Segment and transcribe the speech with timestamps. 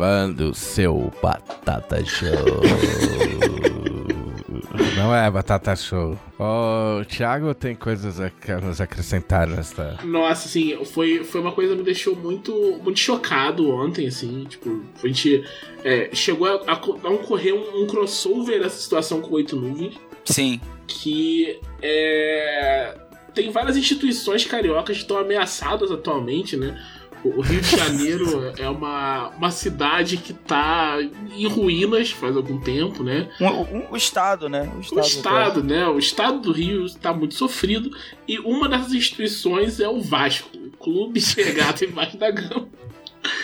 [0.00, 2.30] gravando seu Batata Show.
[4.96, 6.18] Não é Batata Show.
[6.38, 8.30] O Thiago tem coisas a
[8.62, 9.98] nos acrescentar nesta.
[10.02, 14.46] Nossa, assim, foi, foi uma coisa que me deixou muito, muito chocado ontem, assim.
[14.48, 15.44] Tipo, a gente
[15.84, 19.96] é, chegou a, a, a ocorrer um, um crossover nessa situação com oito nuvens.
[20.24, 20.58] Sim.
[20.86, 22.96] Que é,
[23.34, 26.80] tem várias instituições cariocas que estão ameaçadas atualmente, né?
[27.22, 30.96] O Rio de Janeiro é uma, uma cidade que está
[31.36, 33.28] em ruínas faz algum tempo, né?
[33.38, 34.70] O um, um, um estado, né?
[34.74, 35.86] O estado, o estado né?
[35.86, 37.90] O estado do Rio está muito sofrido
[38.26, 42.68] e uma dessas instituições é o Vasco, o clube chegado embaixo da gama.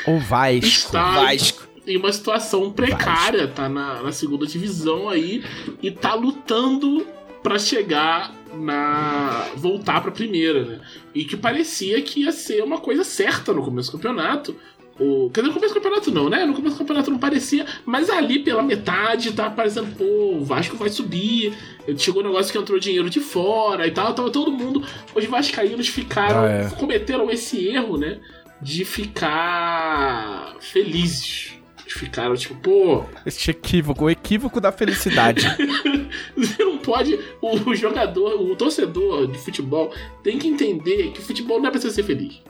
[0.06, 0.66] O Vasco.
[0.66, 1.68] Está o Vasco.
[1.86, 3.54] em uma situação precária, Vasco.
[3.54, 5.44] tá na, na segunda divisão aí
[5.82, 7.06] e tá lutando
[7.42, 10.80] para chegar na voltar para a primeira, né?
[11.14, 14.56] E que parecia que ia ser uma coisa certa no começo do campeonato.
[14.98, 16.46] O, quer dizer, no começo do campeonato não, né?
[16.46, 20.76] No começo do campeonato não parecia, mas ali pela metade tá parecendo, pô, o Vasco
[20.76, 21.52] vai subir.
[21.98, 24.82] Chegou um negócio que entrou dinheiro de fora e tal, tava todo mundo.
[25.14, 26.44] Os vascaínos ficaram.
[26.44, 26.70] Ah, é.
[26.70, 28.18] cometeram esse erro, né?
[28.62, 31.55] De ficar felizes
[31.94, 33.04] ficaram tipo, pô.
[33.24, 35.46] Este equívoco, o equívoco da felicidade.
[36.36, 37.18] Você não pode.
[37.40, 41.80] O, jogador, o torcedor de futebol tem que entender que o futebol não é pra
[41.80, 42.40] você ser feliz.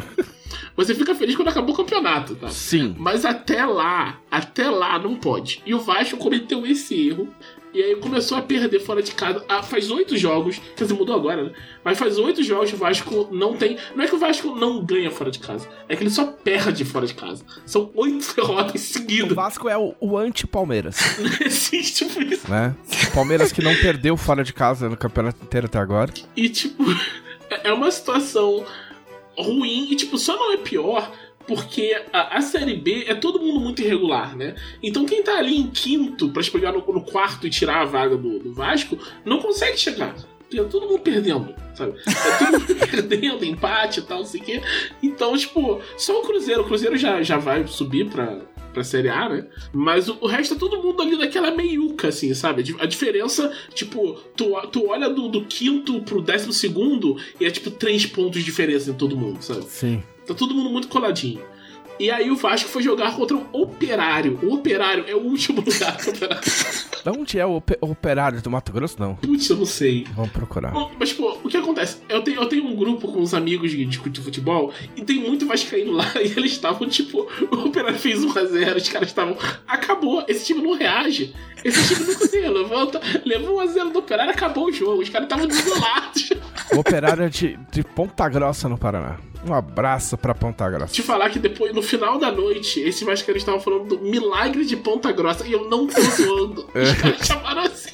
[0.76, 2.48] Você fica feliz quando acabou o campeonato, tá?
[2.48, 2.94] Sim.
[2.98, 5.62] Mas até lá, até lá não pode.
[5.64, 7.28] E o Vasco cometeu esse erro
[7.76, 9.44] e aí começou a perder fora de casa.
[9.46, 10.58] Ah, faz oito jogos.
[10.74, 11.52] Quer dizer, mudou agora, né?
[11.84, 13.76] Mas faz oito jogos que o Vasco não tem.
[13.94, 15.68] Não é que o Vasco não ganha fora de casa.
[15.86, 17.44] É que ele só perde fora de casa.
[17.66, 19.30] São oito derrotas seguidas.
[19.30, 20.96] O Vasco é o, o anti-Palmeiras.
[21.20, 22.50] Não existe por isso.
[22.50, 22.74] Né?
[23.12, 26.10] Palmeiras que não perdeu fora de casa no campeonato inteiro até agora.
[26.34, 26.82] E, tipo,
[27.62, 28.64] é uma situação
[29.36, 29.88] ruim.
[29.90, 31.12] E, tipo, só não é pior
[31.46, 34.54] porque a, a, Série B é todo mundo muito irregular, né?
[34.82, 38.16] Então quem tá ali em quinto para pegar no, no, quarto e tirar a vaga
[38.16, 40.14] do, do Vasco não consegue chegar.
[40.52, 41.94] É todo mundo perdendo, sabe?
[42.06, 44.62] É todo mundo perdendo, empate e tal, não sei o quê.
[45.02, 46.62] Então, tipo, só o Cruzeiro.
[46.62, 48.40] O Cruzeiro já, já vai subir pra,
[48.72, 49.46] pra Série A, né?
[49.72, 52.62] Mas o, o, resto é todo mundo ali naquela meiuca, assim, sabe?
[52.78, 57.70] A diferença, tipo, tu, tu olha do, do quinto pro décimo segundo e é tipo
[57.70, 59.64] três pontos de diferença em todo mundo, sabe?
[59.64, 60.02] Sim.
[60.26, 61.42] Tá todo mundo muito coladinho.
[61.98, 64.38] E aí o Vasco foi jogar contra o Operário.
[64.42, 66.50] O Operário é o último lugar do campeonato.
[67.04, 69.14] De onde é o Operário do Mato Grosso, não?
[69.16, 70.06] Putz, eu não sei.
[70.14, 70.72] Vamos procurar.
[70.72, 71.98] Bom, mas, pô, o que acontece?
[72.08, 75.20] Eu tenho, eu tenho um grupo com uns amigos de, de, de futebol e tem
[75.20, 79.36] muito vascaíno lá e eles estavam, tipo, o Operário fez 1x0, os caras estavam,
[79.66, 81.34] acabou, esse time não reage.
[81.64, 85.02] Esse time não se levanta, levou 1x0 do Operário, acabou o jogo.
[85.02, 86.30] Os caras estavam desolados.
[86.72, 89.18] O Operário é de, de Ponta Grossa, no Paraná.
[89.48, 90.92] Um abraço pra Ponta Grossa.
[90.92, 94.76] Te falar que depois, no final da noite, esse Vascaíno estavam falando do milagre de
[94.76, 96.66] Ponta Grossa e eu não tô zoando.
[96.74, 97.88] Os caras chamaram assim.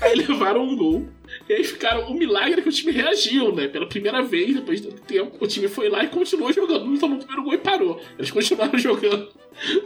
[0.00, 1.06] Aí levaram um gol.
[1.48, 2.10] E aí ficaram.
[2.10, 3.68] O milagre é que o time reagiu, né?
[3.68, 6.86] Pela primeira vez, depois de tanto tempo, o time foi lá e continuou jogando.
[6.86, 8.00] Não tomou o primeiro gol e parou.
[8.18, 9.28] Eles continuaram jogando.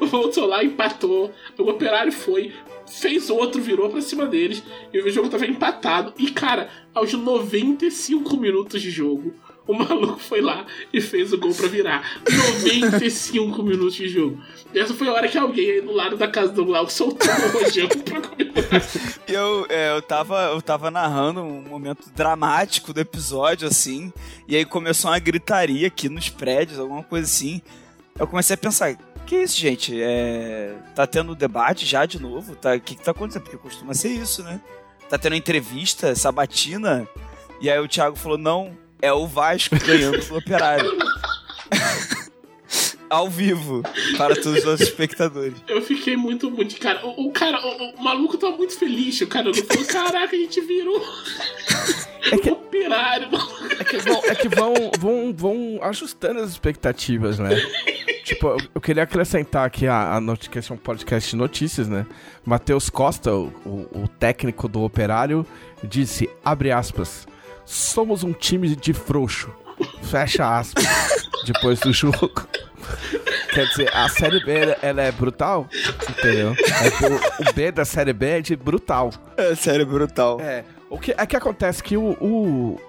[0.00, 1.32] Voltou lá, empatou.
[1.58, 2.52] O operário foi,
[2.86, 4.62] fez outro, virou pra cima deles.
[4.92, 6.12] E o jogo tava empatado.
[6.18, 9.34] E, cara, aos 95 minutos de jogo,
[9.66, 12.20] o maluco foi lá e fez o gol pra virar.
[12.62, 14.40] 95 minutos de jogo.
[14.74, 17.58] Essa foi a hora que alguém aí do lado da casa do Glauco soltou o
[17.58, 18.82] rojão pra comemorar.
[19.26, 24.12] Eu, é, eu, tava, eu tava narrando um momento dramático do episódio, assim,
[24.46, 27.60] e aí começou uma gritaria aqui nos prédios, alguma coisa assim.
[28.18, 30.00] Eu comecei a pensar, que isso, gente?
[30.00, 30.74] É...
[30.94, 32.54] Tá tendo debate já de novo?
[32.54, 32.74] Tá...
[32.74, 33.42] O que, que tá acontecendo?
[33.42, 34.60] Porque costuma ser isso, né?
[35.08, 37.08] Tá tendo entrevista, sabatina,
[37.60, 40.90] e aí o Thiago falou, não, é o Vasco ganhando do Operário.
[43.08, 43.82] Ao vivo,
[44.18, 45.54] para todos os nossos espectadores.
[45.68, 46.76] Eu fiquei muito, muito.
[46.80, 49.20] Cara, o, o cara, o, o, maluco tá muito feliz.
[49.20, 51.00] O cara não falou: caraca, a gente virou.
[52.28, 53.28] É que, operário,
[53.78, 57.50] é que, vão, é que vão, vão, vão ajustando as expectativas, né?
[58.24, 62.04] tipo, eu, eu, queria acrescentar aqui a, a notificação é um podcast de notícias, né?
[62.44, 65.46] Matheus Costa, o, o, o técnico do Operário,
[65.84, 67.28] disse, abre aspas,
[67.66, 69.52] somos um time de frouxo.
[70.02, 70.86] Fecha aspas.
[71.46, 72.46] depois do jogo.
[73.52, 75.66] Quer dizer, a série B ela é brutal,
[76.08, 76.54] entendeu?
[76.54, 79.10] É, o, B da série B é de brutal.
[79.36, 80.40] É série brutal.
[80.40, 80.64] É.
[80.90, 82.80] O que é que acontece que o, o,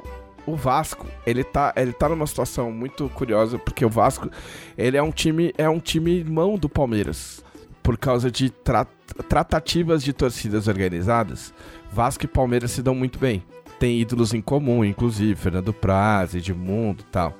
[0.45, 4.29] o Vasco, ele tá, ele tá numa situação muito curiosa, porque o Vasco,
[4.77, 7.43] ele é um time, é um time mão do Palmeiras.
[7.81, 8.85] Por causa de tra
[9.29, 11.53] tratativas de torcidas organizadas,
[11.91, 13.41] Vasco e Palmeiras se dão muito bem
[13.79, 17.33] tem ídolos em comum, inclusive Fernando Praz, Edmundo e tal.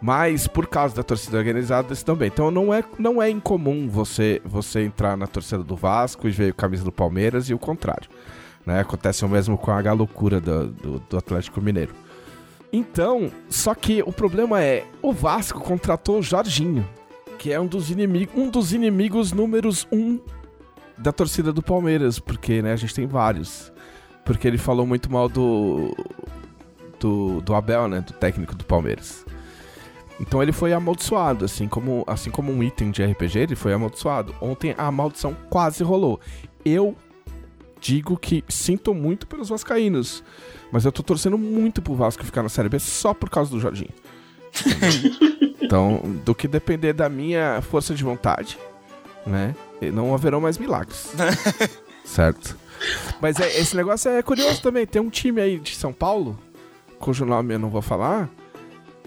[0.00, 2.28] Mas por causa da torcida organizada isso também.
[2.28, 6.50] Então não é, não é incomum você você entrar na torcida do Vasco e ver
[6.50, 8.08] a camisa do Palmeiras e o contrário.
[8.64, 8.80] Né?
[8.80, 11.94] Acontece o mesmo com a loucura do, do, do Atlético Mineiro.
[12.72, 16.86] Então, só que o problema é, o Vasco contratou o Jorginho,
[17.38, 20.20] que é um dos inimigos, um dos inimigos números um
[20.98, 23.72] da torcida do Palmeiras, porque né, a gente tem vários.
[24.28, 25.96] Porque ele falou muito mal do,
[27.00, 29.24] do, do Abel, né, do técnico do Palmeiras.
[30.20, 34.34] Então ele foi amaldiçoado, assim como, assim como um item de RPG, ele foi amaldiçoado.
[34.38, 36.20] Ontem a maldição quase rolou.
[36.62, 36.94] Eu
[37.80, 40.22] digo que sinto muito pelos vascaínos,
[40.70, 43.58] mas eu tô torcendo muito pro Vasco ficar na Série B só por causa do
[43.58, 43.94] Jorginho.
[45.58, 48.58] então, do que depender da minha força de vontade,
[49.26, 49.56] né?
[49.90, 51.14] Não haverão mais milagres.
[52.04, 52.67] certo?
[53.20, 54.86] Mas é, esse negócio é curioso também.
[54.86, 56.38] Tem um time aí de São Paulo,
[56.98, 58.28] cujo nome eu não vou falar,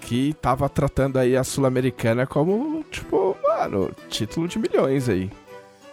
[0.01, 5.29] que tava tratando aí a Sul-Americana como, tipo, mano, título de milhões aí.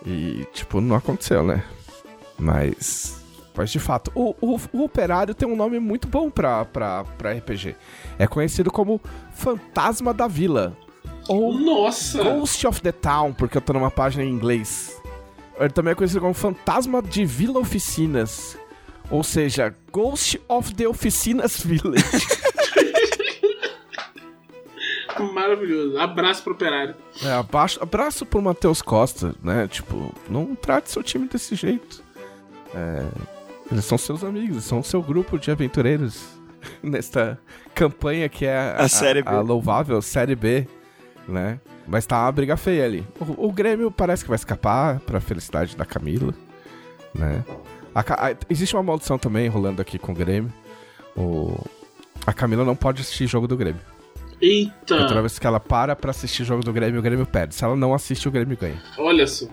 [0.06, 1.64] E, tipo, não aconteceu, né?
[2.38, 3.18] Mas.
[3.54, 7.32] Mas de fato, o, o, o Operário tem um nome muito bom pra, pra, pra
[7.32, 7.74] RPG.
[8.16, 9.00] É conhecido como
[9.32, 10.76] Fantasma da Vila.
[11.28, 12.22] Ou Nossa!
[12.22, 14.97] Ghost of the Town, porque eu tô numa página em inglês.
[15.58, 18.56] Ele também é conhecido como Fantasma de Vila Oficinas.
[19.10, 22.04] Ou seja, Ghost of the Oficinas Village.
[25.34, 25.98] Maravilhoso.
[25.98, 26.94] Abraço pro operário.
[27.24, 29.66] É, abaixo, abraço pro Matheus Costa, né?
[29.66, 32.02] Tipo, não trate seu time desse jeito.
[32.74, 33.04] É,
[33.72, 36.22] eles são seus amigos, são seu grupo de aventureiros
[36.82, 37.38] nesta
[37.74, 39.28] campanha que é a, A Série B.
[39.28, 40.68] a louvável Série B,
[41.26, 41.58] né?
[41.88, 43.06] Mas tá uma briga feia ali.
[43.18, 46.34] O, o Grêmio parece que vai escapar pra felicidade da Camila,
[47.14, 47.42] né?
[47.94, 50.52] A a- existe uma maldição também rolando aqui com o Grêmio.
[51.16, 51.58] O,
[52.26, 53.80] a Camila não pode assistir jogo do Grêmio.
[54.86, 55.20] Toda Eita!
[55.20, 57.54] vez que ela para pra assistir jogo do Grêmio, o Grêmio perde.
[57.54, 58.80] Se ela não assiste, o Grêmio ganha.
[58.98, 59.46] Olha só.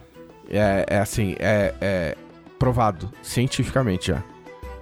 [0.50, 2.18] É, é assim, é, é
[2.60, 4.22] provado cientificamente já.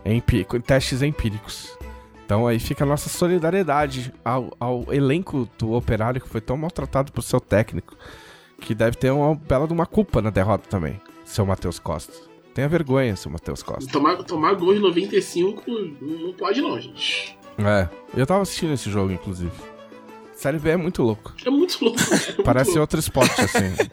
[0.04, 1.78] É empí- com testes empíricos.
[2.26, 7.12] Então aí fica a nossa solidariedade ao, ao elenco do operário que foi tão maltratado
[7.12, 7.96] por seu técnico.
[8.60, 12.14] Que deve ter uma bela de uma culpa na derrota também, seu Matheus Costa.
[12.54, 13.92] Tenha vergonha, seu Matheus Costa.
[13.92, 15.64] Tomar, tomar gol de 95
[16.02, 17.38] não pode não, gente.
[17.58, 19.52] É, eu tava assistindo esse jogo, inclusive.
[20.36, 21.34] Série B é muito louco.
[21.46, 22.00] É muito louco.
[22.00, 22.82] É muito Parece louco.
[22.82, 23.90] outro esporte, assim.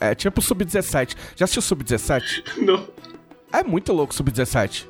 [0.00, 1.16] É, é tipo Sub-17.
[1.36, 2.58] Já assistiu Sub-17?
[2.58, 2.86] Não.
[3.52, 4.86] É muito louco Sub-17.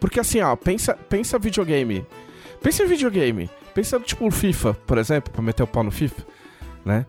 [0.00, 2.06] Porque assim, ó, pensa, pensa videogame.
[2.62, 3.50] Pensa em videogame.
[3.74, 6.22] Pensa, tipo, o FIFA, por exemplo, pra meter o pau no FIFA,
[6.84, 7.04] né?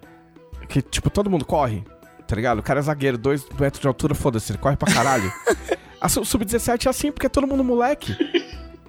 [0.67, 1.83] Que, tipo, todo mundo corre,
[2.27, 2.59] tá ligado?
[2.59, 5.31] O cara é zagueiro, dois metros de altura, foda-se, ele corre pra caralho.
[5.99, 8.15] A su- Sub-17 é assim, porque é todo mundo moleque.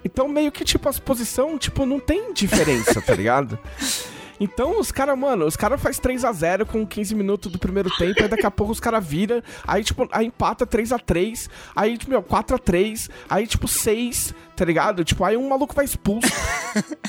[0.05, 3.57] Então, meio que, tipo, as posição, tipo, não tem diferença, tá ligado?
[4.39, 7.89] Então, os caras, mano, os caras faz 3 a 0 com 15 minutos do primeiro
[7.97, 11.49] tempo, aí daqui a pouco os caras vira, aí, tipo, aí empata 3 a 3
[11.75, 15.05] aí, tipo, meu, 4 a 3 aí, tipo, 6, tá ligado?
[15.05, 16.27] Tipo, aí um maluco vai expulso.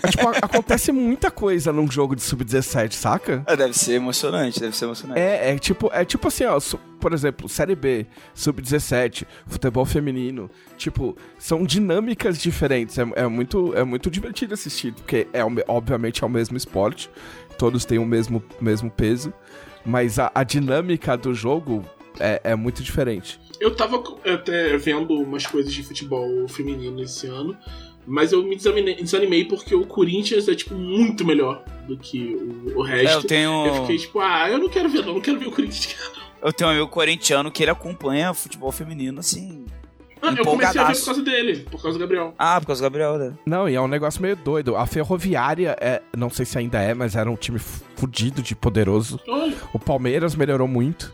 [0.02, 3.42] É, tipo, a- acontece muita coisa num jogo de sub-17, saca?
[3.46, 5.20] Ah, deve ser emocionante, deve ser emocionante.
[5.20, 6.58] É, é tipo, é tipo assim, ó,
[6.98, 13.84] por exemplo, Série B, Sub-17, futebol feminino, tipo, são dinâmicas diferentes, é, é muito, é
[13.84, 17.10] muito divertido assistir, porque é, obviamente é o mesmo esporte,
[17.58, 19.30] todos têm o mesmo, mesmo peso,
[19.84, 21.84] mas a, a dinâmica do jogo
[22.18, 23.38] é, é muito diferente.
[23.60, 27.54] Eu tava até vendo umas coisas de futebol feminino esse ano,
[28.06, 32.34] mas eu me desanimei, porque o Corinthians é, tipo, muito melhor do que
[32.74, 33.18] o, o É, resto.
[33.18, 33.66] eu tenho.
[33.66, 35.94] Eu fiquei tipo, ah, eu não quero ver, não, não quero ver o Corinthians.
[36.42, 39.66] Eu tenho um amigo corintiano que ele acompanha futebol feminino, assim.
[40.22, 42.34] Ah, eu comecei a ver por causa dele, por causa do Gabriel.
[42.38, 43.34] Ah, por causa do Gabriel, né?
[43.44, 44.74] Não, e é um negócio meio doido.
[44.76, 49.20] A Ferroviária, é, não sei se ainda é, mas era um time fudido de poderoso.
[49.28, 51.12] Olha, O Palmeiras melhorou muito.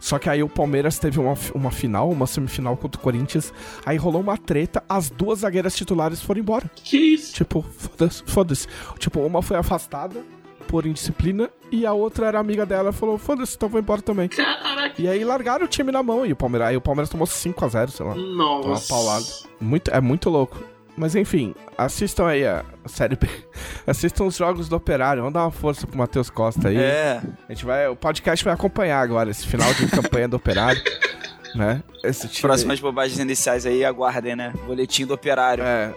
[0.00, 3.52] Só que aí o Palmeiras teve uma, uma final, uma semifinal contra o Corinthians.
[3.84, 6.68] Aí rolou uma treta, as duas zagueiras titulares foram embora.
[6.74, 7.34] que isso?
[7.34, 8.66] Tipo, foda-se, foda-se.
[8.98, 10.24] Tipo, uma foi afastada
[10.66, 14.28] por indisciplina e a outra era amiga dela e falou: foda-se, então vou embora também.
[14.28, 14.94] Caraca.
[15.00, 17.90] E aí largaram o time na mão e o Palmeiras, aí o Palmeiras tomou 5x0,
[17.90, 18.14] sei lá.
[18.14, 18.68] Nossa.
[18.68, 19.26] Uma paulada.
[19.60, 20.58] Muito, é muito louco.
[21.00, 23.26] Mas enfim, assistam aí a, série B.
[23.86, 25.22] Assistam os jogos do Operário.
[25.22, 26.76] Vamos dar uma força pro Matheus Costa aí.
[26.76, 27.22] É.
[27.48, 27.88] A gente vai.
[27.88, 30.80] O podcast vai acompanhar agora esse final de campanha do Operário.
[31.52, 31.82] Né?
[32.04, 32.42] Esse time.
[32.42, 34.52] Próximas bobagens iniciais aí, aguardem, né?
[34.66, 35.64] Boletim do operário.
[35.64, 35.92] É.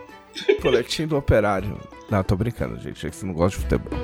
[0.60, 1.80] Boletim do Operário.
[2.10, 3.06] Não, tô brincando, gente.
[3.06, 4.00] É que você não gosta de futebol.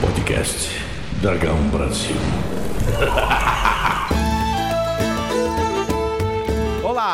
[0.00, 0.80] Podcast
[1.20, 2.14] Dragão Brasil.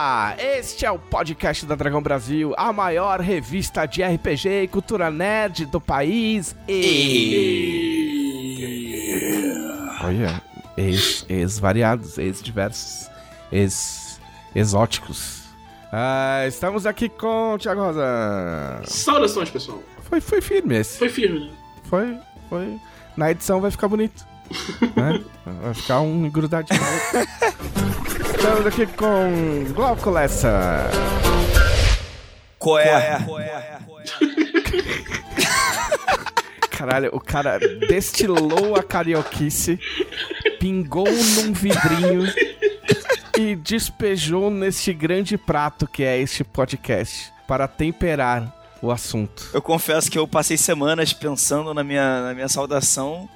[0.03, 5.11] Olá, este é o podcast da Dragão Brasil, a maior revista de RPG e cultura
[5.11, 6.57] nerd do país.
[6.67, 6.81] E...
[10.03, 10.43] Olha,
[10.75, 13.11] ex, ex variados, ex diversos,
[13.53, 14.19] ex
[14.55, 15.43] exóticos.
[15.93, 18.81] Ah, estamos aqui com o Thiago Rosa.
[18.87, 19.83] Saudações, pessoal.
[20.05, 20.97] Foi, foi firme esse.
[20.97, 21.51] Foi firme, né?
[21.85, 22.17] Foi,
[22.49, 22.81] foi.
[23.19, 24.30] Na edição vai ficar bonito.
[24.97, 25.23] Né?
[25.63, 26.81] Vai ficar um grudadinho.
[28.37, 30.91] Estamos aqui com Glauco Lessa.
[32.59, 33.19] Coé.
[36.71, 39.79] Caralho, o cara destilou a carioquice,
[40.59, 42.25] pingou num vidrinho
[43.39, 49.51] e despejou neste grande prato que é este podcast para temperar o assunto.
[49.53, 53.29] Eu confesso que eu passei semanas pensando na minha, na minha saudação.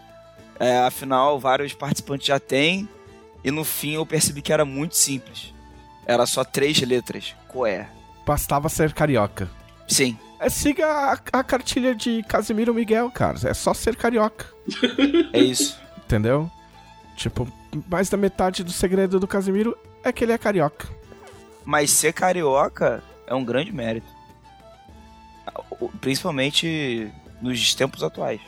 [0.59, 2.89] É, afinal, vários participantes já têm.
[3.43, 5.53] E no fim eu percebi que era muito simples.
[6.07, 7.35] Era só três letras.
[7.49, 7.89] Coé.
[8.27, 9.51] Bastava ser carioca.
[9.87, 10.19] Sim.
[10.41, 13.39] É, siga a, a cartilha de Casimiro Miguel, cara.
[13.45, 14.47] É só ser carioca.
[15.33, 15.79] É isso.
[16.05, 16.51] Entendeu?
[17.17, 17.47] Tipo,
[17.89, 20.89] mais da metade do segredo do Casimiro é que ele é carioca.
[21.65, 24.07] Mas ser carioca é um grande mérito.
[26.01, 28.41] Principalmente nos tempos atuais.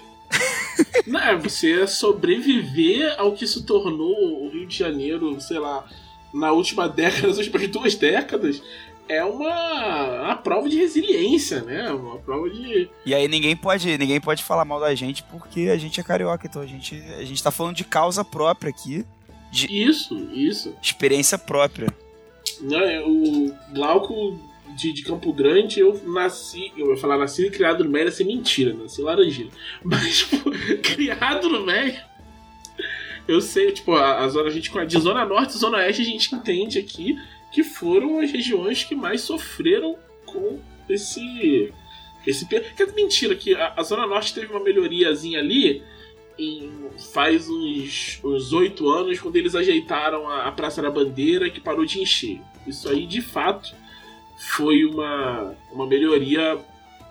[1.07, 5.85] Não, é você sobreviver ao que se tornou o Rio de Janeiro, sei lá,
[6.33, 8.63] na última década, nas últimas duas décadas,
[9.09, 11.91] é uma, uma prova de resiliência, né?
[11.93, 12.91] Uma prova de.
[13.05, 16.47] E aí ninguém pode, ninguém pode falar mal da gente porque a gente é carioca,
[16.47, 19.05] então a gente, a gente tá falando de causa própria aqui.
[19.51, 20.75] De Isso, isso.
[20.83, 21.89] experiência própria.
[22.61, 24.39] Não, é, o Glauco
[24.77, 26.73] de, de Campo Grande, eu nasci.
[26.77, 29.51] Eu ia falar nasci e criado no Méia, ia ser mentira, nasci Laranjeira.
[29.83, 30.51] Mas, tipo,
[30.83, 32.05] criado no Méia.
[33.27, 36.05] Eu sei, tipo, a, a zona, a gente, de Zona Norte e Zona Oeste, a
[36.05, 37.19] gente entende aqui
[37.51, 41.73] que foram as regiões que mais sofreram com esse.
[42.25, 45.83] esse que é mentira, que a, a Zona Norte teve uma melhoriazinha ali
[46.39, 46.71] em,
[47.13, 51.85] faz uns uns oito anos, quando eles ajeitaram a, a Praça da Bandeira, que parou
[51.85, 52.41] de encher.
[52.67, 53.75] Isso aí, de fato,
[54.37, 56.59] foi uma, uma melhoria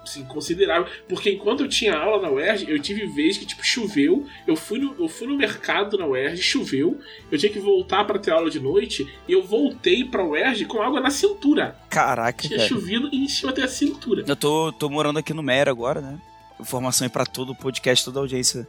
[0.03, 0.87] assim, considerável.
[1.09, 4.25] Porque enquanto eu tinha aula na UERJ, eu tive vez que, tipo, choveu.
[4.47, 6.99] Eu fui no, eu fui no mercado na UERJ, choveu.
[7.31, 9.07] Eu tinha que voltar pra ter aula de noite.
[9.27, 11.75] E eu voltei pra UERJ com água na cintura.
[11.89, 12.69] Caraca, Tinha cara.
[12.69, 14.23] chovido e encheu até a cintura.
[14.27, 16.19] Eu tô, tô morando aqui no Mera agora, né?
[16.59, 18.67] Informação aí pra todo o podcast, toda a audiência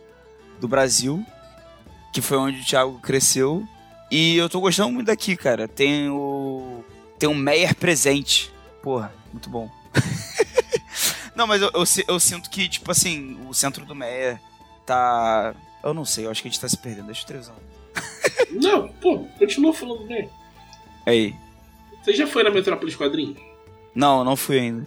[0.60, 1.24] do Brasil,
[2.12, 3.62] que foi onde o Thiago cresceu.
[4.10, 5.68] E eu tô gostando muito daqui, cara.
[5.68, 6.82] Tem o.
[7.18, 8.52] Tem um Meyer presente.
[8.82, 9.70] Porra, muito bom.
[11.34, 14.40] não, mas eu, eu, eu sinto que, tipo assim, o centro do Meyer
[14.84, 15.54] tá.
[15.82, 17.06] Eu não sei, eu acho que a gente tá se perdendo.
[17.06, 17.54] Deixa eu televisão.
[18.50, 20.28] Não, pô, continua falando bem.
[21.04, 21.34] Aí.
[22.02, 23.38] Você já foi na Metrópolis Quadrinhos?
[23.94, 24.86] Não, não fui ainda.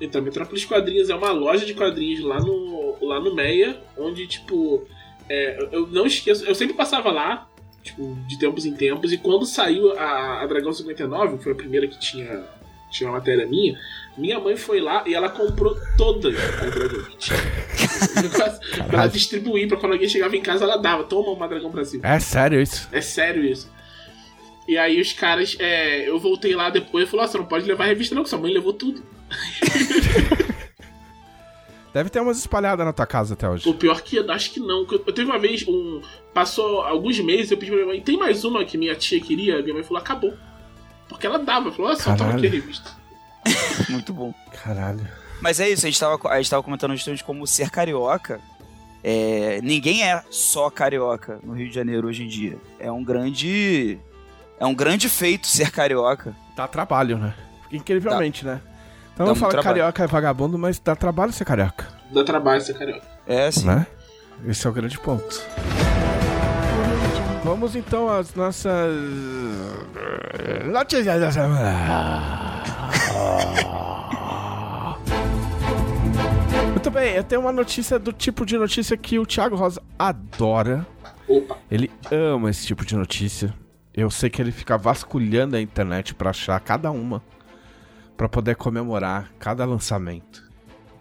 [0.00, 4.86] Então, Metrópolis Quadrinhos é uma loja de quadrinhos lá no, lá no Meia, onde, tipo,
[5.28, 7.48] é, eu não esqueço, eu sempre passava lá,
[7.86, 11.56] tipo, de tempos em tempos, e quando saiu a, a Dragão 59, que foi a
[11.56, 12.44] primeira que tinha,
[12.90, 13.78] tinha uma matéria minha,
[14.18, 17.38] minha mãe foi lá e ela comprou todas as dragões que tinha.
[18.88, 22.00] pra ela distribuir, pra quando alguém chegava em casa, ela dava, toma uma Dragão Brasil.
[22.02, 22.88] É sério isso?
[22.92, 23.70] É sério isso.
[24.68, 27.64] E aí os caras, é, eu voltei lá depois e falou, "Ah, você não pode
[27.66, 29.00] levar a revista não, que sua mãe levou tudo.
[31.96, 33.66] Deve ter umas espalhadas na tua casa até hoje.
[33.66, 34.86] O pior que acho que não.
[34.86, 36.02] Eu teve uma vez, um.
[36.34, 39.62] Passou alguns meses, eu pedi pra minha mãe, tem mais uma que minha tia queria?
[39.62, 40.34] Minha mãe falou, acabou.
[41.08, 42.36] Porque ela dava, falou, olha só, Caralho.
[42.36, 42.90] aqui a revista.
[43.88, 44.34] Muito bom.
[44.62, 45.08] Caralho.
[45.40, 48.42] Mas é isso, a gente tava, a gente tava comentando justamente como ser carioca.
[49.02, 52.58] É, ninguém é só carioca no Rio de Janeiro hoje em dia.
[52.78, 53.98] É um grande.
[54.60, 56.36] É um grande feito ser carioca.
[56.54, 57.34] Dá trabalho, né?
[57.72, 58.60] Incrivelmente, né?
[59.16, 59.80] Então Dá eu falo que trabalho.
[59.80, 63.00] carioca é vagabundo, mas dá trabalho ser carioca, Dá trabalho ser carioca.
[63.26, 63.64] É assim.
[63.66, 63.86] né?
[64.46, 65.42] Esse é o grande ponto.
[67.42, 68.94] Vamos então às nossas
[70.66, 72.62] notícias da semana.
[76.70, 80.86] Muito bem, eu tenho uma notícia do tipo de notícia que o Thiago Rosa adora.
[81.26, 81.56] Opa.
[81.70, 83.52] Ele ama esse tipo de notícia.
[83.94, 87.22] Eu sei que ele fica vasculhando a internet pra achar cada uma.
[88.16, 90.42] Pra poder comemorar cada lançamento.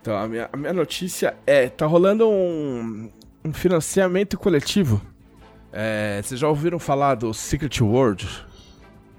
[0.01, 3.09] Então, a minha, a minha notícia é: tá rolando um,
[3.43, 5.01] um financiamento coletivo.
[5.71, 8.27] É, vocês já ouviram falar do Secret World?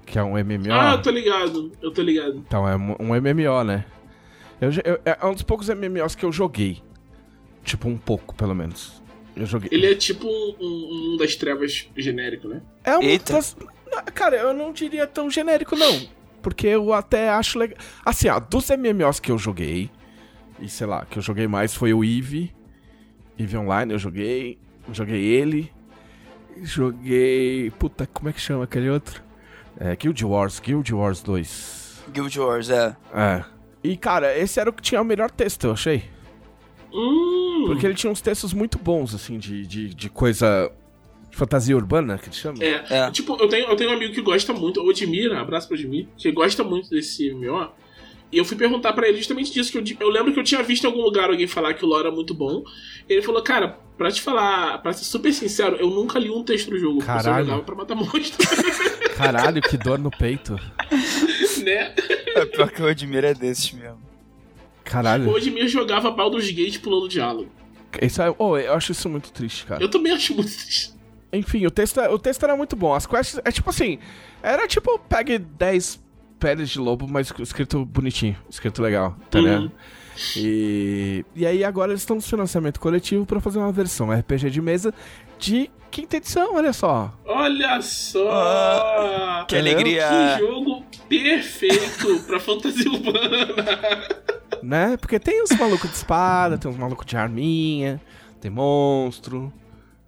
[0.05, 0.71] Que é um MMO?
[0.71, 2.37] Ah, eu tô ligado, eu tô ligado.
[2.47, 3.85] Então, é um um MMO, né?
[4.61, 6.81] Eu, eu- é um dos poucos MMOs que eu joguei.
[7.63, 9.01] Tipo, um pouco, pelo menos.
[9.35, 9.69] Eu joguei.
[9.71, 12.61] Ele é tipo um, um, um das trevas genérico, né?
[12.83, 13.33] É um Eita.
[13.33, 13.55] das-
[14.15, 16.07] Cara, eu não diria tão genérico, não.
[16.47, 17.77] Porque eu até acho legal.
[18.05, 19.91] Assim, ó, dos MMOs que eu joguei,
[20.61, 22.55] e sei lá, que eu joguei mais foi o Eve.
[23.37, 24.57] Eve Online eu joguei.
[24.93, 25.69] Joguei ele.
[26.63, 27.69] Joguei.
[27.71, 29.21] Puta, como é que chama aquele outro?
[29.77, 32.03] É, Guild Wars, Guild Wars 2.
[32.13, 32.95] Guild Wars, é.
[33.13, 33.43] É.
[33.83, 36.05] E, cara, esse era o que tinha o melhor texto, eu achei.
[36.93, 40.71] Hum, Porque ele tinha uns textos muito bons, assim, de, de, de coisa.
[41.37, 42.61] Fantasia urbana, que eles chamam.
[42.61, 42.83] é.
[42.89, 43.11] É.
[43.11, 46.07] Tipo, eu tenho, eu tenho um amigo que gosta muito, o Odmir, abraço pro Odmir,
[46.17, 47.69] que gosta muito desse MMO.
[48.29, 50.61] E eu fui perguntar pra ele justamente disso, que eu, eu lembro que eu tinha
[50.61, 52.61] visto em algum lugar alguém falar que o lore era muito bom.
[53.07, 56.69] Ele falou, cara, pra te falar, pra ser super sincero, eu nunca li um texto
[56.69, 56.97] do jogo.
[56.97, 57.45] porque Eu Caralho.
[57.45, 58.37] jogava pra matar monstro,
[59.15, 60.59] Caralho, que dor no peito.
[61.63, 61.93] né?
[62.35, 63.97] É pior que eu admiro é desses mesmo.
[64.81, 65.29] O Caralho.
[65.29, 67.49] Odmir jogava Baldur's Gate pulando diálogo.
[68.01, 69.81] Isso é, oh, eu acho isso muito triste, cara.
[69.81, 70.96] Eu também acho muito triste.
[71.31, 72.93] Enfim, o texto, o texto era muito bom.
[72.93, 73.99] As quests, é tipo assim,
[74.41, 76.01] era tipo, pegue 10
[76.39, 79.61] peles de lobo, mas escrito bonitinho, escrito legal, entendeu?
[79.61, 79.71] Uhum.
[80.35, 84.61] E, e aí agora eles estão no financiamento coletivo pra fazer uma versão RPG de
[84.61, 84.93] mesa
[85.37, 87.13] de quinta edição, olha só.
[87.25, 88.29] Olha só!
[88.31, 89.73] Ah, que Entendeu?
[89.73, 90.07] alegria.
[90.37, 93.47] Que jogo perfeito pra fantasia urbana!
[94.63, 94.97] Né?
[94.97, 98.01] Porque tem os malucos de espada, tem os malucos de arminha,
[98.41, 99.53] tem monstro,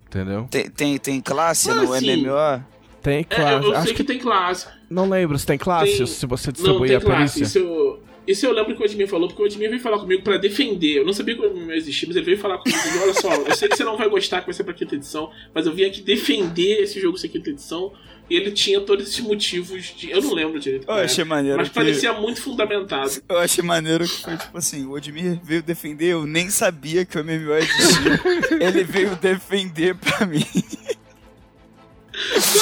[0.09, 0.47] entendeu?
[0.49, 2.23] Tem, tem, tem classe Ah, no sim.
[2.25, 2.63] MMO?
[3.01, 3.65] Tem É, classe.
[3.65, 4.67] eu, eu Acho sei que, que tem classe.
[4.89, 7.39] não lembro se tem classe, Tem- se você Não, distribui tem a classe.
[7.39, 7.43] perícia.
[7.43, 10.21] Isso eu, isso eu lembro que o Edmir falou, porque o Edmir veio falar comigo
[10.21, 10.97] pra defender.
[10.97, 12.77] Eu não sabia que o MMO existia, mas ele veio falar comigo.
[12.77, 14.95] e, Olha só, eu sei que você não vai gostar que vai ser pra quinta
[14.95, 17.93] edição, mas eu vim aqui defender esse jogo ser quinta edição.
[18.29, 20.11] E ele tinha todos esses motivos de.
[20.11, 20.83] Eu não lembro direito.
[20.83, 23.11] Eu qual era, achei maneiro Mas que- parecia muito fundamentado.
[23.27, 27.17] Eu achei maneiro que foi tipo assim, o Odmir veio defender, eu nem sabia que
[27.17, 28.19] o MMO existia.
[28.61, 30.45] Ele veio defender pra mim.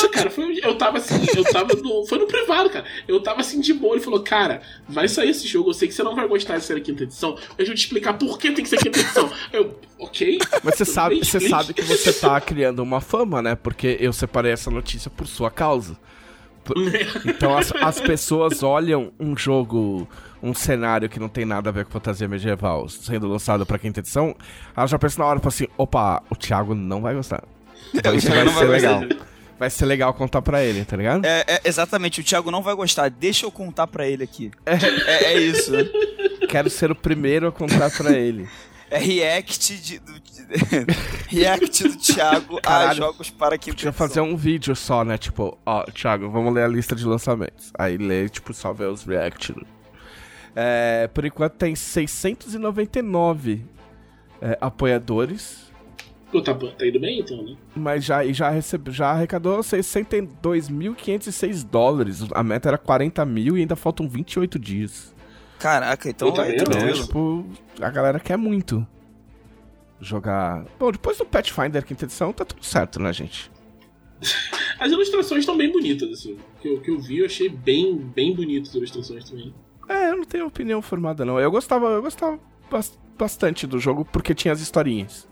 [0.03, 2.05] Não, cara, foi, eu tava assim, eu tava no.
[2.05, 2.85] Foi no privado, cara.
[3.07, 3.95] Eu tava assim de boa.
[3.95, 5.69] Ele falou, cara, vai sair esse jogo.
[5.69, 7.37] Eu sei que você não vai gostar de ser a quinta edição.
[7.55, 9.31] Deixa eu te explicar por que tem que ser quinta edição.
[9.51, 10.39] Eu, ok.
[10.63, 13.55] Mas você sabe, bem, você sabe que você tá criando uma fama, né?
[13.55, 15.97] Porque eu separei essa notícia por sua causa.
[17.25, 20.07] Então as, as pessoas olham um jogo,
[20.41, 23.99] um cenário que não tem nada a ver com fantasia medieval sendo lançado pra quinta
[23.99, 24.35] edição,
[24.75, 27.43] elas já pensam na hora e falam assim: opa, o Thiago não vai gostar.
[27.93, 29.01] Então isso vai ser vai legal.
[29.59, 31.25] Vai ser legal contar pra ele, tá ligado?
[31.25, 34.51] É, é, exatamente, o Thiago não vai gostar, deixa eu contar pra ele aqui.
[34.65, 35.71] É, é isso.
[36.47, 38.47] Quero ser o primeiro a contar pra ele.
[38.89, 40.47] É react de, do, de-
[41.27, 42.97] react do Thiago a Caralho.
[42.97, 45.17] jogos para quinta Podia fazer um vídeo só, né?
[45.17, 47.71] Tipo, ó, Thiago, vamos ler a lista de lançamentos.
[47.77, 49.53] Aí lê, tipo, só ver os react.
[50.55, 53.65] É, por enquanto tem 699
[54.41, 55.66] é, apoiadores,
[56.31, 57.55] Pô, tá, tá indo bem então, né?
[57.75, 62.25] mas já, e já, recebe, já arrecadou 62.506 dólares.
[62.33, 65.15] A meta era 40 mil e ainda faltam 28 dias.
[65.59, 67.03] Caraca, então Puta é tranquilo.
[67.05, 67.45] tipo,
[67.81, 68.85] a galera quer muito
[69.99, 70.65] jogar.
[70.79, 73.49] Bom, depois do Pathfinder quinta edição, tá tudo certo, né, gente?
[74.79, 76.33] As ilustrações estão bem bonitas, assim.
[76.33, 79.51] O que eu, que eu vi, eu achei bem, bem bonitas as ilustrações também.
[79.89, 81.39] É, eu não tenho opinião formada, não.
[81.39, 82.37] Eu gostava, eu gostava
[82.69, 85.27] bas- bastante do jogo porque tinha as historinhas.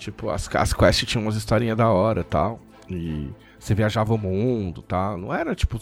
[0.00, 2.58] Tipo, as, as quests tinham umas historinhas da hora e tal.
[2.88, 5.18] E você viajava o mundo e tal.
[5.18, 5.78] Não era, tipo,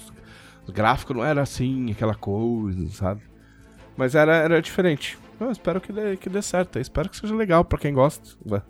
[0.67, 3.23] o gráfico não era assim, aquela coisa, sabe?
[3.97, 5.17] Mas era, era diferente.
[5.41, 6.77] Eu espero que dê, que dê certo.
[6.77, 8.29] Eu espero que seja legal pra quem gosta.
[8.51, 8.61] Ué.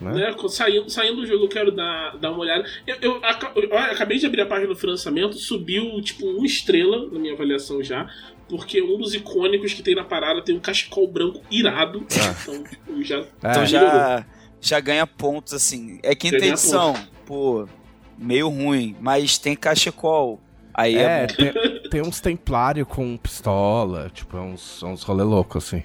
[0.00, 0.12] Né?
[0.12, 0.34] Né?
[0.48, 2.64] Saindo, saindo do jogo, eu quero dar, dar uma olhada.
[2.86, 3.20] Eu, eu
[3.56, 7.82] eu acabei de abrir a página do financiamento, subiu tipo uma estrela na minha avaliação
[7.82, 8.08] já.
[8.48, 12.06] Porque um dos icônicos que tem na parada tem um cachecol branco irado.
[12.12, 12.34] Ah.
[12.42, 13.18] Então, tipo, já.
[13.18, 14.26] É, Então já,
[14.60, 15.98] já ganha pontos, assim.
[16.02, 16.94] É quinta ganha edição,
[17.26, 17.68] pô,
[18.16, 20.40] meio ruim, mas tem cachecol.
[20.74, 21.52] Aí é, É, tem,
[21.90, 25.82] tem uns templário com pistola, tipo, é uns, uns rolê louco, assim.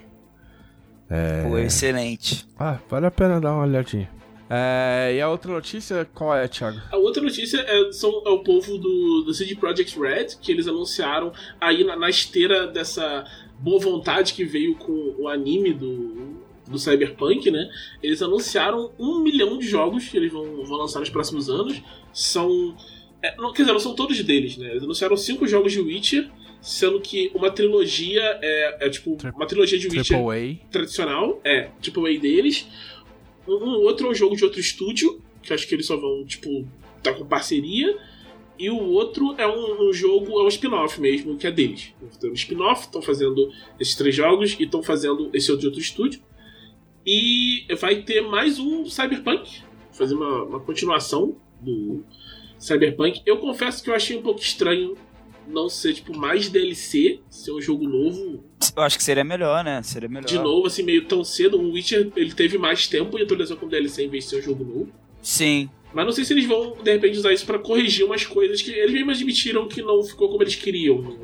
[1.48, 2.46] Pô, excelente.
[2.58, 4.10] Ah, vale a pena dar uma olhadinha.
[4.48, 6.80] É, e a outra notícia, qual é, Thiago?
[6.92, 10.68] A outra notícia é, são, é o povo do, do CD Projekt Red, que eles
[10.68, 13.24] anunciaram aí na, na esteira dessa
[13.58, 17.70] boa vontade que veio com o anime do, do Cyberpunk, né?
[18.02, 21.80] Eles anunciaram um milhão de jogos que eles vão, vão lançar nos próximos anos.
[22.12, 22.76] São.
[23.22, 24.70] é, não, quer dizer, não são todos deles, né?
[24.70, 29.46] Eles anunciaram cinco jogos de Witcher, sendo que uma trilogia é, é tipo Tri- uma
[29.46, 30.16] trilogia de Witcher
[30.70, 32.66] tradicional, é, tipo A deles.
[33.46, 36.24] Um, um outro é um jogo de outro estúdio, que acho que eles só vão,
[36.24, 36.66] tipo,
[37.02, 37.94] tá com parceria.
[38.56, 41.92] E o outro é um, um jogo, é um spin-off mesmo, que é deles.
[42.16, 45.80] Então, um spin-off, estão fazendo esses três jogos e estão fazendo esse outro de outro
[45.82, 46.22] estúdio.
[47.06, 49.60] E vai ter mais um Cyberpunk,
[49.92, 52.02] fazer uma, uma continuação do
[52.58, 53.20] Cyberpunk.
[53.26, 54.96] Eu confesso que eu achei um pouco estranho
[55.46, 58.42] não ser, tipo, mais DLC, ser um jogo novo.
[58.74, 59.82] Eu acho que seria melhor, né?
[59.82, 60.26] Seria melhor.
[60.26, 61.60] De novo, assim, meio tão cedo.
[61.60, 64.42] O Witcher, ele teve mais tempo de atualização com DLC em vez de ser um
[64.42, 64.88] jogo novo.
[65.20, 65.68] Sim.
[65.92, 68.70] Mas não sei se eles vão, de repente, usar isso pra corrigir umas coisas que
[68.70, 71.16] eles mesmos admitiram que não ficou como eles queriam.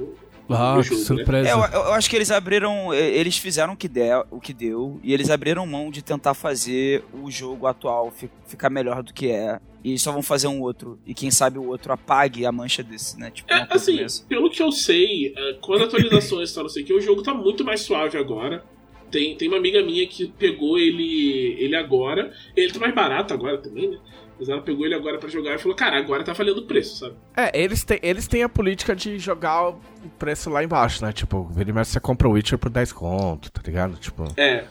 [0.55, 1.07] Ah, no que jogo, né?
[1.07, 1.49] surpresa.
[1.49, 2.93] É, eu, eu- acho que eles abriram.
[2.95, 5.01] Eles fizeram o que, der, o que deu.
[5.03, 9.31] E eles abriram mão de tentar fazer o jogo atual fi- ficar melhor do que
[9.31, 9.59] é.
[9.83, 10.99] E só vão fazer um outro.
[11.07, 13.31] E quem sabe o outro apague a mancha desse, né?
[13.31, 14.23] Tipo, É, assim, dessa.
[14.29, 17.23] pelo que eu sei, é, quando atualizações e tal, não sei o que, o jogo
[17.23, 18.63] tá muito mais suave agora.
[19.11, 22.33] Tem, tem uma amiga minha que pegou ele, ele agora.
[22.57, 23.99] Ele tá mais barato agora também, né?
[24.39, 26.97] Mas ela pegou ele agora pra jogar e falou, cara, agora tá valendo o preço,
[26.99, 27.15] sabe?
[27.37, 29.81] É, eles têm, eles têm a política de jogar o
[30.19, 31.13] preço lá embaixo, né?
[31.13, 33.97] Tipo, e mexe, você compra o Witcher por 10 conto, tá ligado?
[33.99, 34.65] Tipo, É.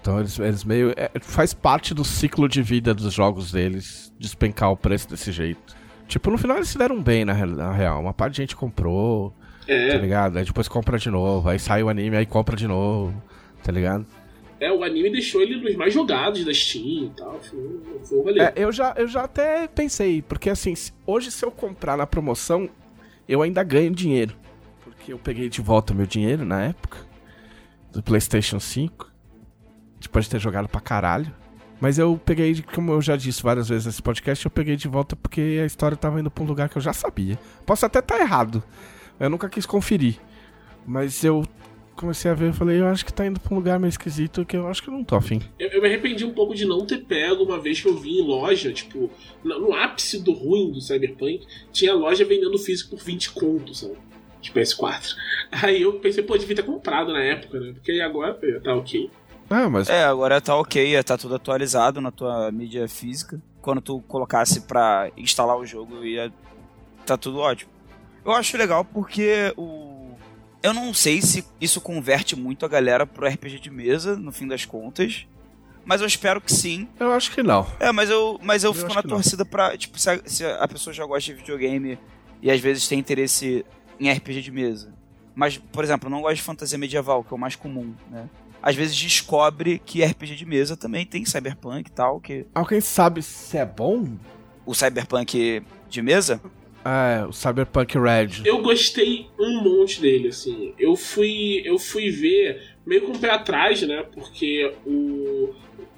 [0.00, 0.92] então eles, eles meio...
[0.96, 5.74] é, faz parte do ciclo de vida dos jogos deles despencar o preço desse jeito.
[6.06, 8.00] Tipo, no final eles se deram bem, na, real- na real.
[8.00, 9.34] Uma parte de gente comprou,
[9.66, 10.36] tá É, ligado?
[10.38, 13.12] Aí depois compra de novo, aí sai o anime, aí compra de novo,
[13.66, 14.06] tá ligado?
[14.60, 17.38] é, o anime deixou ele nos mais jogados da Steam e tal.
[17.40, 18.40] Foi, foi um rolê.
[18.40, 20.74] É, eu já, eu já até pensei, porque assim,
[21.06, 22.68] hoje se eu comprar na promoção,
[23.28, 24.34] eu ainda ganho dinheiro.
[24.82, 26.98] Porque eu peguei de volta meu dinheiro na época,
[27.92, 29.12] do PlayStation 5,
[30.00, 31.32] depois de ter jogado pra caralho.
[31.78, 35.14] Mas eu peguei, como eu já disse várias vezes nesse podcast, eu peguei de volta
[35.14, 37.38] porque a história tava indo pra um lugar que eu já sabia.
[37.66, 38.64] Posso até estar errado,
[39.20, 40.18] eu nunca quis conferir.
[40.86, 41.44] Mas eu
[41.96, 44.44] comecei a ver e falei, eu acho que tá indo pra um lugar meio esquisito
[44.44, 45.40] que eu acho que eu não tô afim.
[45.58, 48.18] Eu, eu me arrependi um pouco de não ter pego uma vez que eu vi
[48.18, 49.10] em loja, tipo,
[49.42, 53.96] no, no ápice do ruim do Cyberpunk, tinha loja vendendo físico por 20 contos, sabe?
[54.40, 55.14] De PS4.
[55.50, 57.72] Aí eu pensei, pô, devia ter comprado na época, né?
[57.72, 59.10] Porque aí agora pô, tá ok.
[59.48, 63.40] Ah, mas É, agora tá ok, tá tudo atualizado na tua mídia física.
[63.62, 66.32] Quando tu colocasse pra instalar o jogo, ia
[67.04, 67.70] tá tudo ótimo.
[68.24, 69.95] Eu acho legal porque o
[70.66, 74.46] eu não sei se isso converte muito a galera pro RPG de mesa, no fim
[74.46, 75.26] das contas,
[75.84, 76.88] mas eu espero que sim.
[76.98, 77.66] eu acho que não.
[77.78, 79.16] É, mas eu, mas eu, Eu fico na que não.
[79.16, 79.76] torcida pra.
[79.76, 81.98] Tipo, se a, se a pessoa já gosta de videogame
[82.42, 83.64] e às vezes tem interesse
[84.00, 84.92] em RPG de mesa.
[85.34, 88.28] Mas, por exemplo, eu não gosto de fantasia medieval, que é o mais comum, né?
[88.62, 93.22] Às vezes descobre que RPG de mesa também tem cyberpunk e tal, que Alguém sabe
[93.22, 94.08] se é bom?
[94.64, 96.40] o cyberpunk de mesa
[96.86, 98.42] É, o Cyberpunk Red.
[98.44, 100.72] Eu gostei um monte dele, assim.
[100.78, 104.04] Eu fui, eu fui ver meio com o pé atrás, né?
[104.14, 105.52] Porque o.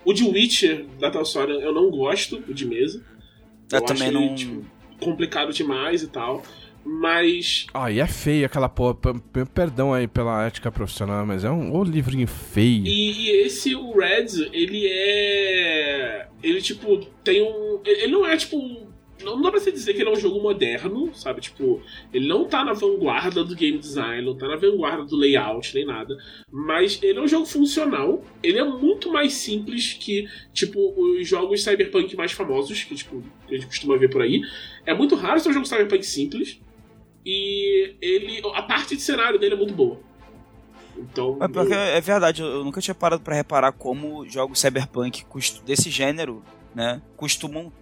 [0.05, 3.05] O de Witcher da Talsora eu não gosto, o de mesa.
[3.71, 4.23] eu, Eu também acho não.
[4.23, 4.65] ele, tipo,
[4.99, 6.43] complicado demais e tal.
[6.85, 8.97] Mas Ah, e é feio aquela porra.
[9.53, 12.87] Perdão aí pela ética profissional, mas é um ô livrinho feio.
[12.87, 16.29] E, e esse, o Reds, ele é.
[16.43, 17.81] Ele, tipo, tem um.
[17.85, 18.88] Ele não é, tipo.
[19.23, 21.41] Não dá pra você dizer que ele é um jogo moderno, sabe?
[21.41, 25.75] Tipo, ele não tá na vanguarda do game design, não tá na vanguarda do layout,
[25.75, 26.17] nem nada.
[26.51, 28.23] Mas ele é um jogo funcional.
[28.43, 33.55] Ele é muito mais simples que, tipo, os jogos cyberpunk mais famosos, que, tipo, que
[33.55, 34.41] a gente costuma ver por aí.
[34.87, 36.61] É muito raro ser um jogo cyberpunk simples.
[37.27, 38.41] E ele.
[38.55, 40.01] A parte de cenário dele é muito boa.
[40.97, 41.39] Então.
[41.41, 45.25] É, porque é verdade, eu eu nunca tinha parado pra reparar como jogos cyberpunk
[45.65, 46.43] desse gênero,
[46.75, 47.73] né, costumam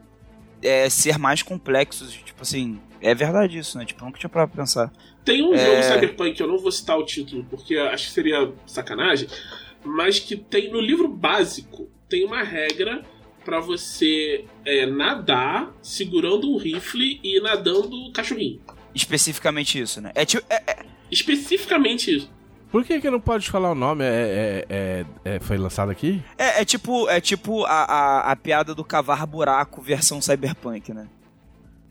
[0.62, 2.12] é, ser mais complexos.
[2.12, 3.84] Tipo assim, é verdade isso, né?
[3.84, 4.92] Tipo, eu nunca tinha parado pra pensar.
[5.24, 5.58] Tem um É.
[5.64, 9.28] jogo Cyberpunk, eu não vou citar o título porque acho que seria sacanagem,
[9.84, 13.02] mas que tem no livro básico tem uma regra
[13.44, 18.60] pra você é, nadar segurando um rifle e nadando cachorrinho.
[18.94, 20.10] Especificamente isso, né?
[20.14, 20.44] É tipo.
[20.48, 22.30] é- é- Especificamente isso.
[22.76, 24.04] Por que que não pode falar o nome?
[24.04, 26.22] É, é- é- é- foi lançado aqui?
[26.36, 31.08] É, é tipo, é tipo a, a, a piada do cavar buraco versão cyberpunk, né?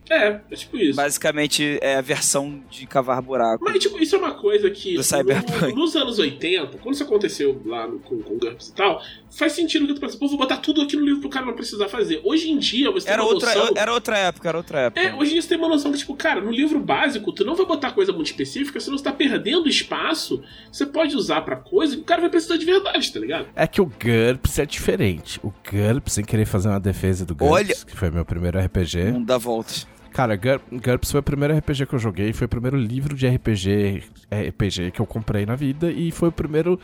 [0.10, 0.96] É, é tipo isso.
[0.96, 3.63] Basicamente é a versão de cavar buraco.
[3.65, 4.96] Mas, tipo, isso é uma coisa que.
[4.96, 5.74] Do Cyberpunk.
[5.74, 9.54] no- nos anos 80, quando isso aconteceu lá no- com, com GURPS e tal, faz
[9.54, 11.88] sentido que tu pensa, pô, vou botar tudo aqui no livro pro cara não precisar
[11.88, 12.22] fazer.
[12.24, 13.74] Hoje em dia, você Era tem uma outra, noção...
[13.76, 15.02] era outra época, era outra época.
[15.02, 17.44] É, hoje em dia você tem uma noção que, tipo, cara, no livro básico, tu
[17.44, 20.41] não vai botar coisa muito específica, senão você tá perdendo espaço.
[20.72, 23.48] Você pode usar pra coisa que o cara vai precisar de verdade, tá ligado?
[23.56, 25.39] É que o GURPS é diferente.
[25.44, 29.12] O GURPS, sem querer fazer uma defesa do GURPS, Olha- que foi meu primeiro RPG.
[29.12, 29.88] Não dá voltas.
[30.15, 33.28] Cara, Gur- GURPS foi o primeiro RPG que eu joguei, foi o primeiro livro de
[33.28, 34.01] RPG,
[34.32, 36.80] RPG que eu comprei na vida e foi o primeiro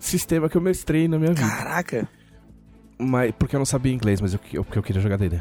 [0.00, 1.46] sistema que eu mestrei na minha vida.
[1.48, 2.08] Caraca.
[2.98, 5.40] Mas, porque eu não sabia inglês, mas eu, eu- porque eu queria jogar D&D.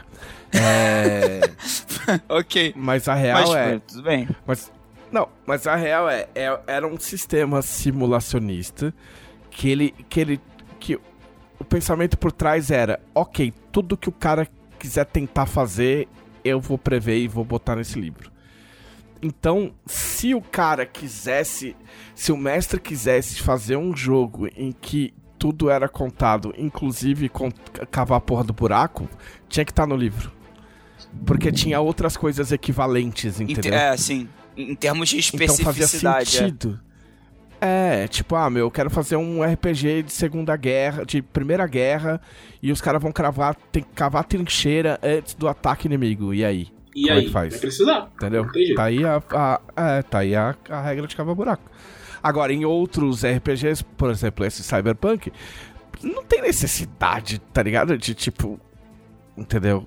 [0.54, 1.42] É,
[2.30, 2.74] ok.
[2.76, 3.80] mas a real Mas, é...
[3.80, 4.30] tudo bem.
[4.46, 4.72] Mas,
[5.12, 8.94] não, mas a real é, é- era um sistema simulacionista
[9.50, 10.40] que ele, que ele,
[10.80, 10.96] que
[11.60, 16.08] o pensamento por trás era, ok, tudo que o cara quiser tentar fazer,
[16.44, 18.32] eu vou prever e vou botar nesse livro.
[19.22, 21.76] Então, se o cara quisesse,
[22.16, 27.30] se o mestre quisesse fazer um jogo em que tudo era contado, inclusive
[27.92, 29.08] cavar a porra do buraco,
[29.48, 30.32] tinha que estar tá no livro.
[31.26, 33.74] Porque tinha outras coisas equivalentes, entendeu?
[33.74, 34.28] É, sim.
[34.56, 35.62] Em termos de especificidade.
[35.62, 36.80] Então fazia sentido.
[36.88, 36.91] É.
[37.62, 42.20] é, tipo, ah, meu, eu quero fazer um RPG de Segunda Guerra, de Primeira Guerra,
[42.62, 46.34] e os caras vão cravar, tem, cavar trincheira antes do ataque inimigo.
[46.34, 46.70] E aí?
[46.96, 47.20] E Como aí?
[47.20, 47.54] É que faz?
[47.54, 48.10] Vai precisar.
[48.16, 48.48] Entendeu?
[48.76, 51.70] Tá aí a, a, é, tá aí a, a regra de cavar buraco.
[52.24, 55.32] Agora, em outros RPGs, por exemplo, esse Cyberpunk,
[56.02, 57.96] não tem necessidade, tá ligado?
[57.96, 58.60] De tipo.
[59.38, 59.86] Entendeu?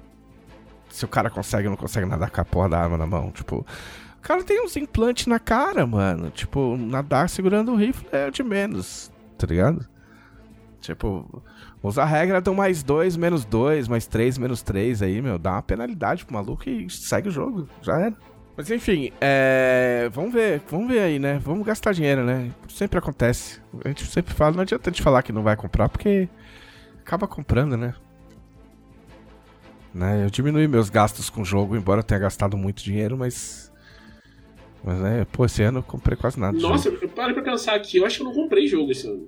[0.89, 3.33] Se o cara consegue ou não consegue nadar com a porra da arma na mão.
[3.33, 3.67] Tipo.
[4.25, 6.31] Cara tem uns implantes na cara, mano.
[6.31, 9.87] Tipo, nadar segurando o rifle é de menos, tá ligado?
[10.81, 11.43] Tipo,
[11.83, 15.39] usa a regra do mais dois, menos dois, mais três, menos três aí, meu.
[15.39, 17.69] Dá uma penalidade pro maluco e segue o jogo.
[17.83, 18.15] Já era.
[18.57, 20.09] Mas enfim, é...
[20.11, 21.39] vamos ver, vamos ver aí, né?
[21.45, 22.51] Vamos gastar dinheiro, né?
[22.69, 23.61] Sempre acontece.
[23.85, 26.31] A gente sempre fala, não adianta a gente falar que não vai comprar, porque
[27.01, 27.95] acaba comprando, né?
[29.93, 30.25] né?
[30.25, 33.64] Eu diminui meus gastos com o jogo, embora eu tenha gastado muito dinheiro, mas.
[34.85, 36.59] Mas né, pô, esse ano eu comprei quase nada.
[36.59, 39.27] Nossa, eu parei pra pensar aqui, eu acho que eu não comprei jogo esse ano.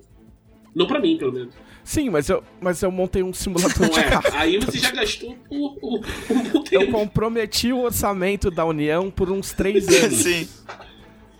[0.74, 1.54] Não pra mim, pelo menos.
[1.82, 4.24] Sim, mas eu, mas eu montei um simulador de é, carro.
[4.34, 9.52] Aí você já gastou o, o, o Eu comprometi o orçamento da União por uns
[9.52, 10.18] três anos.
[10.18, 10.48] Sim.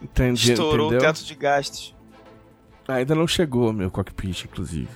[0.00, 1.10] Entendi, Estourou entendeu?
[1.10, 1.94] o teto de gastos.
[2.88, 4.88] Ainda não chegou meu cockpit, inclusive.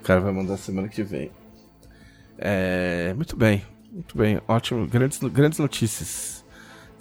[0.00, 1.30] O cara vai mandar semana que vem.
[2.38, 4.86] É, muito bem, muito bem, ótimo.
[4.86, 6.41] Grandes, grandes notícias.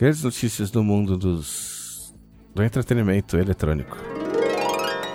[0.01, 2.11] Grandes notícias do mundo dos,
[2.55, 3.95] do entretenimento eletrônico.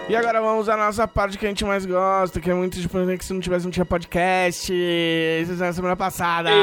[0.08, 2.88] E agora vamos à nossa parte que a gente mais gosta, que é muito de
[2.88, 4.72] que se não tivesse não tinha podcast.
[4.72, 6.50] Isso é na semana passada.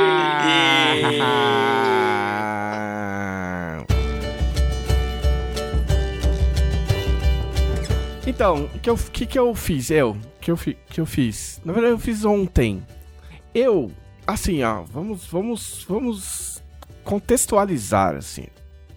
[8.25, 9.91] então, o que, eu, que, que eu fiz?
[9.91, 10.15] Eu?
[10.39, 11.59] que eu, que eu fiz?
[11.65, 12.81] Na verdade, eu fiz ontem.
[13.53, 13.91] Eu,
[14.25, 16.52] assim, ó, vamos, vamos, vamos
[17.03, 18.47] contextualizar, assim.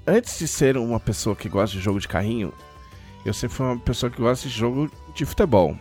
[0.07, 2.53] Antes de ser uma pessoa que gosta de jogo de carrinho,
[3.25, 5.77] eu sempre fui uma pessoa que gosta de jogo de futebol.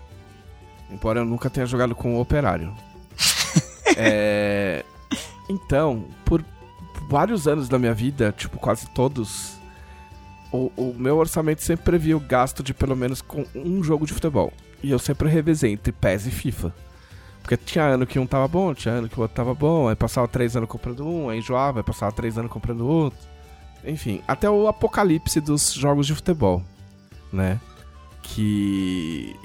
[0.90, 2.76] Embora eu nunca tenha jogado com o Operário.
[3.96, 4.84] é...
[5.48, 6.44] Então, por
[7.08, 9.60] vários anos da minha vida, tipo, quase todos,
[10.52, 14.14] o, o, meu orçamento sempre previa o gasto de pelo menos com um jogo de
[14.14, 14.52] futebol.
[14.82, 16.74] E eu sempre revezei entre PES e FIFA.
[17.46, 19.96] Porque tinha ano que um tava bom, tinha ano que o outro tava bom, aí
[19.96, 23.20] passava três anos comprando um, aí enjoava, aí passava três anos comprando outro.
[23.86, 26.64] Enfim, até o apocalipse dos jogos de futebol
[27.36, 27.60] né?
[28.24, 29.36] Que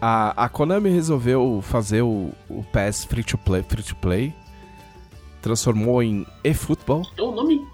[0.00, 4.34] a, a Konami resolveu fazer o, o PES Free to Play, free to play
[5.40, 7.06] transformou em eFootball.
[7.16, 7.64] É um nome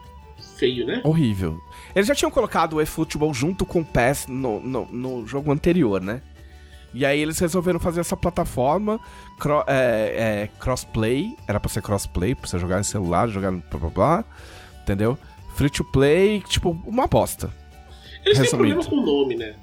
[0.59, 1.01] feio, né?
[1.05, 1.59] Horrível.
[1.95, 5.99] Eles já tinham colocado o eFootball junto com o PES no, no, no jogo anterior,
[5.99, 6.21] né?
[6.93, 9.01] E aí eles resolveram fazer essa plataforma
[9.43, 11.37] cro é, é, crossplay.
[11.49, 14.25] Era pra ser crossplay, pra você jogar em celular, jogar no blá blá blá.
[14.83, 15.19] Entendeu?
[15.57, 17.53] Free to play, tipo, uma bosta.
[18.25, 19.57] Eles têm problema com o nome, né?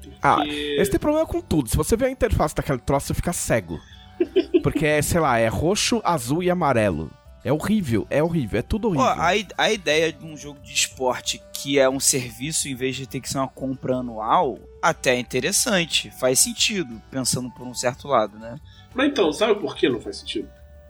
[0.00, 0.16] Porque...
[0.22, 1.68] Ah, eles têm problema com tudo.
[1.68, 3.80] Se você vê a interface daquele troço, você fica cego.
[4.62, 7.10] Porque é, sei lá, é roxo, azul e amarelo.
[7.44, 9.06] É horrível, é horrível, é tudo horrível.
[9.06, 13.06] a, a ideia de um jogo de esporte que é um serviço em vez de
[13.06, 18.08] ter que ser uma compra anual, até é interessante, faz sentido, pensando por um certo
[18.08, 18.56] lado, né?
[18.96, 20.48] Mas então, sabe por que não faz sentido?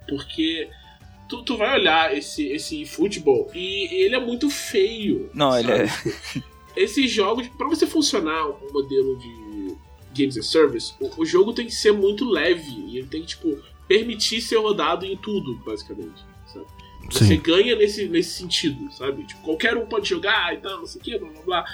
[0.08, 0.70] Porque
[1.28, 5.28] tu, tu vai olhar esse, esse futebol e ele é muito feio.
[5.34, 5.64] Não, sabe?
[5.64, 5.86] ele é.
[6.84, 9.76] esses jogos, para você funcionar um modelo de
[10.16, 13.28] games as service, o, o, jogo tem que ser muito leve e ele tem que
[13.28, 16.24] tipo permitir ser rodado em tudo, basicamente.
[16.46, 16.66] Sabe?
[17.10, 17.40] Você Sim.
[17.40, 19.24] ganha nesse, nesse sentido, sabe?
[19.24, 21.64] Tipo, qualquer um pode jogar e tal, não sei o que, blá blá blá.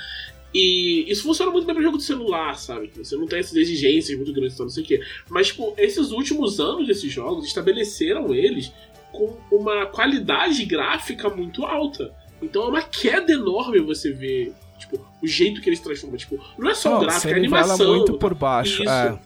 [0.55, 2.91] E isso funciona muito bem para jogo de celular, sabe?
[2.97, 5.01] Você não tem essas exigências muito grandes, não sei o quê.
[5.31, 8.73] Mas, tipo, esses últimos anos desses jogos estabeleceram eles
[9.11, 12.15] com uma qualidade gráfica muito alta.
[12.43, 16.17] Então é uma queda enorme você ver Tipo, o jeito que eles transformam.
[16.17, 17.77] Tipo, não é só não, o gráfico, é a animação.
[17.77, 18.83] Você muito por baixo.
[18.83, 18.91] Isso.
[18.91, 19.19] É.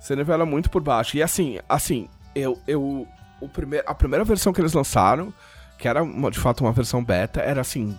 [0.00, 1.16] Você nivela muito por baixo.
[1.16, 2.58] E assim, assim, eu.
[2.66, 3.06] eu
[3.40, 5.32] o primeir, a primeira versão que eles lançaram,
[5.78, 7.96] que era de fato uma versão beta, era assim.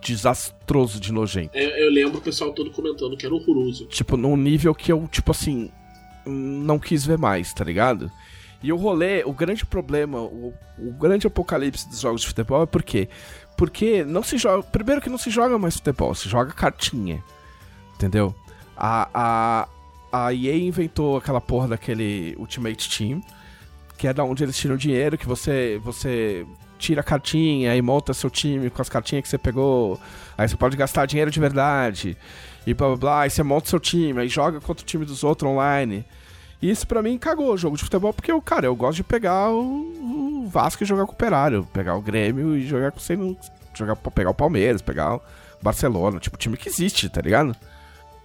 [0.00, 1.56] Desastroso de nojento.
[1.56, 3.86] Eu, eu lembro o pessoal todo comentando que era horroroso.
[3.86, 5.70] Tipo, num nível que eu, tipo assim,
[6.24, 8.10] não quis ver mais, tá ligado?
[8.62, 12.66] E o rolê, o grande problema, o, o grande apocalipse dos jogos de futebol é
[12.66, 13.08] porque
[13.56, 14.62] porque não se joga.
[14.62, 17.22] Primeiro que não se joga mais futebol, se joga cartinha.
[17.94, 18.34] Entendeu?
[18.76, 19.68] A, a,
[20.12, 23.22] a EA inventou aquela porra daquele Ultimate Team,
[23.96, 26.46] que é da onde eles tiram dinheiro, que você, você
[26.78, 30.00] tira a cartinha e monta seu time com as cartinhas que você pegou.
[30.36, 32.16] Aí você pode gastar dinheiro de verdade.
[32.66, 33.20] E blá blá blá.
[33.22, 36.04] Aí você monta seu time, aí joga contra o time dos outros online.
[36.60, 39.50] Isso pra mim cagou o jogo de futebol, porque, eu, cara, eu gosto de pegar
[39.50, 41.68] o, o Vasco e jogar com o Operário.
[41.72, 43.36] Pegar o Grêmio e jogar com o
[43.74, 45.22] jogar pegar o Palmeiras, pegar o
[45.62, 47.54] Barcelona, tipo, time que existe, tá ligado?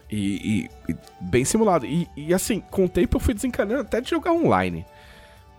[0.10, 1.86] E, e, e bem simulado.
[1.86, 4.86] E, e, assim, com o tempo eu fui desencanando até de jogar online.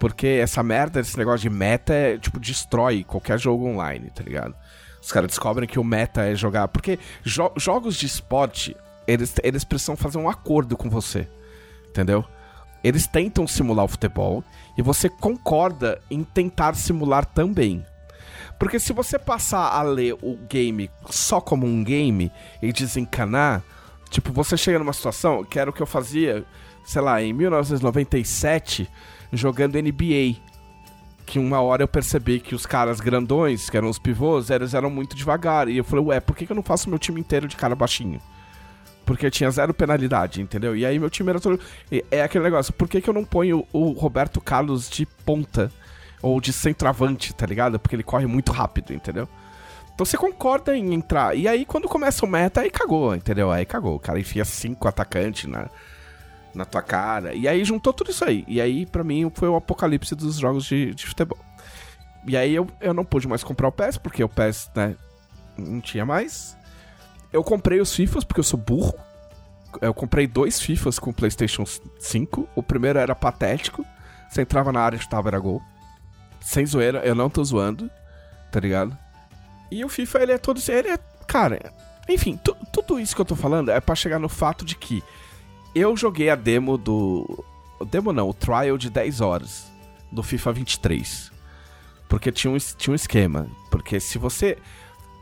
[0.02, 4.52] Porque essa merda, esse negócio de meta, é, tipo, destrói qualquer jogo online, tá ligado?
[5.00, 6.66] Os caras descobrem que o meta é jogar.
[6.66, 11.28] Porque jo jogos de esporte, eles, eles precisam fazer um acordo com você.
[11.88, 12.24] Entendeu?
[12.82, 14.42] Eles tentam simular o futebol
[14.76, 17.86] e você concorda em tentar simular também.
[18.58, 23.62] Porque se você passar a ler o game só como um game e desencanar,
[24.10, 26.44] tipo, você chega numa situação que era o que eu fazia,
[26.84, 28.90] sei lá, em 1997
[29.32, 30.36] jogando NBA.
[31.24, 34.90] Que uma hora eu percebi que os caras grandões, que eram os pivôs, eles eram
[34.90, 35.68] muito devagar.
[35.68, 38.20] E eu falei, ué, por que, eu não faço meu time inteiro de cara baixinho?
[39.06, 40.76] Porque tinha zero penalidade, entendeu?
[40.76, 41.58] E aí meu time era todo.
[42.10, 45.72] É aquele negócio, por que, que eu não ponho o Roberto Carlos de ponta?
[46.20, 47.80] Ou de centroavante, tá ligado?
[47.80, 49.28] Porque ele corre muito rápido, entendeu?
[49.92, 51.36] Então você concorda em entrar.
[51.36, 53.50] E aí quando começa o meta, aí cagou, entendeu?
[53.50, 53.96] Aí cagou.
[53.96, 55.68] O cara enfia cinco atacantes na
[56.54, 57.34] na tua cara.
[57.34, 58.44] E aí juntou tudo isso aí.
[58.46, 61.38] E aí, para mim, foi o apocalipse dos jogos de, de futebol.
[62.26, 64.96] E aí eu, eu não pude mais comprar o PES, porque o PES, né,
[65.56, 66.56] não tinha mais.
[67.32, 68.94] Eu comprei os FIFAs, porque eu sou burro.
[69.80, 71.64] Eu comprei dois FIFAs com o PlayStation
[71.98, 72.48] 5.
[72.54, 73.84] O primeiro era patético.
[74.28, 75.62] Você entrava na área e chutava, era gol.
[76.40, 77.90] Sem zoeira, eu não tô zoando,
[78.50, 78.96] tá ligado?
[79.70, 80.60] E o FIFA, ele é todo.
[80.68, 80.98] Ele é.
[81.26, 81.72] Cara,
[82.08, 82.38] enfim,
[82.72, 85.02] tudo isso que eu tô falando é para chegar no fato de que
[85.74, 87.44] eu joguei a demo do.
[87.90, 89.72] Demo não, o trial de 10 horas
[90.10, 91.32] do FIFA 23.
[92.08, 93.48] Porque tinha um, tinha um esquema.
[93.70, 94.58] Porque se você.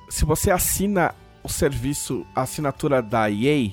[0.09, 3.71] Se você assina o serviço, a assinatura da EA,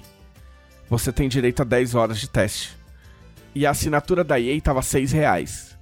[0.90, 2.78] você tem direito a 10 horas de teste.
[3.56, 5.76] E a assinatura da EA tava 6 reais.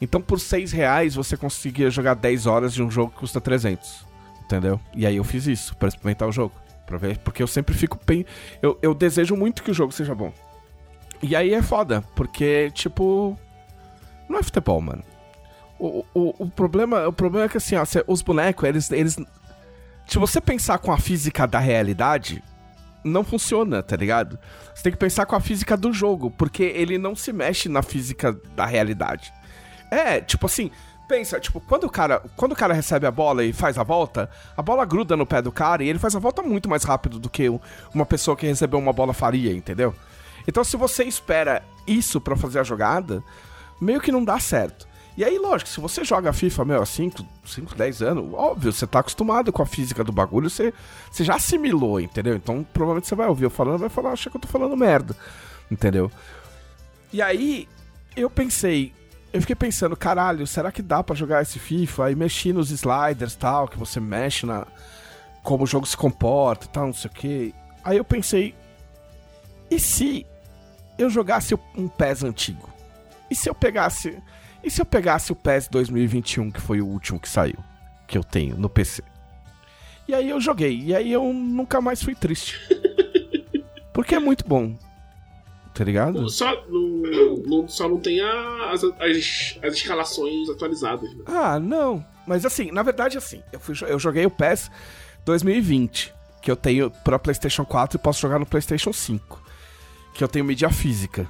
[0.00, 4.04] Então por 6 reais você conseguia jogar 10 horas de um jogo que custa 300.
[4.42, 4.80] Entendeu?
[4.94, 6.52] E aí eu fiz isso, para experimentar o jogo.
[6.92, 8.26] Pra ver, porque eu sempre fico bem.
[8.60, 10.30] Eu, eu desejo muito que o jogo seja bom.
[11.22, 13.38] E aí é foda, porque, tipo.
[14.28, 15.02] Não é futebol, mano.
[15.78, 19.16] O, o, o, problema, o problema é que, assim, ó, os bonecos, eles, eles.
[20.06, 22.44] Se você pensar com a física da realidade,
[23.02, 24.38] não funciona, tá ligado?
[24.74, 27.82] Você tem que pensar com a física do jogo, porque ele não se mexe na
[27.82, 29.32] física da realidade.
[29.90, 30.70] É, tipo assim,
[31.12, 34.30] pensa, tipo, quando o cara, quando o cara recebe a bola e faz a volta,
[34.56, 37.18] a bola gruda no pé do cara e ele faz a volta muito mais rápido
[37.18, 37.50] do que
[37.94, 39.94] uma pessoa que recebeu uma bola faria, entendeu?
[40.48, 43.22] Então se você espera isso para fazer a jogada,
[43.78, 44.88] meio que não dá certo.
[45.14, 48.86] E aí, lógico, se você joga FIFA, meu, há 5, 5, 10 anos, óbvio, você
[48.86, 50.72] tá acostumado com a física do bagulho, você,
[51.10, 52.36] você já assimilou, entendeu?
[52.36, 55.14] Então, provavelmente você vai ouvir eu falando, vai falar, acha que eu tô falando merda,
[55.70, 56.10] entendeu?
[57.12, 57.68] E aí,
[58.16, 58.94] eu pensei,
[59.32, 62.06] eu fiquei pensando, caralho, será que dá para jogar esse FIFA?
[62.06, 64.66] Aí mexi nos sliders tal, que você mexe na.
[65.42, 67.54] como o jogo se comporta tal, não sei o que.
[67.82, 68.54] Aí eu pensei,
[69.70, 70.26] e se
[70.98, 72.68] eu jogasse um PES antigo?
[73.30, 74.22] E se eu pegasse.
[74.62, 77.58] E se eu pegasse o PES 2021, que foi o último que saiu?
[78.06, 79.02] Que eu tenho no PC?
[80.06, 82.60] E aí eu joguei, e aí eu nunca mais fui triste.
[83.94, 84.76] Porque é muito bom
[85.74, 86.28] tá ligado?
[86.28, 91.12] Só não, só não tem as, as, as escalações atualizadas.
[91.14, 91.24] Né?
[91.26, 92.04] Ah, não.
[92.26, 94.70] Mas assim, na verdade, assim, eu, fui, eu joguei o PES
[95.24, 99.42] 2020, que eu tenho pra PlayStation 4 e posso jogar no PlayStation 5.
[100.14, 101.26] Que eu tenho mídia física.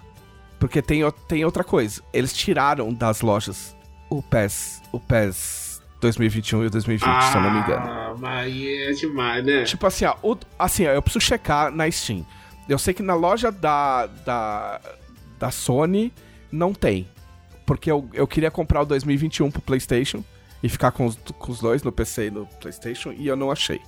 [0.59, 2.03] Porque tem, tem outra coisa.
[2.13, 3.75] Eles tiraram das lojas
[4.11, 7.87] o PES, o PES 2021 e o 2020, ah, se eu não me engano.
[7.89, 9.65] Ah, mas é demais, né?
[9.65, 12.27] Tipo assim, ó, o, assim, ó, eu preciso checar na Steam.
[12.69, 14.81] Eu sei que na loja da, da,
[15.39, 16.13] da Sony
[16.51, 17.09] não tem.
[17.67, 20.23] Porque eu, eu queria comprar o 2021 pro PlayStation
[20.63, 23.51] e ficar com os, com os dois no PC e no PlayStation e eu não
[23.51, 23.81] achei.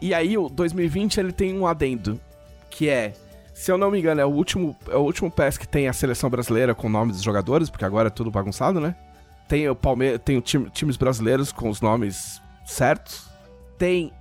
[0.00, 2.20] E aí o 2020 ele tem um adendo
[2.68, 3.14] que é,
[3.54, 5.92] se eu não me engano, é o último é o último PES que tem a
[5.92, 8.94] seleção brasileira com o nome dos jogadores, porque agora é tudo bagunçado, né?
[9.48, 13.28] Tem o Palmeiras, tem o time, times brasileiros com os nomes certos.
[13.78, 14.12] Tem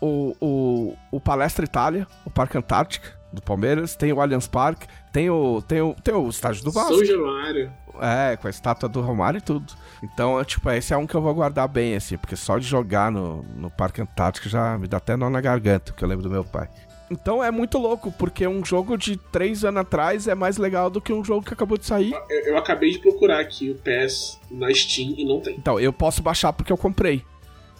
[0.00, 5.30] o, o, o Palestra Itália, o Parque Antártica, do Palmeiras, tem o Allianz Parque, tem
[5.30, 6.94] o, tem o, tem o estádio do Vasco.
[6.94, 7.72] São Januário.
[8.00, 9.72] É, com a estátua do Romário e tudo.
[10.02, 13.12] Então, tipo, esse é um que eu vou guardar bem, assim, porque só de jogar
[13.12, 16.30] no, no Parque Antártico já me dá até nó na garganta, que eu lembro do
[16.30, 16.68] meu pai.
[17.12, 20.98] Então é muito louco, porque um jogo de três anos atrás é mais legal do
[20.98, 22.14] que um jogo que acabou de sair.
[22.30, 25.54] Eu, eu acabei de procurar aqui o PES na Steam e não tem.
[25.56, 27.22] Então, eu posso baixar porque eu comprei.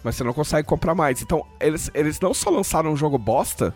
[0.03, 1.21] Mas você não consegue comprar mais.
[1.23, 3.73] Então, eles, eles não só lançaram um jogo bosta,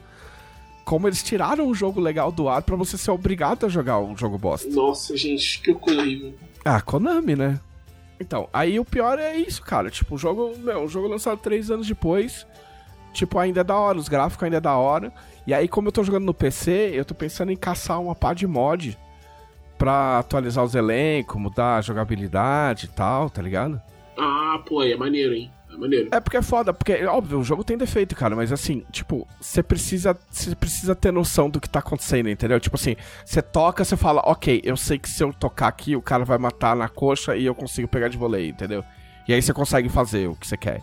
[0.87, 4.15] como eles tiraram um jogo legal do ar pra você ser obrigado a jogar um
[4.15, 4.69] jogo bosta.
[4.69, 6.33] Nossa, gente, que coisa horrível.
[6.63, 7.59] Ah, Konami, né?
[8.21, 9.89] Então, aí o pior é isso, cara.
[9.89, 12.47] Tipo, o jogo, meu, o jogo lançado três anos depois.
[13.11, 15.11] Tipo, ainda é da hora, os gráficos ainda é da hora.
[15.45, 18.33] E aí, como eu tô jogando no PC, eu tô pensando em caçar uma pá
[18.33, 18.97] de mod
[19.77, 23.81] pra atualizar os elencos, mudar a jogabilidade e tal, tá ligado?
[24.17, 25.51] Ah, pô, aí é maneiro, hein?
[25.77, 26.09] É maneiro.
[26.11, 29.61] É porque é foda, porque, óbvio, o jogo tem defeito, cara, mas assim, tipo, você
[29.61, 32.59] precisa, você precisa ter noção do que tá acontecendo, entendeu?
[32.59, 36.01] Tipo assim, você toca, você fala, ok, eu sei que se eu tocar aqui, o
[36.01, 38.83] cara vai matar na coxa e eu consigo pegar de voleio, entendeu?
[39.27, 40.81] E aí você consegue fazer o que você quer.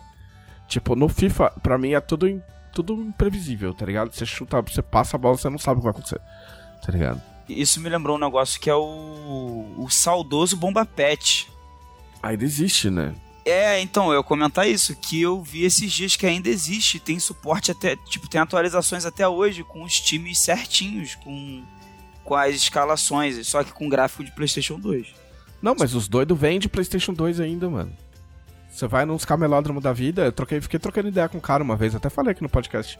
[0.67, 2.41] Tipo, no FIFA, pra mim é tudo,
[2.73, 4.13] tudo imprevisível, tá ligado?
[4.13, 6.21] Você chuta, você passa a bola, você não sabe o que vai acontecer,
[6.83, 7.21] tá ligado?
[7.47, 11.47] Isso me lembrou um negócio que é o, o saudoso Bomba Pet.
[12.23, 13.13] Ainda existe, né?
[13.45, 17.71] É, então, eu comentar isso, que eu vi esses dias que ainda existe, tem suporte
[17.71, 21.63] até, tipo, tem atualizações até hoje, com os times certinhos, com,
[22.23, 25.13] com as escalações, só que com gráfico de Playstation 2.
[25.61, 27.91] Não, mas os doidos vêm de PlayStation 2 ainda, mano.
[28.69, 31.75] Você vai nos camelódromos da vida, eu troquei, fiquei trocando ideia com um cara uma
[31.75, 32.99] vez, até falei aqui no podcast.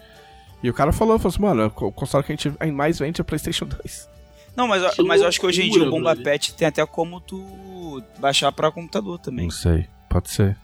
[0.64, 3.24] E o cara falou, falou assim, mano, o console que a gente mais vende é
[3.24, 4.10] PlayStation 2.
[4.56, 6.16] Não, mas, Que mas eu acho que hoje em dia o Bomba.
[6.16, 9.46] Pet tem até como tu baixar pra computador também.
[9.46, 10.58] Não sei, pode ser.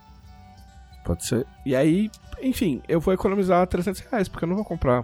[1.04, 1.46] Pode ser.
[1.66, 2.10] E aí,
[2.42, 5.04] enfim, eu vou economizar 300 reais, porque eu não vou comprar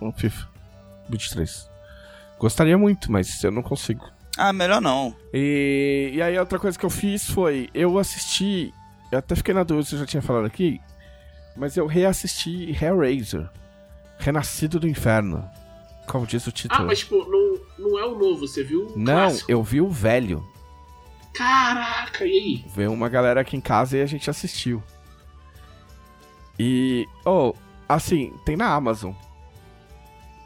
[0.00, 0.46] um FIFA
[1.08, 1.68] 23.
[2.38, 4.08] Gostaria muito, mas eu não consigo.
[4.38, 5.14] Ah, melhor não.
[5.34, 8.72] E, e aí outra coisa que eu fiz foi, eu assisti,
[9.10, 10.80] eu até fiquei na dúvida se eu já tinha falado aqui,
[11.56, 13.48] mas eu reassisti Hellraiser,
[14.18, 15.44] Renascido do Inferno,
[16.06, 16.86] como diz o Ah, título.
[16.86, 17.58] mas tipo, não,
[17.90, 18.86] não é o novo, você viu?
[18.86, 19.50] o Não, clássico?
[19.50, 20.42] eu vi o velho,
[21.34, 22.64] Caraca, e aí?
[22.74, 24.82] veio uma galera aqui em casa e a gente assistiu.
[26.58, 27.54] E, oh,
[27.88, 29.12] assim, tem na Amazon.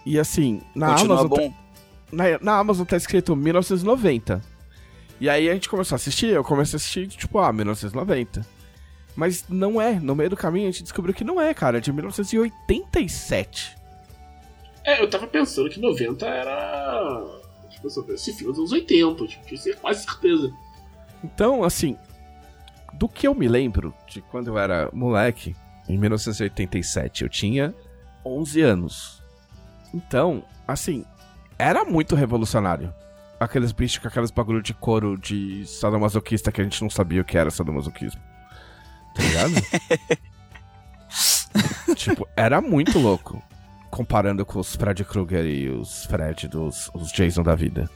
[0.04, 1.54] E assim, na Continua Amazon bom.
[2.12, 4.40] na, na Amazon tá escrito 1990.
[5.20, 8.46] E aí a gente começou a assistir, eu comecei a assistir, tipo, ah, 1990.
[9.16, 11.80] Mas não é, no meio do caminho a gente descobriu que não é, cara, é
[11.80, 13.76] de 1987.
[14.84, 17.40] É, eu tava pensando que 90 era.
[17.70, 20.52] Tipo, esse filme dos anos 80, tipo, tinha cer- quase certeza.
[21.22, 21.96] Então, assim,
[22.94, 25.54] do que eu me lembro de quando eu era moleque,
[25.88, 27.74] em 1987, eu tinha
[28.24, 29.22] 11 anos.
[29.94, 31.04] Então, assim,
[31.58, 32.92] era muito revolucionário.
[33.38, 37.24] Aqueles bichos com aqueles bagulho de couro de sadomasoquista que a gente não sabia o
[37.24, 38.20] que era sadomasoquismo.
[39.14, 39.52] Tá ligado?
[41.94, 43.42] tipo, era muito louco.
[43.90, 47.88] Comparando com os Fred Krueger e os Fred dos os Jason da vida.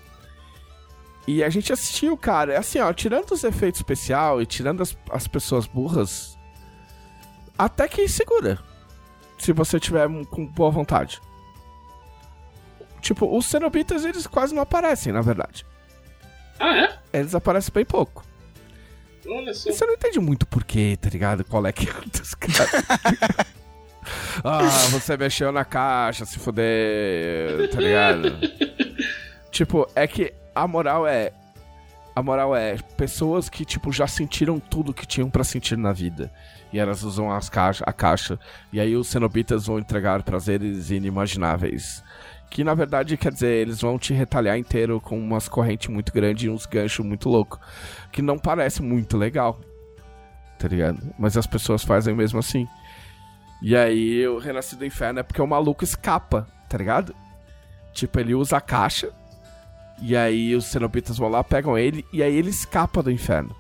[1.27, 2.55] E a gente assistiu, cara.
[2.55, 6.39] É assim, ó, tirando os efeitos especial e tirando as, as pessoas burras,
[7.57, 8.59] até que segura.
[9.39, 11.21] Se você tiver com boa vontade.
[13.01, 15.65] Tipo, os cenobitas, eles quase não aparecem, na verdade.
[16.59, 16.99] Ah, é?
[17.19, 18.25] Eles aparecem bem pouco.
[19.27, 19.71] Olha só.
[19.71, 21.45] Você não entende muito porquê, tá ligado?
[21.45, 22.71] Qual é que é dos caras.
[24.45, 28.39] ah, você mexeu na caixa, se fuder, tá ligado?
[29.51, 31.33] tipo, é que a moral é.
[32.15, 36.31] A moral é pessoas que, tipo, já sentiram tudo que tinham pra sentir na vida.
[36.73, 38.39] E elas usam as caixa, a caixa.
[38.73, 42.03] E aí os cenobitas vão entregar prazeres inimagináveis.
[42.51, 46.45] Que na verdade quer dizer, eles vão te retalhar inteiro com umas correntes muito grandes
[46.45, 47.61] e uns ganchos muito loucos.
[48.11, 49.61] Que não parece muito legal.
[50.59, 51.01] Tá ligado?
[51.19, 52.67] Mas as pessoas fazem mesmo assim.
[53.63, 57.15] E aí o Renascido do Inferno é porque o maluco escapa, tá ligado?
[57.93, 59.13] Tipo, ele usa a caixa.
[60.01, 62.05] E aí os cenobitas vão lá, pegam ele.
[62.13, 63.55] E aí ele escapa do inferno.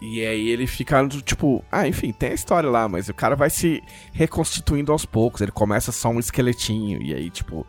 [0.00, 1.64] E aí ele fica, tipo...
[1.72, 2.88] Ah, enfim, tem a história lá.
[2.88, 5.40] Mas o cara vai se reconstituindo aos poucos.
[5.40, 7.02] Ele começa só um esqueletinho.
[7.02, 7.66] E aí, tipo...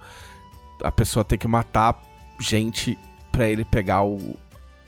[0.83, 2.01] A pessoa tem que matar
[2.39, 2.97] gente
[3.31, 4.37] pra ele pegar o,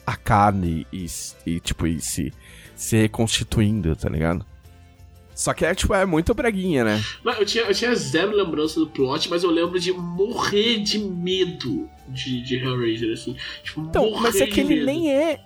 [0.05, 1.05] a carne e,
[1.45, 2.33] e tipo, e se,
[2.75, 4.45] se reconstituindo, tá ligado?
[5.35, 7.03] Só que é, tipo, é muito breguinha, né?
[7.23, 10.97] Não, eu, tinha, eu tinha zero lembrança do plot, mas eu lembro de morrer de
[10.97, 13.35] medo de, de Hellraiser, assim.
[13.63, 15.39] Tipo, Então, mas é de que ele nem é.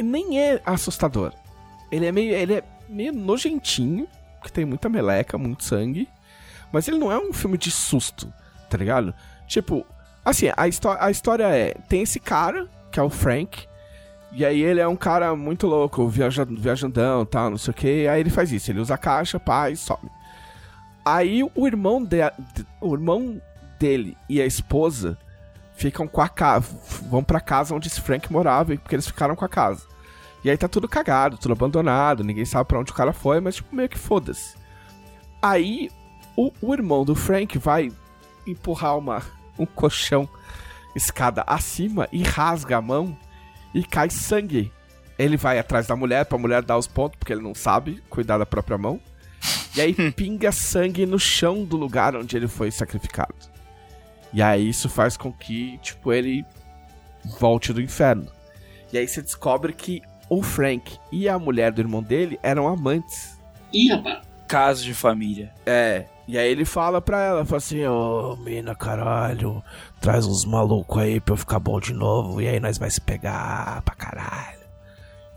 [0.00, 1.32] Nem é assustador.
[1.90, 2.34] Ele é meio.
[2.34, 4.06] Ele é meio nojentinho,
[4.42, 6.08] que tem muita meleca, muito sangue.
[6.72, 8.32] Mas ele não é um filme de susto,
[8.68, 9.14] tá ligado?
[9.46, 9.86] Tipo,
[10.24, 10.54] assim, a,
[11.00, 11.74] a história é.
[11.88, 13.66] Tem esse cara, que é o Frank.
[14.32, 17.74] E aí ele é um cara muito louco, viaja viajandão e tal, não sei o
[17.74, 18.06] que.
[18.06, 20.10] Aí ele faz isso, ele usa a caixa, pá, e some.
[21.02, 22.18] Aí o irmão, de,
[22.80, 23.40] o irmão
[23.78, 25.16] dele e a esposa
[25.78, 26.76] ficam com a casa.
[27.08, 29.86] Vão pra casa onde esse Frank morava, porque eles ficaram com a casa.
[30.42, 33.56] E aí tá tudo cagado, tudo abandonado, ninguém sabe pra onde o cara foi, mas
[33.56, 34.56] tipo, meio que foda-se.
[35.40, 35.88] Aí
[36.36, 37.90] o, o irmão do Frank vai
[38.46, 39.22] empurrar uma,
[39.58, 40.28] um colchão
[40.94, 43.16] escada acima e rasga a mão
[43.72, 44.72] e cai sangue.
[45.16, 48.38] Ele vai atrás da mulher pra mulher dar os pontos, porque ele não sabe cuidar
[48.38, 49.00] da própria mão.
[49.76, 53.57] E aí pinga sangue no chão do lugar onde ele foi sacrificado.
[54.32, 56.44] E aí isso faz com que, tipo, ele
[57.38, 58.30] volte do inferno.
[58.92, 63.38] E aí você descobre que o Frank e a mulher do irmão dele eram amantes.
[63.72, 64.20] Ih, rapaz.
[64.46, 65.52] Caso de família.
[65.66, 66.06] É.
[66.26, 69.62] E aí ele fala pra ela, fala assim, ô mina caralho,
[70.00, 73.00] traz uns malucos aí pra eu ficar bom de novo, e aí nós vai se
[73.00, 74.58] pegar pra caralho.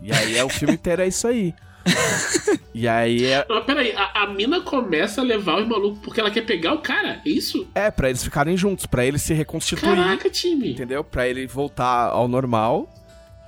[0.02, 1.54] E aí é o filme inteiro é isso aí.
[2.74, 3.44] e aí é.
[3.48, 6.78] Mas peraí, a, a mina começa a levar os malucos porque ela quer pegar o
[6.80, 7.66] cara, é isso?
[7.74, 9.94] É, pra eles ficarem juntos, pra eles se reconstituir.
[9.96, 10.72] Caraca, time.
[10.72, 11.02] Entendeu?
[11.04, 12.88] Pra ele voltar ao normal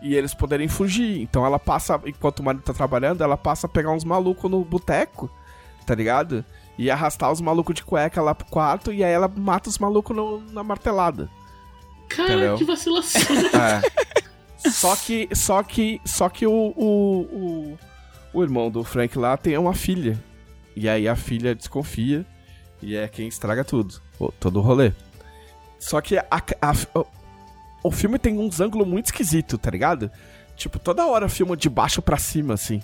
[0.03, 1.21] e eles poderem fugir.
[1.21, 4.65] Então ela passa, enquanto o marido tá trabalhando, ela passa a pegar uns malucos no
[4.65, 5.31] boteco,
[5.87, 6.45] tá ligado?
[6.77, 10.15] E arrastar os malucos de cueca lá pro quarto e aí ela mata os malucos
[10.17, 11.31] no- na martelada.
[12.09, 12.57] Cara, Entendeu?
[12.59, 13.21] que vacilação.
[14.65, 14.71] É.
[14.71, 17.79] só que, só que, só que o, o, o,
[18.35, 20.19] o irmão do Frank lá tem uma filha.
[20.77, 22.27] E aí a filha desconfia
[22.83, 24.93] e é quem estraga tudo, o- todo o rolê.
[25.79, 27.07] Só que a, a- o,
[27.85, 30.11] o filme tem uns ângulos muito esquisitos, tá ligado?
[30.57, 32.83] Tipo, toda hora filma de baixo pra cima, assim.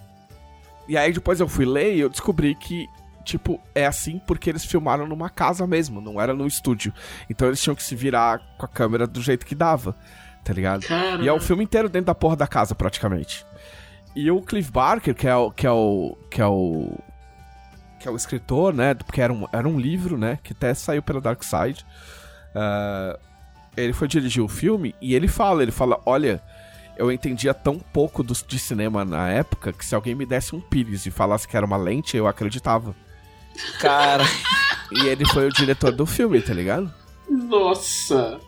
[0.89, 2.87] E aí depois eu fui ler e eu descobri que,
[3.25, 6.93] tipo, é assim porque eles filmaram numa casa mesmo, não era no estúdio.
[7.29, 9.97] Então eles tinham que se virar com a câmera do jeito que dava,
[10.45, 10.83] tá ligado?
[10.87, 11.23] Cara.
[11.23, 13.45] E é o filme inteiro dentro da porra da casa, praticamente.
[14.15, 15.51] E o Cliff Barker, que é o.
[15.51, 16.17] que é o.
[16.31, 16.99] que é o.
[18.01, 18.95] que é o escritor, né?
[18.95, 20.39] Porque era um, era um livro, né?
[20.43, 21.85] Que até saiu pela Dark Side.
[22.55, 23.19] Ah,
[23.77, 26.43] ele foi dirigir o filme e ele fala, ele fala, olha,
[26.97, 30.61] eu entendia tão pouco do- de cinema na época que se alguém me desse um
[30.61, 32.95] pires e falasse que era uma lente, eu acreditava.
[33.81, 34.25] Cara,
[34.93, 36.93] E ele foi o diretor do filme, tá ligado?
[37.29, 38.41] Nossa.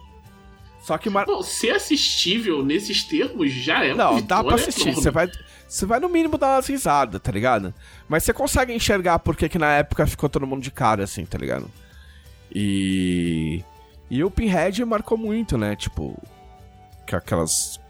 [0.82, 1.24] Só que mar...
[1.26, 4.82] Bom, ser assistível nesses termos já é Não, dá pra assistir.
[4.88, 5.02] enorme.
[5.02, 5.30] Você vai,
[5.68, 7.72] você vai no mínimo dar umas risadas, tá ligado?
[8.08, 11.38] Mas você consegue enxergar porque que na época ficou todo mundo de cara, assim, tá
[11.38, 11.70] ligado?
[12.54, 13.62] E.
[14.10, 15.76] E o Pinhead marcou muito, né?
[15.76, 16.20] Tipo.
[17.10, 17.80] Aquelas.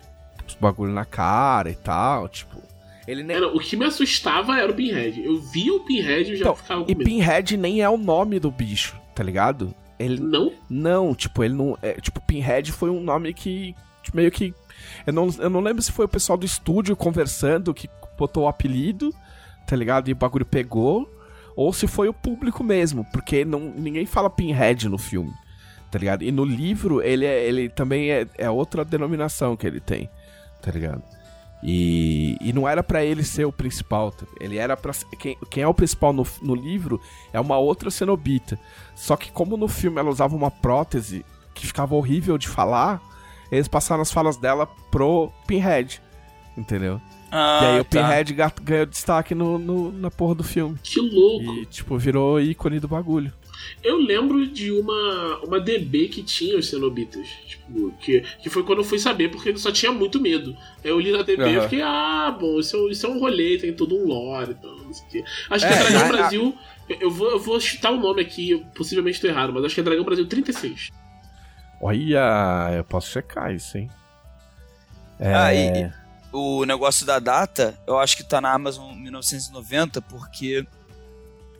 [0.47, 2.63] os bagulho na cara e tal, tipo.
[3.09, 3.37] Ele nem.
[3.37, 5.25] Era, o que me assustava era o Pinhead.
[5.25, 7.09] Eu via o Pinhead e já Então, ficava com e medo.
[7.09, 9.75] Pinhead nem é o nome do bicho, tá ligado?
[10.05, 10.53] Ele, Não?
[10.69, 11.79] Não, tipo, ele não.
[11.83, 13.75] É, tipo, Pinhead foi um nome que.
[14.03, 14.55] tipo, meio que.
[15.07, 17.89] Eu não, eu não lembro se foi o pessoal do estúdio conversando que
[18.19, 19.15] botou o apelido,
[19.67, 20.09] tá ligado?
[20.09, 21.09] E o bagulho pegou.
[21.55, 25.31] Ou se foi o público mesmo, porque não, ninguém fala Pinhead no filme,
[25.91, 26.23] tá ligado?
[26.23, 30.09] E no livro, ele, é, ele também é, é outra denominação que ele tem,
[30.63, 31.03] tá ligado?
[31.63, 34.27] E, e não era pra ele ser o principal, tá?
[34.41, 37.01] ele era ser- Quem, quem é o principal no, no livro
[37.33, 38.59] é uma outra cenobita.
[38.97, 43.01] Só que como no filme ela usava uma prótese que ficava horrível de falar,
[43.51, 46.01] eles passaram as falas dela pro Pinhead.
[46.57, 47.01] Entendeu?
[47.31, 47.91] Ah, e aí o tá.
[48.03, 50.77] Pinhead ga- ganhou destaque no, no- na porra do filme.
[50.83, 51.55] Que louco.
[51.55, 53.33] E, tipo, virou ícone do bagulho.
[53.83, 57.27] Eu lembro de uma, uma DB que tinha os cenobitas.
[57.47, 60.57] Tipo, que, que foi quando eu fui saber, porque eu só tinha muito medo.
[60.85, 61.63] Aí eu li na DB e Aham.
[61.63, 64.55] fiquei, ah, bom, isso é, um- isso é um rolê, tem todo um lore e
[64.55, 65.25] tal, não sei o quê.
[65.51, 66.59] Acho que É, é Dragão na- Brasil.
[66.89, 69.75] Eu, eu vou, eu vou chutar o nome aqui, eu possivelmente estou errado, mas acho
[69.75, 70.91] que é Dragão Brasil 36.
[71.81, 73.91] Olha, eu posso checar isso, hein?
[75.19, 75.35] É...
[75.35, 75.91] Ah, e- e
[76.33, 80.67] o negócio da data, eu acho que tá na Amazon 1990, porque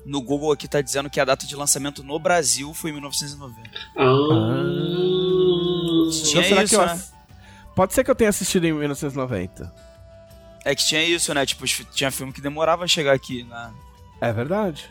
[0.05, 3.71] no Google aqui tá dizendo que a data de lançamento no Brasil foi em 1990.
[3.97, 4.03] Ah.
[6.25, 7.03] Tinha será isso, que eu né?
[7.75, 9.73] Pode ser que eu tenha assistido em 1990.
[10.65, 11.45] É que tinha isso, né?
[11.47, 13.73] Tipo, tinha filme que demorava a chegar aqui na.
[14.21, 14.89] É verdade.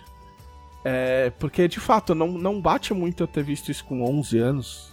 [0.84, 4.92] É, porque de fato não, não bate muito eu ter visto isso com 11 anos.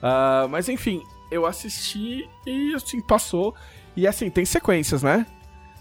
[0.00, 3.54] Ah, mas enfim, eu assisti e assim passou.
[3.96, 5.26] E assim, tem sequências, né?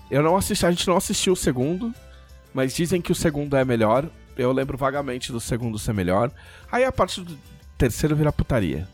[0.10, 1.94] Eu não assisti, a gente não assistiu o segundo,
[2.58, 4.10] mas dizem que o segundo é melhor.
[4.36, 6.32] Eu lembro vagamente do segundo ser melhor.
[6.72, 7.38] Aí a parte do
[7.78, 8.88] terceiro vira putaria.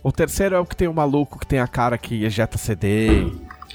[0.00, 3.26] O terceiro é o que tem o maluco que tem a cara que ejeta CD,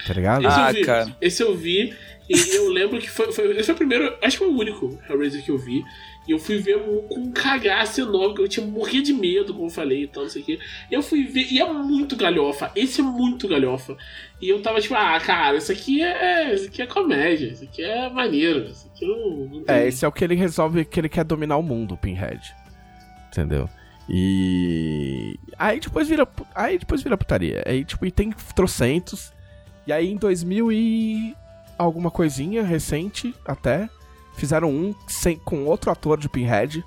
[0.07, 0.45] tá ligado?
[0.47, 1.17] Esse Ah, eu vi, cara.
[1.19, 1.93] esse eu vi,
[2.29, 4.97] e eu lembro que foi, foi- Esse foi o primeiro, acho que foi o único
[5.09, 5.83] Hellraiser que eu vi.
[6.29, 6.77] E eu fui ver
[7.09, 10.21] com um cagaço enorme, que eu tinha morrido de medo, como eu falei e tal,
[10.21, 10.59] não sei o quê.
[10.91, 12.71] Eu fui ver, e é muito galhofa.
[12.75, 13.97] Esse é muito galhofa.
[14.39, 16.53] E eu tava tipo, ah, cara, isso aqui é.
[16.53, 19.75] Isso aqui é comédia, isso aqui é maneiro, isso aqui não, não tem...
[19.75, 22.55] É, esse é o que ele resolve, que ele quer dominar o mundo, o Pinhead.
[23.29, 23.67] Entendeu?
[24.07, 25.35] E.
[25.57, 26.27] Aí depois vira.
[26.53, 27.63] Aí depois vira putaria.
[27.65, 29.33] Aí, tipo, e tem trocentos.
[29.87, 31.35] E aí em 2000 e.
[31.75, 33.89] alguma coisinha recente até.
[34.33, 36.85] Fizeram um sem, com outro ator de Pinhead.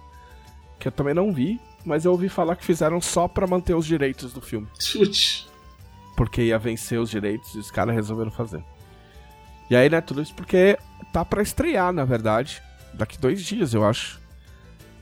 [0.78, 1.61] Que eu também não vi.
[1.84, 4.68] Mas eu ouvi falar que fizeram só pra manter os direitos do filme.
[4.78, 5.49] Chute.
[6.16, 8.62] Porque ia vencer os direitos e os caras resolveram fazer.
[9.68, 10.78] E aí, né, tudo isso porque
[11.12, 12.62] tá pra estrear, na verdade.
[12.95, 14.20] Daqui dois dias, eu acho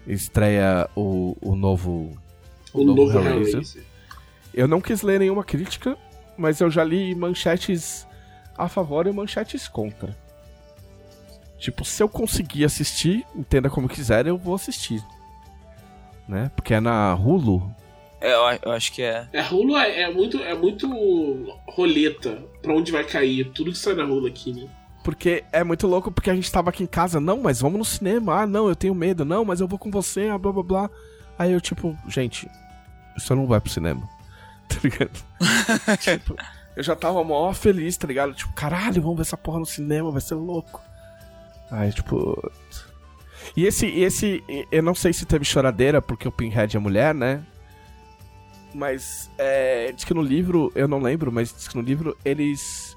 [0.07, 2.17] estreia o, o novo.
[2.73, 3.55] O, o novo, novo Hellraiser.
[3.55, 3.85] Hellraiser.
[4.53, 5.97] Eu não quis ler nenhuma crítica,
[6.37, 8.07] mas eu já li manchetes
[8.57, 10.17] a favor e manchetes contra.
[11.61, 15.05] Tipo, se eu conseguir assistir, entenda como quiser, eu vou assistir.
[16.27, 16.51] Né?
[16.57, 17.71] Porque é na Hulu.
[18.19, 18.33] É,
[18.65, 19.29] eu acho que é.
[19.31, 20.89] É, Hulu é, é, muito, é muito
[21.69, 23.51] roleta pra onde vai cair.
[23.53, 24.69] Tudo que sai na Hulu aqui, né?
[25.05, 27.85] Porque é muito louco porque a gente tava aqui em casa, não, mas vamos no
[27.85, 28.41] cinema.
[28.41, 29.25] Ah, não, eu tenho medo.
[29.25, 30.91] Não, mas eu vou com você, ah, blá blá blá.
[31.39, 32.49] Aí eu, tipo, gente,
[33.19, 34.09] você não vai pro cinema.
[34.71, 35.11] Tá ligado?
[35.99, 36.37] tipo,
[36.77, 38.33] eu já tava mó feliz, tá ligado?
[38.33, 40.81] Tipo, caralho, vamos ver essa porra no cinema, vai ser louco.
[41.71, 42.51] Aí, tipo.
[43.57, 47.43] E esse, esse, eu não sei se teve choradeira porque o Pinhead é mulher, né?
[48.73, 52.97] Mas é, diz que no livro, eu não lembro, mas diz que no livro eles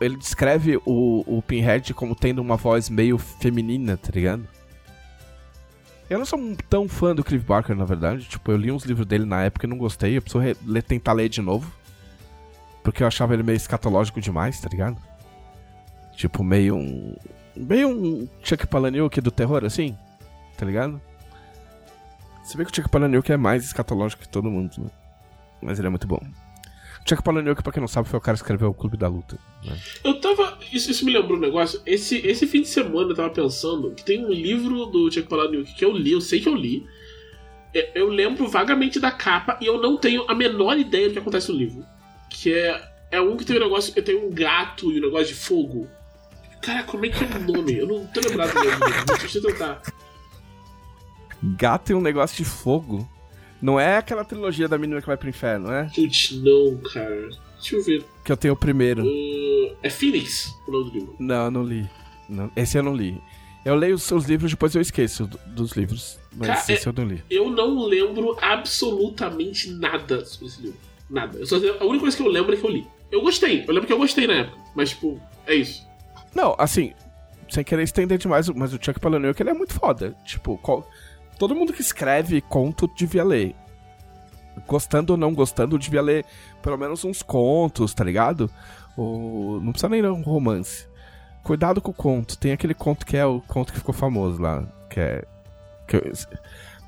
[0.00, 4.46] ele descreve o, o Pinhead como tendo uma voz meio feminina, tá ligado?
[6.08, 8.24] Eu não sou tão fã do Clive Barker, na verdade.
[8.24, 10.16] Tipo, eu li uns livros dele na época e não gostei.
[10.16, 11.72] Eu preciso ler, tentar ler de novo.
[12.82, 14.96] Porque eu achava ele meio escatológico demais, tá ligado?
[16.16, 17.14] Tipo, meio um.
[17.56, 19.96] Meio um Chuck Palahniuk do terror, assim.
[20.56, 21.00] Tá ligado?
[22.42, 24.90] Você vê que o Chuck Palahniuk é mais escatológico que todo mundo, né?
[25.62, 26.20] Mas ele é muito bom.
[27.08, 29.38] Chuck Palahniuk, pra quem não sabe, foi o cara que escreveu o Clube da Luta.
[29.64, 29.76] Né?
[30.04, 30.58] Eu tava.
[30.72, 31.80] Isso, isso, me lembrou um negócio.
[31.84, 35.74] Esse, esse fim de semana eu tava pensando que tem um livro do Chuck Palahniuk
[35.74, 36.86] que eu li, eu sei que eu li.
[37.74, 41.18] É, eu lembro vagamente da capa e eu não tenho a menor ideia do que
[41.18, 41.84] acontece no livro.
[42.28, 43.92] Que é, é um que tem um negócio.
[44.02, 45.88] Tem um gato e um negócio de fogo.
[46.62, 47.78] Cara, como é que é o nome?
[47.78, 49.18] Eu não tô lembrado do nome.
[49.18, 49.82] Deixa eu tentar.
[51.42, 53.08] Gato e um negócio de fogo?
[53.62, 55.90] Não é aquela trilogia da menina que vai pro inferno, é?
[55.94, 57.30] Putz, não, cara.
[57.56, 58.04] Deixa eu ver.
[58.24, 59.04] Que eu tenho o primeiro.
[59.04, 61.16] Uh, é Phoenix, o nome do livro.
[61.18, 61.88] Não, eu não li.
[62.28, 63.20] Não, esse eu não li.
[63.64, 66.18] Eu leio os seus livros, depois eu esqueço dos livros.
[66.34, 67.22] Mas Cara, esse eu não li.
[67.28, 70.78] Eu não lembro absolutamente nada sobre esse livro.
[71.10, 71.38] Nada.
[71.38, 72.86] Eu só, a única coisa que eu lembro é que eu li.
[73.10, 73.64] Eu gostei.
[73.66, 74.56] Eu lembro que eu gostei na época.
[74.74, 75.82] Mas, tipo, é isso.
[76.34, 76.92] Não, assim,
[77.48, 80.14] sem querer estender demais, mas o Chuck Palahniuk, ele é muito foda.
[80.24, 80.86] Tipo, qual
[81.38, 83.54] todo mundo que escreve conto devia ler.
[84.66, 86.24] Gostando ou não gostando, devia ler
[86.62, 88.50] pelo menos uns contos, tá ligado?
[88.96, 90.86] Ou, não precisa nem ler um romance.
[91.42, 92.36] Cuidado com o conto.
[92.36, 94.62] Tem aquele conto que é o conto que ficou famoso lá.
[94.88, 95.24] Que é.
[95.88, 95.96] Que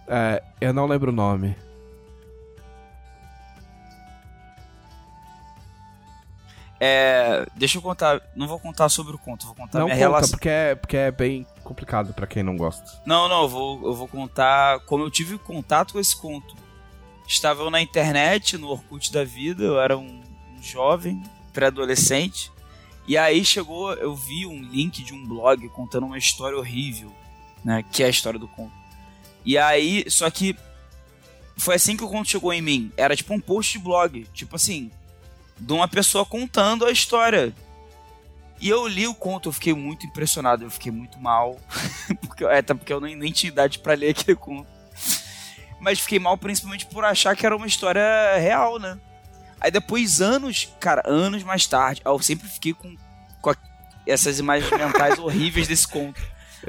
[0.07, 1.57] é, eu não lembro o nome.
[6.85, 10.05] É, deixa eu contar, não vou contar sobre o conto, vou contar não minha conta,
[10.05, 10.31] relação.
[10.31, 13.01] Porque é, porque é bem complicado para quem não gosta.
[13.07, 16.57] Não, não, eu vou, eu vou contar como eu tive contato com esse conto.
[17.25, 20.23] Estava eu na internet, no Orkut da vida, eu era um,
[20.57, 21.23] um jovem,
[21.53, 22.51] pré-adolescente,
[23.07, 27.13] e aí chegou, eu vi um link de um blog contando uma história horrível,
[27.65, 28.75] né, que é a história do conto.
[29.45, 30.57] E aí, só que
[31.57, 32.91] foi assim que o conto chegou em mim.
[32.97, 34.91] Era tipo um post de blog, tipo assim,
[35.59, 37.55] de uma pessoa contando a história.
[38.61, 41.59] E eu li o conto, eu fiquei muito impressionado, eu fiquei muito mal.
[42.23, 44.69] porque, é, até porque eu nem, nem tinha idade pra ler aquele conto.
[45.81, 48.03] Mas fiquei mal principalmente por achar que era uma história
[48.39, 48.99] real, né?
[49.61, 52.97] Aí depois, anos, cara, anos mais tarde, eu sempre fiquei com,
[53.41, 53.57] com a,
[54.07, 56.21] essas imagens mentais horríveis desse conto.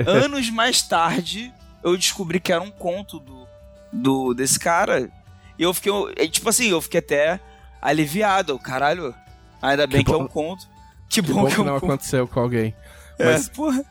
[0.06, 1.54] Anos mais tarde,
[1.84, 3.48] eu descobri que era um conto do,
[3.92, 5.12] do desse cara.
[5.60, 5.92] E eu fiquei,
[6.30, 7.40] tipo assim, eu fiquei até
[7.84, 8.58] aliviado.
[8.58, 9.14] Caralho,
[9.62, 10.68] ainda bem que, que é um conto.
[11.10, 11.86] Que, que bom, bom que, que é um não conto.
[11.86, 12.74] aconteceu com alguém.
[13.20, 13.84] É, mas, porra.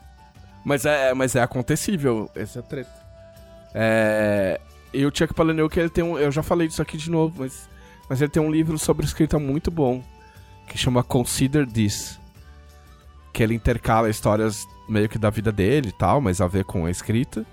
[0.65, 3.03] Mas é, mas é acontecível, essa é a treta.
[3.75, 4.61] É,
[4.93, 6.19] e o Chuck Palahniuk, ele tem um...
[6.19, 7.69] Eu já falei disso aqui de novo, mas...
[8.09, 10.03] Mas ele tem um livro sobre escrita muito bom,
[10.69, 12.21] que chama Consider This.
[13.33, 16.85] Que ele intercala histórias meio que da vida dele e tal, mas a ver com
[16.85, 17.47] a escrita.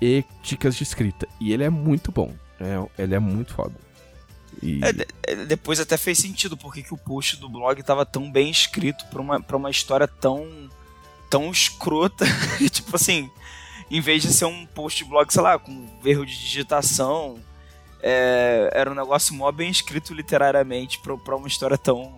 [0.00, 1.26] E dicas de escrita.
[1.40, 2.32] E ele é muito bom.
[2.60, 3.74] É, ele é muito foda.
[4.62, 4.80] E...
[4.82, 9.04] É, depois até fez sentido porque que o post do blog estava tão bem escrito
[9.06, 10.70] para uma, pra uma história tão
[11.28, 12.24] tão escrota.
[12.70, 13.30] tipo assim,
[13.90, 17.38] em vez de ser um post blog, sei lá, com erro de digitação,
[18.02, 22.14] é, era um negócio mó bem escrito literariamente pra, pra uma história tão,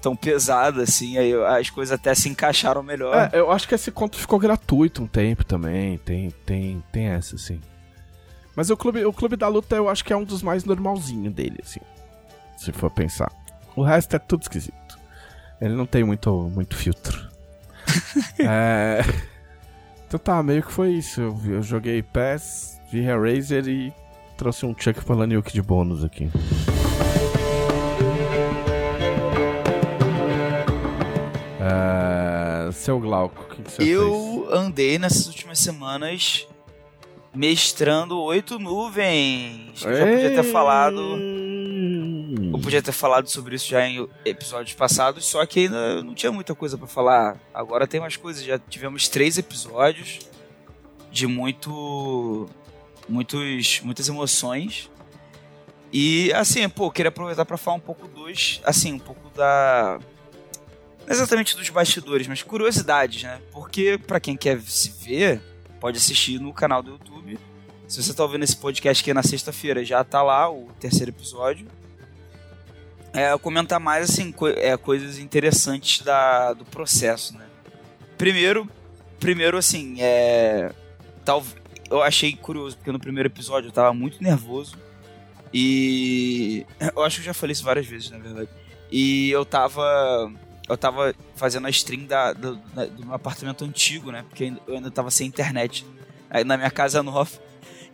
[0.00, 3.30] tão pesada, assim, aí as coisas até se encaixaram melhor.
[3.32, 7.36] É, eu acho que esse conto ficou gratuito um tempo também, tem, tem, tem essa,
[7.36, 7.60] assim.
[8.54, 11.32] Mas o clube, o clube da luta eu acho que é um dos mais normalzinhos
[11.32, 11.80] dele, assim.
[12.56, 13.32] Se for pensar.
[13.74, 14.98] O resto é tudo esquisito.
[15.60, 17.28] Ele não tem muito, muito filtro.
[18.38, 19.02] é...
[20.06, 21.20] Então tá, meio que foi isso.
[21.20, 23.92] Eu, eu joguei PES, vi Hellraiser e
[24.36, 26.30] trouxe um Chuck Palahniuk de bônus aqui.
[31.60, 32.70] É...
[32.72, 34.58] Seu Glauco, o que, que você eu fez?
[34.58, 36.46] andei nessas últimas semanas
[37.34, 39.82] mestrando oito nuvens.
[39.82, 41.00] Eu já podia ter falado.
[42.52, 46.30] Eu podia ter falado sobre isso já em episódios passados, só que ainda não tinha
[46.30, 47.36] muita coisa para falar.
[47.52, 48.44] Agora tem mais coisas.
[48.44, 50.20] Já tivemos três episódios
[51.10, 52.48] de muito.
[53.08, 54.88] Muitos, muitas emoções.
[55.92, 58.60] E assim, pô, queria aproveitar para falar um pouco dos.
[58.64, 59.98] Assim, um pouco da.
[61.06, 63.40] Não exatamente dos bastidores, mas curiosidades, né?
[63.50, 65.42] Porque, para quem quer se ver,
[65.82, 67.36] pode assistir no canal do YouTube.
[67.88, 71.66] Se você está ouvindo esse podcast aqui na sexta-feira, já está lá o terceiro episódio.
[73.12, 77.44] É, comentar mais assim, co é, coisas interessantes da, do processo, né?
[78.16, 78.68] Primeiro,
[79.18, 80.70] primeiro assim, é,
[81.24, 81.44] tal,
[81.90, 84.78] eu achei curioso, porque no primeiro episódio eu estava muito nervoso.
[85.52, 86.64] E
[86.94, 88.48] eu acho que eu já falei isso várias vezes, na verdade.
[88.88, 90.32] E eu tava
[90.68, 94.24] eu tava fazendo a stream da, do, da, do meu apartamento antigo, né?
[94.28, 95.86] Porque eu ainda tava sem internet.
[96.30, 97.30] Aí na minha casa nova.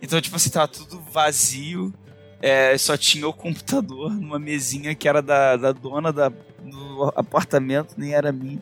[0.01, 1.93] Então, tipo assim, tava tudo vazio.
[2.41, 7.95] É, só tinha o computador numa mesinha que era da, da dona da, do apartamento,
[7.97, 8.61] nem era minha.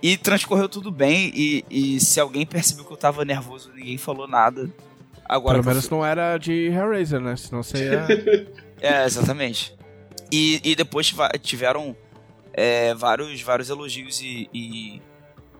[0.00, 1.32] E transcorreu tudo bem.
[1.34, 4.70] E, e se alguém percebeu que eu tava nervoso, ninguém falou nada.
[5.28, 7.36] Agora Pelo menos não era de Hellraiser, né?
[7.36, 8.06] Senão você ia.
[8.80, 9.76] é, exatamente.
[10.30, 11.96] E, e depois tiveram
[12.58, 15.00] é, vários, vários elogios e, e,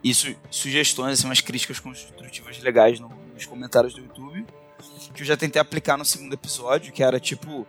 [0.03, 4.45] e su, sugestões, assim, umas críticas construtivas legais no, nos comentários do YouTube,
[5.15, 7.65] que eu já tentei aplicar no segundo episódio, que era tipo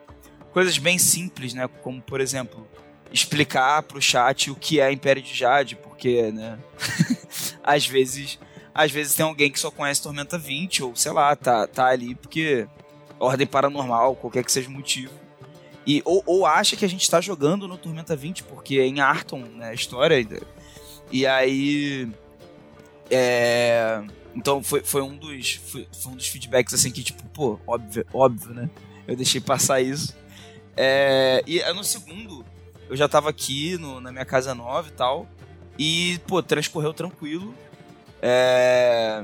[0.51, 1.69] coisas bem simples, né?
[1.83, 2.67] Como, por exemplo,
[3.11, 6.57] explicar pro chat o que é Império de Jade, porque, né?
[7.63, 8.39] às vezes,
[8.73, 12.15] às vezes tem alguém que só conhece Tormenta 20 ou sei lá, tá tá ali
[12.15, 12.67] porque
[13.19, 15.13] ordem paranormal, qualquer que seja o motivo.
[15.85, 18.99] E, ou, ou acha que a gente está jogando no Tormenta 20, porque é em
[18.99, 20.25] Arton, né, a história.
[21.11, 22.09] E aí.
[23.09, 24.03] É,
[24.35, 28.05] então foi, foi, um dos, foi, foi, um dos feedbacks assim que, tipo, pô, óbvio,
[28.13, 28.69] óbvio, né?
[29.07, 30.15] Eu deixei passar isso.
[30.77, 32.45] É, e no segundo,
[32.89, 35.27] eu já tava aqui no, na minha casa nova e tal.
[35.77, 37.55] E, pô, transcorreu tranquilo.
[38.21, 39.23] É,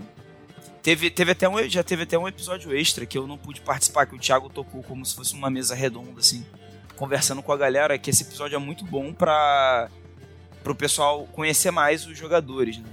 [0.86, 4.05] Teve, teve até um, já teve até um episódio extra que eu não pude participar,
[4.05, 6.45] que o Thiago tocou como se fosse uma mesa redonda, assim,
[6.95, 9.89] conversando com a galera, que esse episódio é muito bom para
[10.63, 12.89] o pessoal conhecer mais os jogadores, né?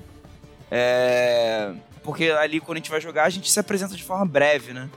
[0.71, 4.73] É, porque ali quando a gente vai jogar, a gente se apresenta de forma breve,
[4.73, 4.89] né?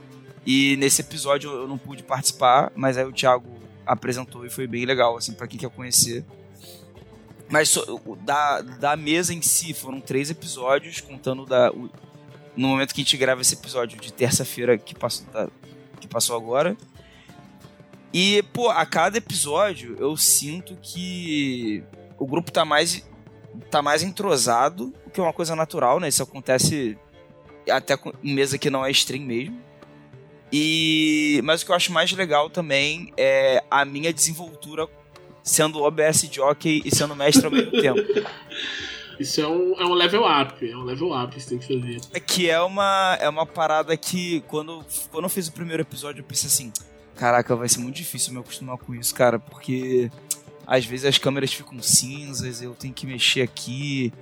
[0.46, 4.86] E nesse episódio eu não pude participar, mas aí o Thiago apresentou e foi bem
[4.86, 6.24] legal, assim, para quem quer conhecer.
[7.50, 7.76] Mas
[8.22, 11.90] da, da mesa em si foram três episódios, contando da, o,
[12.56, 15.48] no momento que a gente grava esse episódio de terça-feira que passou, tá,
[16.00, 16.76] que passou agora.
[18.12, 21.82] E, pô, a cada episódio eu sinto que
[22.18, 23.06] o grupo tá mais,
[23.70, 26.08] tá mais entrosado, o que é uma coisa natural, né?
[26.08, 26.96] Isso acontece
[27.70, 29.60] até em mesa que não é stream mesmo.
[30.52, 34.88] E mas o que eu acho mais legal também é a minha desenvoltura
[35.42, 38.00] sendo OBS jockey e sendo mestre ao mesmo tempo.
[39.18, 41.66] Isso é um, é um level up, é um level up que você tem que
[41.66, 42.00] fazer.
[42.12, 46.20] É que é uma, é uma parada que, quando, quando eu fiz o primeiro episódio,
[46.20, 46.72] eu pensei assim:
[47.14, 50.10] caraca, vai ser muito difícil me acostumar com isso, cara, porque
[50.66, 54.12] às vezes as câmeras ficam cinzas, eu tenho que mexer aqui.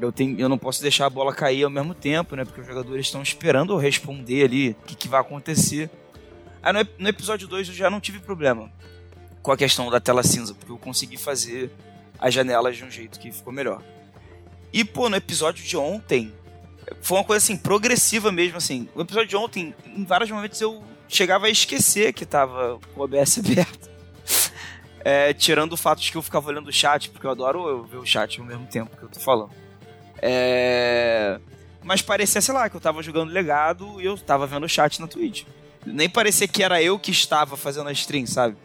[0.00, 2.42] Eu, tenho, eu não posso deixar a bola cair ao mesmo tempo, né?
[2.44, 5.90] Porque os jogadores estão esperando eu responder ali o que, que vai acontecer.
[6.62, 8.72] Aí no, no episódio 2 eu já não tive problema
[9.42, 11.70] com a questão da tela cinza, porque eu consegui fazer
[12.18, 13.82] as janelas de um jeito que ficou melhor.
[14.72, 16.32] E, pô, no episódio de ontem,
[17.00, 18.88] foi uma coisa assim, progressiva mesmo, assim.
[18.94, 23.38] O episódio de ontem, em vários momentos eu chegava a esquecer que tava o OBS
[23.44, 23.90] aberto.
[25.02, 27.96] É, tirando o fato de que eu ficava olhando o chat, porque eu adoro ver
[27.96, 29.50] o chat ao mesmo tempo que eu tô falando.
[30.20, 31.40] É...
[31.82, 35.00] Mas parecia, sei lá, que eu tava jogando legado e eu tava vendo o chat
[35.00, 35.44] na Twitch.
[35.86, 38.56] Nem parecia que era eu que estava fazendo a stream, sabe?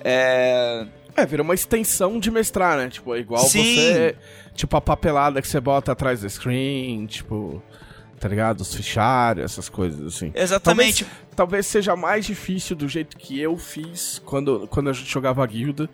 [0.00, 0.86] É...
[1.16, 2.88] É, vira uma extensão de mestrar, né?
[2.88, 3.62] Tipo, é igual Sim.
[3.62, 4.16] você.
[4.54, 7.62] Tipo, a papelada que você bota atrás do screen, tipo.
[8.20, 8.60] tá ligado?
[8.60, 10.32] Os fichários, essas coisas assim.
[10.34, 11.04] Exatamente.
[11.04, 15.42] Talvez, talvez seja mais difícil do jeito que eu fiz quando, quando a gente jogava
[15.42, 15.88] a guilda,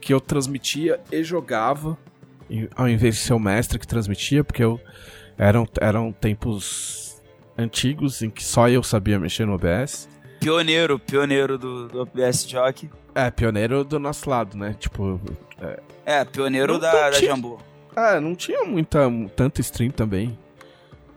[0.00, 1.96] que eu transmitia e jogava,
[2.74, 4.80] ao invés de ser o mestre que transmitia, porque eu
[5.38, 7.22] eram, eram tempos
[7.56, 10.08] antigos em que só eu sabia mexer no OBS.
[10.50, 12.88] Pioneiro, pioneiro do, do OBS Jockey.
[13.16, 14.76] É, pioneiro do nosso lado, né?
[14.78, 15.20] Tipo,
[16.04, 17.58] É, pioneiro Não da, tô da Jambu.
[17.96, 19.00] ah, não tinha muita,
[19.34, 20.38] tanto stream também.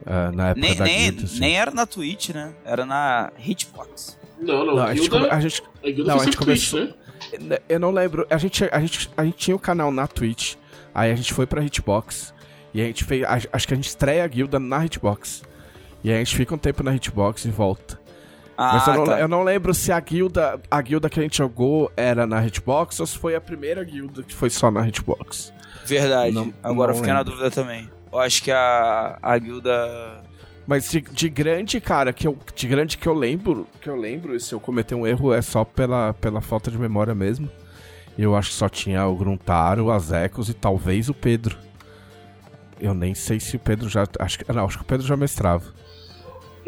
[0.04, 1.40] ah, na época Nem, da nem, guilda, assim.
[1.42, 2.54] nem era na Twitch, né?
[2.66, 4.18] Era na Hitbox.
[4.40, 6.72] Não, não, Não, a gente, guilda, come- a gente a guilda não, a gente Twitch,
[6.72, 6.96] começou-
[7.42, 7.60] né?
[7.70, 8.26] Eu não lembro.
[8.32, 10.56] A gente, a, gente, a gente tinha o canal na Twitch.
[10.92, 12.34] Aí a gente foi pra Hitbox.
[12.74, 13.24] E a gente fez.
[13.26, 15.44] a- Acho que a gente estreia a guilda na Hitbox.
[16.04, 18.00] E aí a gente fica um tempo na Hitbox e volta.
[18.62, 19.20] Ah, Mas eu não, tá.
[19.22, 20.60] eu não lembro se a guilda.
[20.70, 24.22] A guilda que a gente jogou era na Hitbox ou se foi a primeira guilda
[24.22, 25.54] que foi só na Hitbox.
[25.86, 26.34] Verdade.
[26.36, 27.90] Não- Agora eu não fiquei na dúvida também.
[28.12, 30.22] Eu acho que a, a guilda.
[30.68, 34.36] Mas de, de grande, cara, que eu, de grande que eu lembro, que eu lembro,
[34.36, 37.50] e se eu cometer um erro é só pela, pela falta de memória mesmo.
[38.18, 41.58] Eu acho que só tinha o Gruntaro, o Azecos e talvez o Pedro.
[42.80, 44.04] Eu nem sei se o Pedro já.
[44.20, 45.64] Acho que, não, acho que o Pedro já mestrava.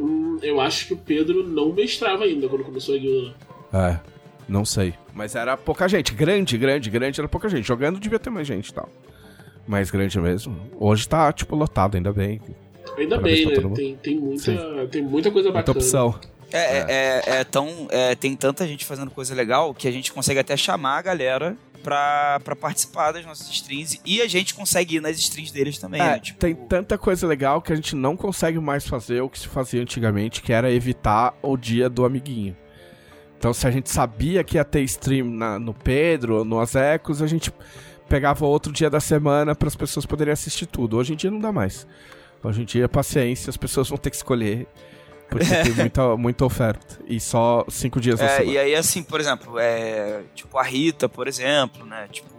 [0.01, 3.33] Hum, eu acho que o Pedro não mestrava ainda quando começou a guilda.
[3.73, 3.99] É,
[4.47, 4.93] não sei.
[5.13, 6.13] Mas era pouca gente.
[6.13, 7.67] Grande, grande, grande, era pouca gente.
[7.67, 8.89] Jogando devia ter mais gente e tal.
[9.67, 10.55] Mais grande mesmo.
[10.79, 12.41] Hoje tá, tipo, lotado, ainda bem.
[12.97, 13.75] Ainda Parabéns bem, né?
[13.75, 15.77] Tem, tem, muita, tem muita coisa Muita bacana.
[15.77, 16.19] opção.
[16.51, 17.87] É, é, é, é tão.
[17.89, 21.55] é, tem tanta gente fazendo coisa legal que a gente consegue até chamar a galera
[21.81, 25.99] pra, pra participar das nossas streams e a gente consegue ir nas streams deles também,
[26.01, 26.19] É, né?
[26.19, 29.47] Tipo, tem tanta coisa legal que a gente não consegue mais fazer o que se
[29.47, 32.55] fazia antigamente, que era evitar o dia do amiguinho.
[33.37, 37.27] Então, se a gente sabia que ia ter stream na- no Pedro no Azecos, a
[37.27, 37.51] gente
[38.07, 40.97] pegava outro dia da semana para as pessoas poderem assistir tudo.
[40.97, 41.87] Hoje em dia não dá mais.
[42.43, 44.67] Hoje em dia, paciência, as pessoas vão ter que escolher.
[45.31, 46.99] Porque tem muita, muita oferta.
[47.07, 48.51] E só cinco dias na É, semana.
[48.51, 52.07] e aí, assim, por exemplo, é, tipo a Rita, por exemplo, né?
[52.11, 52.29] Tipo,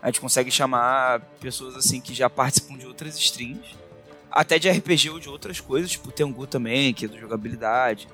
[0.00, 3.76] a gente consegue chamar pessoas assim que já participam de outras streams,
[4.30, 8.08] até de RPG ou de outras coisas, tipo o Tengu também, que é do jogabilidade.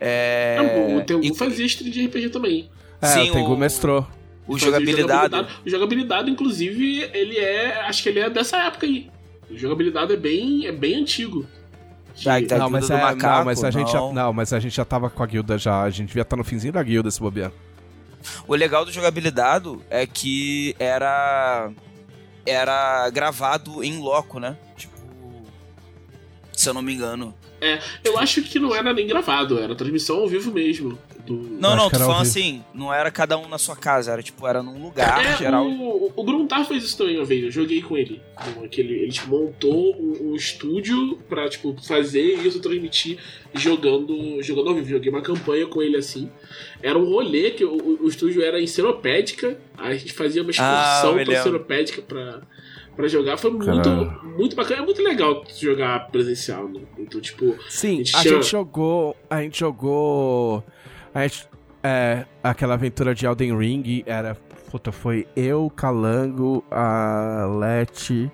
[0.00, 2.70] É, Ah, o Tengu e- fazia stream de RPG também.
[3.00, 4.06] É, sim, o Tengu o- mestrou.
[4.46, 5.46] O Fazia jogabilidade.
[5.64, 7.80] O jogabilidade, inclusive, ele é.
[7.80, 9.10] Acho que ele é dessa época aí.
[9.50, 11.46] O jogabilidade é bem, é bem antigo.
[12.22, 12.58] Tá, tá.
[12.58, 14.12] Não mas, é, macaco, não, mas a gente já, não.
[14.12, 15.82] não, mas a gente já tava com a guilda já.
[15.82, 17.50] A gente devia estar no finzinho da guilda se bobear.
[18.46, 21.70] O legal do jogabilidade é que era
[22.46, 24.56] era gravado em loco, né?
[24.76, 24.94] Tipo,
[26.52, 27.34] se eu não me engano.
[28.02, 30.98] Eu acho que não era nem gravado, era transmissão ao vivo mesmo.
[31.26, 31.34] Do...
[31.36, 34.62] Não, não, ao falando assim, não era cada um na sua casa, era tipo, era
[34.62, 35.66] num lugar É, geral.
[35.66, 38.20] o, o Gruntar fez isso também uma vez, eu joguei com ele.
[38.62, 43.16] Aquele, ele tipo, montou um, um estúdio pra tipo, fazer isso, transmitir
[43.54, 44.88] jogando, jogando ao vivo.
[44.90, 46.30] Joguei uma campanha com ele assim.
[46.82, 50.50] Era um rolê que o, o- estúdio era em Seropédica, aí a gente fazia uma
[50.58, 51.42] Ah, excursão me pra.
[51.42, 52.42] Seropédica pra,
[52.94, 53.36] pra jogar.
[53.38, 53.88] Foi muito,
[54.36, 56.80] muito bacana, é muito legal jogar presencial, né?
[56.98, 59.16] Então, tipo, Sim, gente a chama- gente jogou.
[59.30, 60.62] A gente jogou.
[61.14, 61.48] A gente.
[61.82, 64.34] É, aquela aventura de Elden Ring era.
[64.70, 68.30] Puta, foi eu, Calango, a Leti,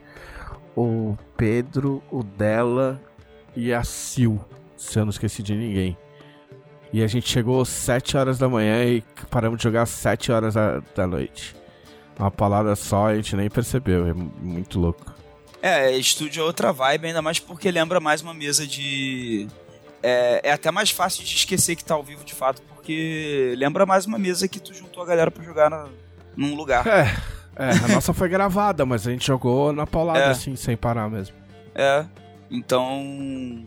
[0.75, 3.01] o Pedro, o Della
[3.55, 4.41] e a Sil.
[4.77, 5.99] Se eu não esqueci de ninguém.
[6.93, 10.33] E a gente chegou às 7 horas da manhã e paramos de jogar às 7
[10.33, 11.55] horas da, da noite.
[12.19, 14.07] Uma palavra só, a gente nem percebeu.
[14.07, 15.15] É muito louco.
[15.63, 19.47] É, estúdio é outra vibe, ainda mais porque lembra mais uma mesa de.
[20.03, 23.87] É, é até mais fácil de esquecer que tá ao vivo de fato, porque lembra
[23.87, 25.89] mais uma mesa que tu juntou a galera pra jogar na-
[26.37, 26.85] num lugar.
[26.87, 27.03] É,
[27.57, 30.31] é, a nossa foi gravada, mas a gente jogou na paulada, É.
[30.31, 31.37] assim, sem parar mesmo.
[31.75, 32.05] É,
[32.51, 33.65] então.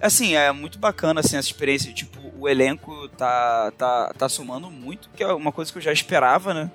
[0.00, 1.92] Assim, é muito bacana assim, essa experiência.
[1.92, 5.92] Tipo, o elenco tá, tá, tá somando muito, que é uma coisa que eu já
[5.92, 6.70] esperava, né?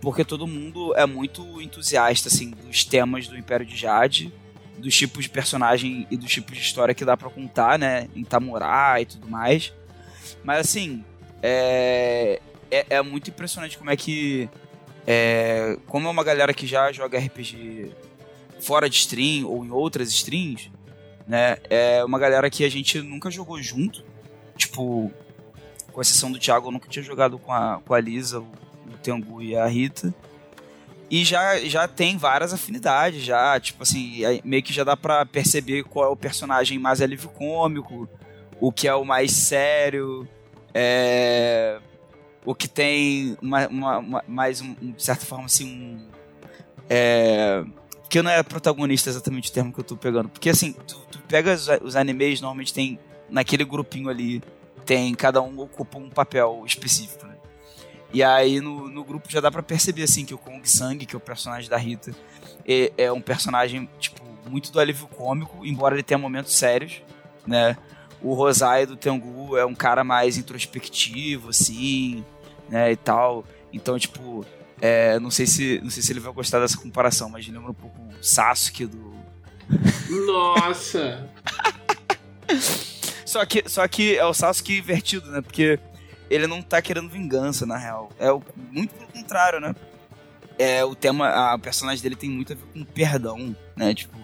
[0.00, 4.32] Porque todo mundo é muito entusiasta, assim, dos temas do Império de Jade,
[4.78, 8.08] dos tipos de personagem e dos tipos de história que dá pra contar, né?
[8.14, 9.72] Em Tamurá e tudo mais.
[10.44, 11.02] Mas, assim,
[11.42, 14.48] é, é, é muito impressionante como é que.
[15.06, 17.92] É, como é uma galera que já joga RPG
[18.60, 20.70] fora de stream ou em outras streams,
[21.26, 21.58] né?
[21.70, 24.04] É uma galera que a gente nunca jogou junto.
[24.56, 25.12] Tipo,
[25.92, 28.46] com exceção do Thiago, eu nunca tinha jogado com a, com a Lisa, o,
[29.02, 30.14] Tengu e a Rita.
[31.08, 35.84] E já, já tem várias afinidades, já, tipo assim, meio que já dá pra perceber
[35.84, 38.08] qual é o personagem mais alívio cômico,
[38.60, 40.28] o que é o mais sério,
[40.74, 41.78] é,
[42.44, 46.08] o que tem uma, uma- uma- mais, um, de certa forma, assim, um,
[46.88, 47.64] é,
[48.02, 50.28] Porque não é protagonista exatamente o termo que eu tô pegando.
[50.28, 52.98] Porque assim, tu, tu pega os, os animes, normalmente tem
[53.28, 54.40] naquele grupinho ali,
[54.84, 57.34] tem cada um ocupa um papel específico, né?
[58.12, 61.16] E aí no, no grupo já dá para perceber assim que o Kong Sang, que
[61.16, 62.12] é o personagem da Rita,
[62.64, 67.02] é, é um personagem tipo muito do alívio cômico, embora ele tenha momentos sérios,
[67.44, 67.76] né?
[68.22, 72.24] O Rosai do Tengu é um cara mais introspectivo assim,
[72.68, 73.44] né, e tal.
[73.72, 74.44] Então, tipo,
[74.80, 77.74] é, não sei se não sei se ele vai gostar dessa comparação, mas lembra um
[77.74, 79.14] pouco o Sasuke do
[80.26, 81.28] Nossa.
[83.26, 85.42] Só que, só que é o Sasuke invertido, né?
[85.42, 85.80] Porque
[86.30, 88.08] ele não tá querendo vingança, na real.
[88.20, 88.40] É o,
[88.70, 89.74] muito pelo contrário, né?
[90.56, 93.92] É, o tema, a personagem dele tem muito a ver com perdão, né?
[93.94, 94.16] Tipo,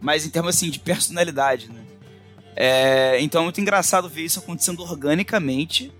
[0.00, 1.80] mas em termos assim de personalidade, né?
[2.62, 5.90] É, então é muito engraçado ver isso acontecendo organicamente,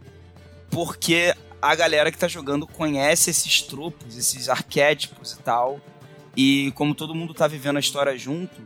[0.71, 5.81] porque a galera que tá jogando conhece esses tropos, esses arquétipos e tal.
[6.37, 8.61] E como todo mundo tá vivendo a história junto,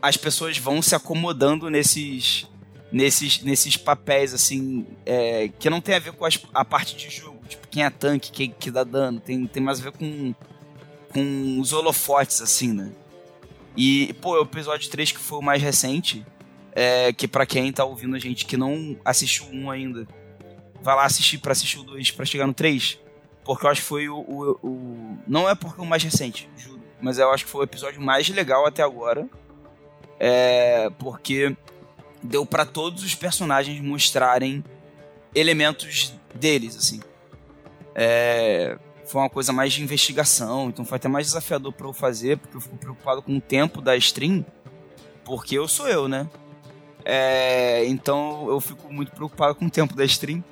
[0.00, 2.46] as pessoas vão se acomodando nesses
[2.92, 7.10] nesses, nesses papéis, assim, é, que não tem a ver com as, a parte de
[7.10, 7.40] jogo.
[7.48, 9.18] Tipo, quem é tanque, quem que dá dano.
[9.18, 10.32] Tem, tem mais a ver com,
[11.12, 12.92] com os holofotes, assim, né?
[13.76, 16.24] E, pô, o episódio 3, que foi o mais recente,
[16.74, 20.06] é, que para quem tá ouvindo a gente que não assistiu um ainda,
[20.82, 22.98] vai lá assistir para assistir o 2 pra chegar no 3.
[23.44, 25.18] Porque eu acho que foi o, o, o.
[25.26, 26.80] Não é porque o mais recente, juro.
[27.00, 29.28] Mas eu acho que foi o episódio mais legal até agora.
[30.18, 30.90] É.
[30.98, 31.54] Porque
[32.22, 34.64] deu para todos os personagens mostrarem
[35.34, 37.00] elementos deles, assim.
[37.94, 42.38] É, foi uma coisa mais de investigação, então foi até mais desafiador para eu fazer,
[42.38, 44.44] porque eu fico preocupado com o tempo da stream,
[45.24, 46.28] porque eu sou eu, né?
[47.04, 50.42] É, então eu fico muito preocupado com o tempo da stream.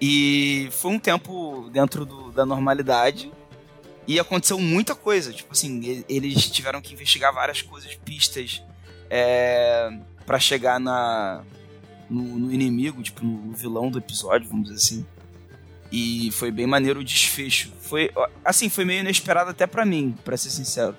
[0.00, 3.30] E foi um tempo dentro do, da normalidade.
[4.06, 5.32] E aconteceu muita coisa.
[5.32, 8.62] Tipo assim, eles tiveram que investigar várias coisas, pistas.
[9.10, 9.90] É,
[10.24, 11.42] para chegar na
[12.08, 15.06] no, no, inimigo, tipo, no vilão do episódio, vamos dizer assim.
[15.92, 17.72] E foi bem maneiro o desfecho.
[17.80, 18.10] Foi,
[18.44, 20.96] assim, foi meio inesperado até para mim, para ser sincero.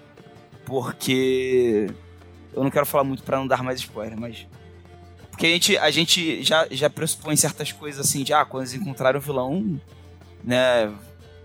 [0.66, 1.90] Porque
[2.54, 4.48] eu não quero falar muito para não dar mais spoiler, mas
[5.42, 8.76] porque a gente, a gente já, já pressupõe certas coisas assim, de ah, quando eles
[8.76, 9.82] encontrarem o vilão,
[10.44, 10.94] né,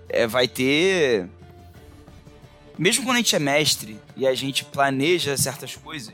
[0.07, 1.27] é, vai ter
[2.79, 6.13] mesmo quando a gente é mestre e a gente planeja certas coisas,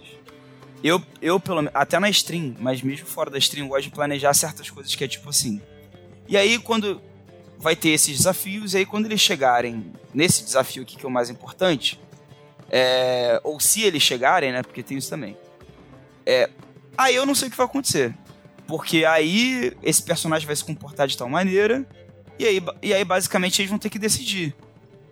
[0.80, 4.70] eu, eu pelo até na stream, mas mesmo fora da stream, gosto de planejar certas
[4.70, 5.60] coisas que é tipo assim.
[6.28, 7.02] E aí, quando
[7.58, 11.12] vai ter esses desafios, e aí quando eles chegarem nesse desafio aqui que é o
[11.12, 11.98] mais importante,
[12.70, 14.62] é, ou se eles chegarem, né?
[14.62, 15.36] Porque tem isso também.
[16.24, 16.48] É,
[16.96, 18.14] aí eu não sei o que vai acontecer.
[18.66, 21.86] Porque aí esse personagem vai se comportar de tal maneira,
[22.38, 24.54] e aí, e aí basicamente eles vão ter que decidir.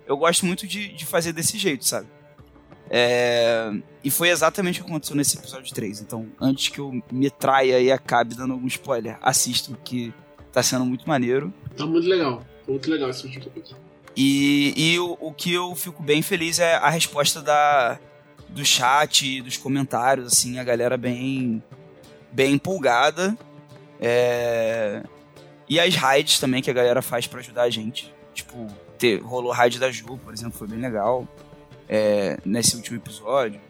[0.07, 2.09] Eu gosto muito de, de fazer desse jeito, sabe?
[2.93, 3.71] É,
[4.03, 6.01] e foi exatamente o que aconteceu nesse episódio 3.
[6.01, 10.13] Então, antes que eu me traia e acabe dando algum spoiler, assistam que
[10.53, 11.55] tá sendo muito maneiro.
[11.77, 12.43] Tá muito legal.
[12.67, 13.77] Muito legal esse último episódio.
[14.17, 17.99] E, e o, o, que eu fico bem feliz é a resposta da,
[18.53, 21.63] do chat, dos comentários, assim, a galera bem,
[22.33, 23.37] bem empolgada.
[24.01, 25.03] É,
[25.69, 28.13] e as raids também que a galera faz para ajudar a gente.
[28.35, 28.67] Tipo,
[28.99, 31.27] ter, rolou raid da Ju, por exemplo, foi bem legal
[31.89, 33.61] é, nesse último episódio.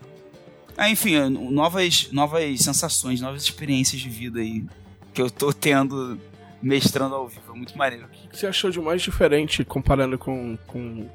[0.76, 4.64] Ah, enfim, novas, novas sensações, novas experiências de vida aí
[5.12, 6.18] que eu tô tendo
[6.62, 7.52] mestrando ao vivo.
[7.52, 8.06] É muito maneiro.
[8.06, 11.08] O que você achou de mais diferente comparando com, com,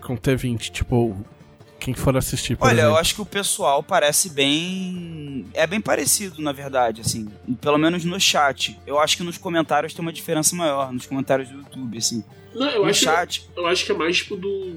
[0.00, 0.70] com T20?
[0.70, 1.16] Tipo,
[1.78, 2.90] quem for assistir, Olha, exemplo.
[2.90, 5.46] eu acho que o pessoal parece bem.
[5.54, 7.28] É bem parecido, na verdade, assim.
[7.60, 8.78] Pelo menos no chat.
[8.86, 12.24] Eu acho que nos comentários tem uma diferença maior, nos comentários do YouTube, assim.
[12.54, 13.40] Não, eu no acho chat.
[13.40, 14.76] Que, eu acho que é mais tipo do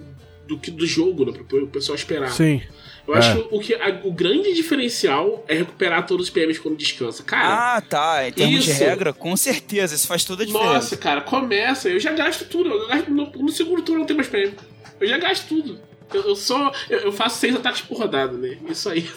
[0.49, 1.31] do que do jogo, né?
[1.31, 2.31] Pra o pessoal esperar.
[2.31, 2.59] Sim.
[3.07, 3.35] Eu acho é.
[3.35, 7.23] que, o, que a, o grande diferencial é recuperar todos os PMs quando descansa.
[7.23, 7.77] Cara.
[7.77, 8.27] Ah, tá.
[8.27, 8.73] Em termos isso...
[8.73, 9.95] de regra, com certeza.
[9.95, 10.73] Isso faz toda a diferença.
[10.73, 11.87] Nossa, cara, começa.
[11.87, 12.87] Eu já gasto tudo.
[12.87, 14.53] Gasto, no, no, segundo turno não tem mais PM.
[14.99, 15.79] Eu já gasto tudo.
[16.13, 16.71] Eu, eu só.
[16.89, 18.57] Eu, eu, faço seis ataques por rodada, né?
[18.67, 19.09] Isso aí.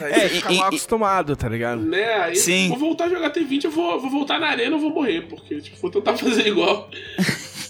[0.00, 1.82] É, e, fica mal acostumado, tá ligado?
[1.82, 2.14] Né?
[2.14, 2.68] Aí Sim.
[2.68, 5.60] Vou voltar a jogar T20, eu vou, vou voltar na arena eu vou morrer, porque
[5.60, 6.88] tipo, vou tentar fazer igual.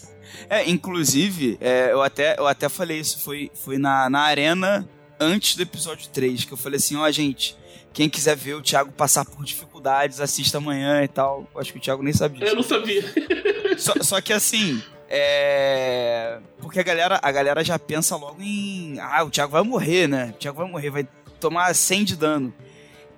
[0.50, 4.88] É, inclusive, é, eu, até, eu até falei isso, foi, foi na, na arena
[5.20, 7.54] antes do episódio 3, que eu falei assim, ó, oh, gente,
[7.92, 11.46] quem quiser ver o Thiago passar por dificuldades, assista amanhã e tal.
[11.56, 12.46] Acho que o Thiago nem sabia.
[12.46, 13.04] Eu não sabia.
[13.76, 16.38] Só, só que assim, é...
[16.60, 18.98] Porque a galera, a galera já pensa logo em...
[19.00, 20.32] Ah, o Thiago vai morrer, né?
[20.34, 21.08] O Thiago vai morrer, vai
[21.40, 22.52] tomar 100 de dano.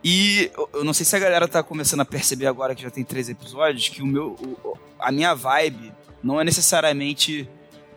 [0.02, 3.04] E eu não sei se a galera tá começando a perceber agora que já tem
[3.04, 4.36] três episódios, que o meu...
[4.64, 7.48] O, a minha vibe não é necessariamente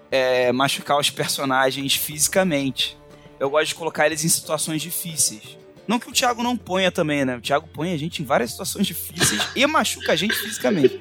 [0.09, 2.97] é, machucar os personagens fisicamente.
[3.39, 5.57] Eu gosto de colocar eles em situações difíceis.
[5.87, 7.35] Não que o Thiago não ponha também, né?
[7.35, 10.97] O Thiago põe a gente em várias situações difíceis e machuca a gente fisicamente.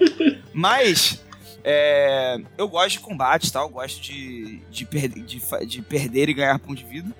[0.52, 1.22] Mas
[1.64, 3.72] é, eu gosto de combate, tal, tá?
[3.72, 7.14] gosto de, de, per de, de, perder e ganhar ponto de vida.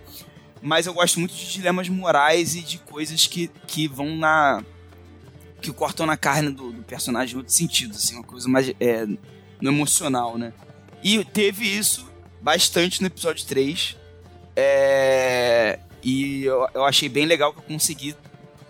[0.61, 4.65] Mas eu gosto muito de dilemas morais e de coisas que, que vão na.
[5.61, 8.73] que cortam na carne do, do personagem em outro sentido, assim, uma coisa mais.
[8.81, 9.07] É,
[9.61, 10.53] no emocional, né?
[11.03, 12.09] E teve isso
[12.41, 13.97] bastante no episódio 3.
[14.57, 18.17] É, e eu, eu achei bem legal que eu consegui.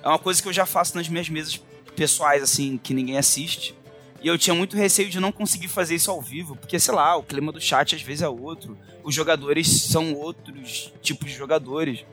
[0.02, 1.60] É uma coisa que eu já faço nas minhas mesas
[1.96, 3.74] pessoais, assim, que ninguém assiste.
[4.22, 7.16] E eu tinha muito receio de não conseguir fazer isso ao vivo, porque, sei lá,
[7.16, 8.78] o clima do chat às vezes é outro.
[9.02, 12.04] Os jogadores são outros tipos de jogadores.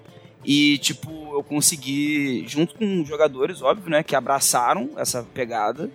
[0.43, 5.91] E, tipo, eu consegui, junto com jogadores, óbvio, né, que abraçaram essa pegada,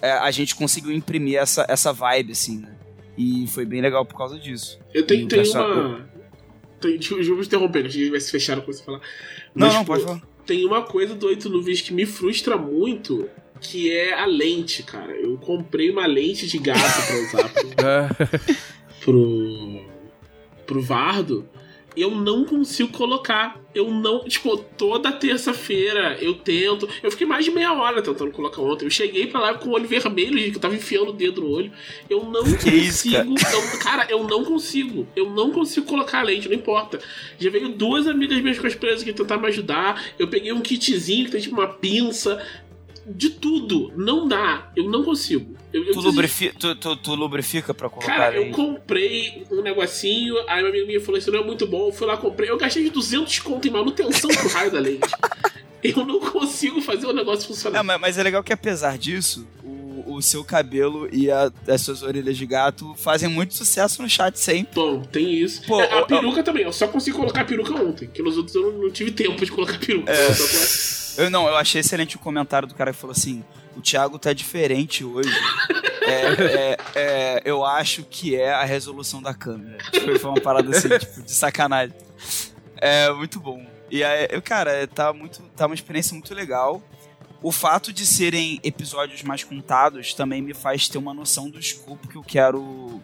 [0.00, 2.76] é, a gente conseguiu imprimir essa, essa vibe, assim, né?
[3.16, 4.78] E foi bem legal por causa disso.
[4.92, 6.08] Eu tenho, tenho uma.
[6.80, 9.00] Tem, desculpa interromper, acho que vai se fechar com você falar.
[9.54, 10.22] Mas, não, não, pode falar.
[10.44, 13.28] Tem uma coisa do 8 nuvens que me frustra muito,
[13.64, 15.12] que é a lente, cara.
[15.12, 18.08] Eu comprei uma lente de gato pra usar pro, é.
[19.00, 19.84] pro,
[20.66, 21.48] pro Vardo
[21.96, 23.62] eu não consigo colocar.
[23.74, 24.24] Eu não.
[24.24, 26.88] Tipo, toda terça-feira eu tento.
[27.02, 28.84] Eu fiquei mais de meia hora tentando colocar ontem.
[28.84, 31.50] Eu cheguei pra lá com o olho vermelho, que eu tava enfiando o dedo no
[31.50, 31.72] olho.
[32.08, 33.34] Eu não que consigo.
[33.34, 33.56] Isso, cara?
[33.56, 35.06] Eu, cara, eu não consigo.
[35.14, 37.00] Eu não consigo colocar a lente, não importa.
[37.38, 40.04] Já veio duas amigas minhas cosplayers que tentaram me ajudar.
[40.18, 42.44] Eu peguei um kitzinho que tem tipo uma pinça
[43.06, 43.92] de tudo.
[43.96, 44.70] Não dá.
[44.76, 45.56] Eu não consigo.
[45.72, 50.36] Eu, eu tu, lubrifi tu, tu, tu, lubrifica pra colocar Cara, eu comprei um negocinho,
[50.48, 51.88] aí uma amiga minha falou: Isso não é muito bom.
[51.88, 52.50] Eu fui lá, comprei.
[52.50, 55.10] Eu gastei de 200 conto em manutenção pro raio da lente.
[55.82, 57.80] eu não consigo fazer o negócio funcionar.
[57.80, 59.46] É, mas, mas, é legal que apesar disso,
[60.06, 64.38] o, seu cabelo e a, as suas orelhas de gato fazem muito sucesso no chat
[64.38, 64.74] sempre.
[64.74, 65.62] Bom, tem isso.
[65.66, 68.54] Pô, é, a peruca também, eu só consegui colocar a peruca ontem, que nos outros
[68.54, 70.10] eu não, não tive tempo de colocar a peruca.
[70.10, 71.03] É.
[71.16, 73.44] Eu não, eu achei excelente o comentário do cara que falou assim:
[73.76, 75.30] o Thiago tá diferente hoje.
[76.02, 79.78] é, é, é, eu acho que é a resolução da câmera.
[79.90, 81.96] Tipo, foi uma parada assim, tipo, de sacanagem.
[82.76, 83.64] É muito bom.
[83.90, 86.82] E aí, cara, tá, muito, tá uma experiência muito legal.
[87.42, 92.08] O fato de serem episódios mais contados também me faz ter uma noção do escopo
[92.08, 93.02] que eu quero,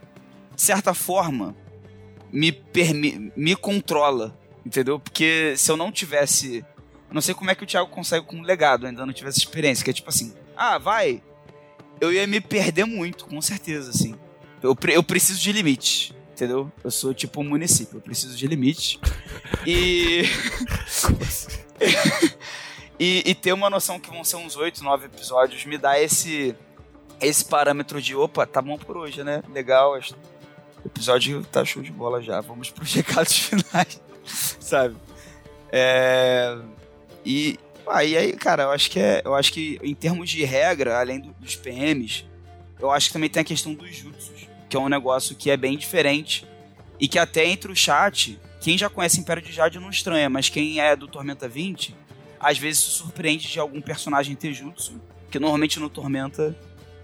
[0.54, 1.54] de certa forma,
[2.32, 2.58] me,
[3.36, 4.98] me controla, entendeu?
[4.98, 6.64] Porque se eu não tivesse
[7.12, 9.84] não sei como é que o Thiago consegue com um legado, ainda não tivesse experiência,
[9.84, 11.22] que é tipo assim, ah, vai.
[12.00, 14.14] Eu ia me perder muito, com certeza, assim.
[14.62, 16.70] Eu, eu preciso de limite, entendeu?
[16.82, 19.00] Eu sou tipo um município, eu preciso de limite.
[19.66, 20.22] E.
[22.98, 26.54] e, e ter uma noção que vão ser uns 8, 9 episódios me dá esse
[27.20, 29.42] esse parâmetro de opa, tá bom por hoje, né?
[29.52, 32.40] Legal, o episódio tá show de bola já.
[32.40, 34.96] Vamos pros recados finais, sabe?
[35.70, 36.58] É...
[37.24, 40.98] E aí, aí, cara, eu acho que é, eu acho que em termos de regra,
[40.98, 42.24] além do, dos PMs,
[42.78, 45.56] eu acho que também tem a questão dos jutsus, que é um negócio que é
[45.56, 46.46] bem diferente
[46.98, 50.48] e que até entre o chat, quem já conhece Império de Jade não estranha, mas
[50.48, 51.94] quem é do Tormenta 20,
[52.38, 55.00] às vezes se surpreende de algum personagem ter jutsu,
[55.30, 56.56] que normalmente no Tormenta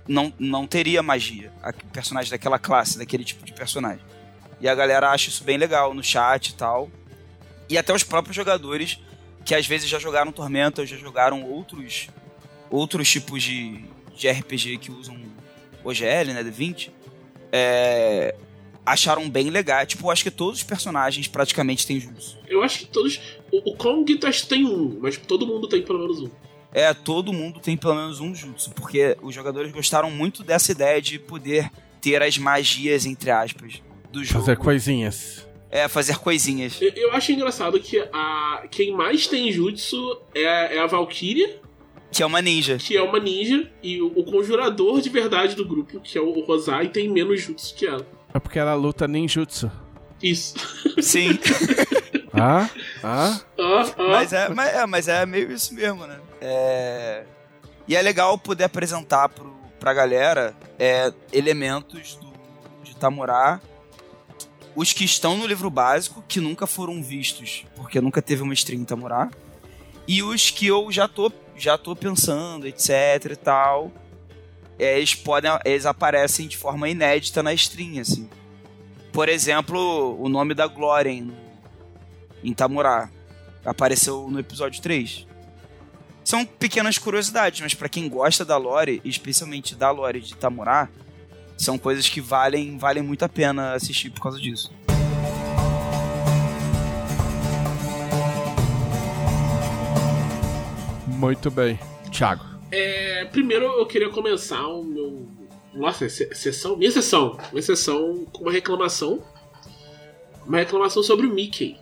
[0.09, 4.05] não, não teria magia, a personagem daquela classe, daquele tipo de personagem.
[4.61, 6.91] E a galera acha isso bem legal no chat e tal.
[7.69, 8.99] E até os próprios jogadores
[9.47, 12.09] que às vezes já jogaram Tormenta, já jogaram outros
[12.69, 13.85] outros tipos de,
[14.17, 15.17] de RPG que usam
[15.85, 16.91] OGL, né, D20,
[17.53, 18.35] é,
[18.85, 19.87] acharam bem legal.
[19.87, 22.37] Tipo, eu acho que todos os personagens praticamente têm jutsu.
[22.49, 23.21] Eu acho que todos.
[23.53, 24.19] O, o Kong
[24.49, 26.31] tem um, mas todo mundo tem pelo menos um.
[26.73, 31.01] É, todo mundo tem pelo menos um jutsu, porque os jogadores gostaram muito dessa ideia
[31.01, 31.71] de poder
[32.03, 34.41] ter as magias, entre aspas, do jogo.
[34.41, 36.81] Fazer coisinhas é, fazer coisinhas.
[36.81, 41.61] Eu, eu, acho engraçado que a, quem mais tem jutsu é, é a Valkyria.
[42.11, 42.79] Que é uma ninja.
[42.79, 43.71] Que é uma ninja.
[43.83, 47.75] E o, o conjurador de verdade do grupo, que é o Rosai, tem menos jutsu
[47.75, 48.07] que ela.
[48.33, 49.71] É porque ela luta ninjutsu.
[50.23, 50.55] Isso.
[51.01, 51.39] Sim.
[52.33, 52.69] ah?
[53.03, 53.41] Ah?
[53.59, 54.09] ah, ah.
[54.09, 56.19] Mas, é, mas, é, mas é meio isso mesmo, né?
[56.41, 57.25] É...
[57.89, 62.33] E é legal poder apresentar pro, pra galera é, elementos do,
[62.83, 63.61] de Tamurá
[64.77, 68.85] os que estão no livro básico, que nunca foram vistos, porque nunca teve uma stream
[68.85, 69.31] Tamurá,
[70.07, 73.91] e os que eu já tô, já tô pensando, etc e tal,
[74.79, 78.29] eles podem, eles aparecem de forma inédita na stream, assim.
[79.13, 81.33] Por exemplo, o nome da Glória em,
[82.45, 83.09] em Tamurá
[83.65, 85.27] apareceu no episódio 3.
[86.23, 90.91] São pequenas curiosidades, mas para quem gosta da lore, especialmente da lore de Tamurá,
[91.57, 94.71] são coisas que valem, valem muito a pena assistir por causa disso.
[101.07, 101.79] Muito bem.
[102.11, 102.45] Thiago.
[102.71, 105.27] É, primeiro eu queria começar o meu.
[105.75, 106.77] Nossa, se- sessão?
[106.77, 107.39] Minha sessão.
[107.53, 109.23] Minha sessão com uma reclamação.
[110.47, 111.77] Uma reclamação sobre o Mickey.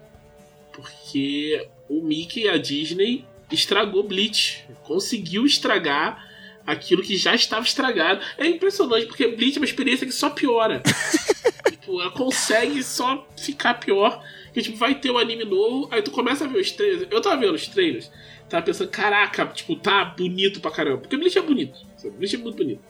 [0.73, 4.65] Porque o Mickey, a Disney, estragou Bleach.
[4.83, 6.23] Conseguiu estragar
[6.67, 8.21] aquilo que já estava estragado.
[8.39, 10.83] É impressionante, porque Bleach é uma experiência que só piora.
[11.71, 14.23] tipo, ela consegue só ficar pior.
[14.53, 17.09] Que tipo, vai ter um anime novo, aí tu começa a ver os trailers.
[17.11, 18.11] Eu tava vendo os trailers,
[18.49, 20.99] tava pensando, caraca, tipo, tá bonito pra caramba.
[20.99, 21.77] Porque Bleach é bonito.
[21.97, 22.17] sabe?
[22.17, 22.83] Bleach é muito bonito.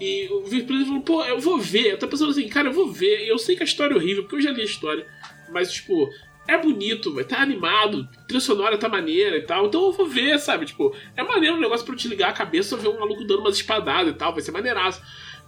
[0.00, 1.92] E o e falei, pô, eu vou ver.
[1.92, 3.26] Eu tô pensando assim, cara, eu vou ver.
[3.26, 5.06] Eu sei que a história é horrível, porque eu já li a história.
[5.50, 6.08] Mas, tipo,
[6.48, 9.66] é bonito, vai tá animado, trilha sonora tá maneira e tal.
[9.66, 10.64] Então eu vou ver, sabe?
[10.64, 13.40] Tipo, é maneiro um negócio pra eu te ligar a cabeça ver um maluco dando
[13.40, 15.02] umas espadadas e tal, vai ser maneiraço.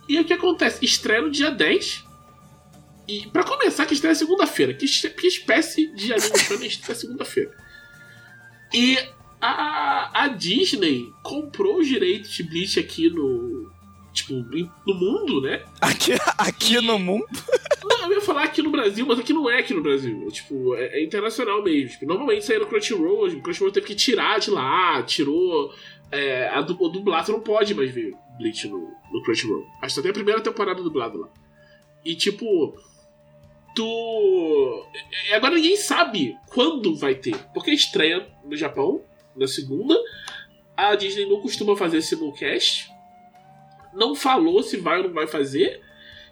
[0.07, 0.85] E aí o que acontece?
[0.85, 2.05] Estreia no dia 10.
[3.09, 4.75] E pra começar, que estreia segunda-feira.
[4.75, 7.57] Que, que espécie de anime estreia segunda-feira?
[8.73, 8.99] E
[9.41, 13.70] a, a Disney comprou os direitos de Bleach aqui no.
[14.23, 14.35] Tipo,
[14.87, 15.65] no mundo, né?
[15.81, 17.27] Aqui, aqui no mundo.
[17.85, 20.25] Não, eu ia falar aqui no Brasil, mas aqui não é aqui no Brasil.
[20.27, 21.91] É, tipo, é, é internacional mesmo.
[21.91, 25.73] Tipo, normalmente saía no Crunchyroll, o Crunchyroll teve que tirar de lá, tirou.
[26.13, 29.67] É, a, du, dublado, você não pode mais ver Bleach no, no Crunchyroll.
[29.81, 31.29] Acho que tem a primeira temporada dublada lá.
[32.05, 32.75] E tipo.
[33.75, 34.87] Tu.
[35.29, 37.37] e Agora ninguém sabe quando vai ter.
[37.55, 39.03] Porque estreia no Japão,
[39.37, 39.95] na segunda.
[40.77, 42.91] A Disney não costuma fazer simulcast.
[43.95, 45.81] Não falou se vai ou não vai fazer.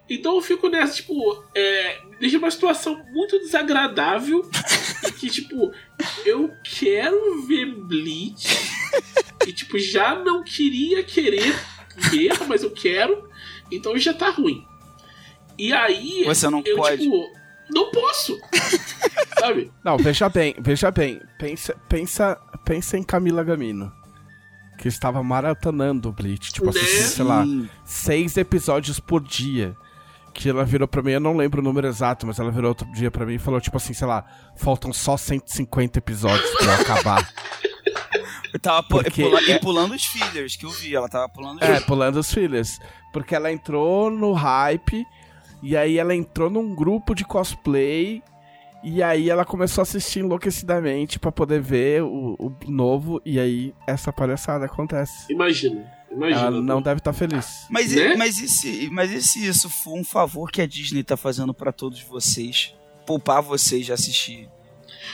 [0.09, 4.49] Então eu fico nessa, tipo, é, deixa uma situação muito desagradável.
[5.07, 5.71] e que, tipo,
[6.25, 8.49] eu quero ver Bleach.
[9.47, 11.55] e, tipo, já não queria querer
[12.11, 13.29] ver, mas eu quero.
[13.71, 14.65] Então já tá ruim.
[15.59, 16.25] E aí.
[16.25, 17.03] Você não eu, pode.
[17.03, 17.27] tipo,
[17.71, 18.39] não posso.
[19.39, 19.71] Sabe?
[19.85, 21.21] Não, veja bem, veja bem.
[21.39, 23.93] Pensa, pensa, pensa em Camila Gamino.
[24.79, 26.53] Que estava maratonando o Bleach.
[26.53, 27.45] Tipo, assistindo, sei lá,
[27.85, 29.77] seis episódios por dia.
[30.33, 32.87] Que ela virou pra mim, eu não lembro o número exato, mas ela virou outro
[32.93, 34.25] dia pra mim e falou, tipo assim, sei lá,
[34.57, 37.29] faltam só 150 episódios pra eu acabar.
[38.51, 40.95] Eu tava Porque pula- é- e pulando os fillers que eu vi.
[40.97, 42.79] Ela tava pulando os É, pulando os filhos.
[43.13, 45.05] Porque ela entrou no hype,
[45.63, 48.23] e aí ela entrou num grupo de cosplay,
[48.83, 53.75] e aí ela começou a assistir enlouquecidamente pra poder ver o, o novo, e aí
[53.87, 55.33] essa palhaçada acontece.
[55.33, 55.85] Imagina.
[56.11, 56.41] Imagina.
[56.47, 57.67] Ela não deve estar feliz.
[57.69, 58.15] Mas, Né?
[58.15, 61.17] e, mas, e se, mas e se isso for um favor que a Disney tá
[61.17, 62.75] fazendo pra todos vocês?
[63.07, 64.49] Poupar vocês de assistir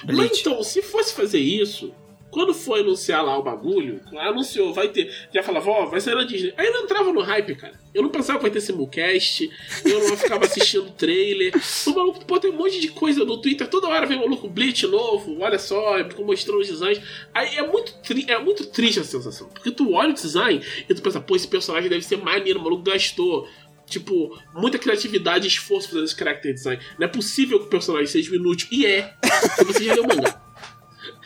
[0.06, 0.40] Mas Bleach?
[0.40, 1.92] então, se fosse fazer isso,
[2.34, 5.08] quando foi anunciar lá o bagulho, anunciou, vai ter.
[5.32, 6.52] Já falava, ó, vai sair na Disney.
[6.56, 7.78] Aí eu não entrava no hype, cara.
[7.94, 9.48] Eu não pensava que vai ter simulcast,
[9.84, 11.52] eu não ficava assistindo trailer.
[11.86, 14.84] O maluco, pô, tem um monte de coisa no Twitter, toda hora vem maluco Bleach
[14.88, 17.00] novo, olha só, mostrando os designs.
[17.32, 19.48] Aí é muito, tri- é muito triste a sensação.
[19.50, 22.62] Porque tu olha o design e tu pensa, pô, esse personagem deve ser maneiro, o
[22.64, 23.46] maluco gastou.
[23.86, 26.82] Tipo, muita criatividade e esforço fazendo esse character design.
[26.98, 28.66] Não é possível que o personagem seja inútil.
[28.72, 29.12] E é.
[29.56, 30.42] Porque você já leu o mangá.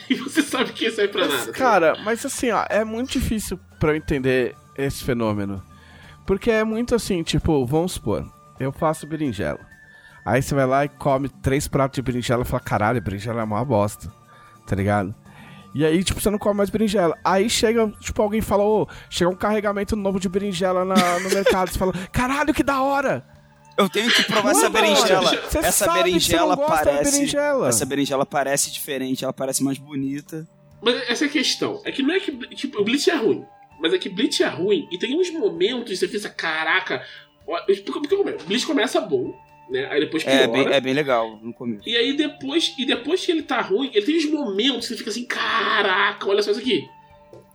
[0.10, 1.52] E você sabe que isso aí é pra Mas, nada.
[1.52, 5.62] tá cara, mas assim, ó, é muito difícil pra eu entender esse fenômeno.
[6.26, 8.24] Porque é muito assim, tipo, vamos supor,
[8.60, 9.60] eu faço berinjela.
[10.24, 13.44] Aí você vai lá e come três pratos de berinjela e fala, caralho, berinjela é
[13.44, 14.12] uma bosta.
[14.66, 15.14] Tá ligado?
[15.74, 17.16] E aí, tipo, você não come mais berinjela.
[17.24, 21.70] Aí chega, tipo, alguém fala, ô, chega um carregamento novo de berinjela na- no mercado.
[21.70, 23.24] Você fala, caralho, que da hora!
[23.78, 25.22] Eu tenho que provar essa berinjela.
[25.22, 27.12] você Essa berinjela parece.
[27.12, 27.68] berinjela.
[27.68, 30.44] Essa berinjela parece diferente, ela parece mais bonita.
[30.82, 31.80] Mas essa é a questão.
[31.84, 32.32] É que não é que.
[32.56, 33.44] Tipo, o Bleach é ruim.
[33.80, 37.04] Mas é que Bleach é ruim e tem uns momentos que você pensa, caraca.
[37.46, 38.36] Porque, é?
[38.42, 39.32] O Bleach começa bom,
[39.70, 39.86] né?
[39.90, 40.42] Aí depois piora.
[40.42, 41.88] É bem, é bem legal no começo.
[41.88, 44.96] E aí depois, e depois que ele tá ruim, ele tem uns momentos que você
[44.98, 46.84] fica assim, caraca, olha só isso aqui.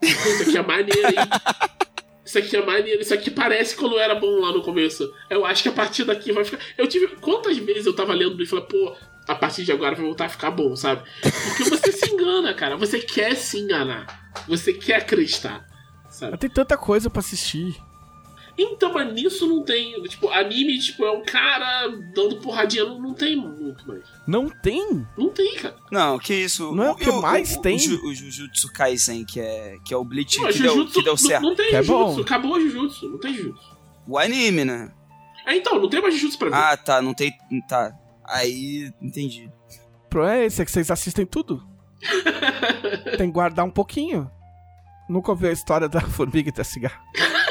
[0.02, 1.16] Isso aqui é maneiro, hein?
[2.26, 5.14] Isso aqui é maneiro, isso aqui parece quando era bom lá no começo.
[5.30, 6.64] Eu acho que a partir daqui vai ficar.
[6.78, 7.08] Eu tive.
[7.18, 8.96] Quantas vezes eu tava lendo e falei, pô,
[9.28, 11.04] a partir de agora vai voltar a ficar bom, sabe?
[11.22, 12.78] Porque você se engana, cara.
[12.78, 14.32] Você quer se enganar.
[14.48, 15.66] Você quer acreditar.
[16.10, 16.38] Sabe?
[16.38, 17.76] Tem tanta coisa pra assistir.
[18.58, 20.00] Então, mas nisso não tem.
[20.04, 22.86] Tipo, anime, tipo, é um cara dando porradinha.
[22.86, 24.04] Não, não tem muito mais.
[24.28, 25.08] Não tem?
[25.18, 25.76] Não tem, cara.
[25.92, 26.72] Não, que isso.
[26.76, 27.78] Não é o que mais tem?
[27.78, 31.04] O, o Jujutsu Kaisen, que é, que é o Bleach Não, que, deu, Jujutsu que
[31.04, 31.42] deu não- certo.
[31.44, 32.22] Não, tem Que é Jujutsu, bom.
[32.22, 33.78] acabou o Jujutsu, não tem Jujutsu.
[34.08, 34.92] O anime, né?
[35.48, 36.56] É, então, não tem mais Jujutsu pra mim.
[36.56, 37.34] Ah, tá, não tem.
[37.68, 37.92] Tá.
[38.24, 39.50] Aí, entendi.
[40.06, 41.68] O problema é esse, é que vocês assistem tudo.
[43.18, 44.30] Tem que guardar um pouquinho.
[45.10, 47.02] Nunca ouviu a história da formiga e da cigarra.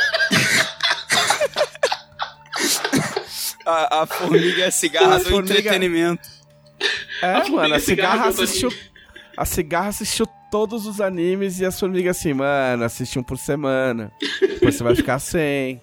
[3.64, 6.28] A, a formiga é cigarra A do formiga- entretenimento.
[7.22, 8.72] É, A mano, a cigarra cigarra assistiu.
[9.36, 14.12] A cigarra assistiu todos os animes e as formigas assim, mano, assiste um por semana.
[14.40, 15.80] Depois você vai ficar sem.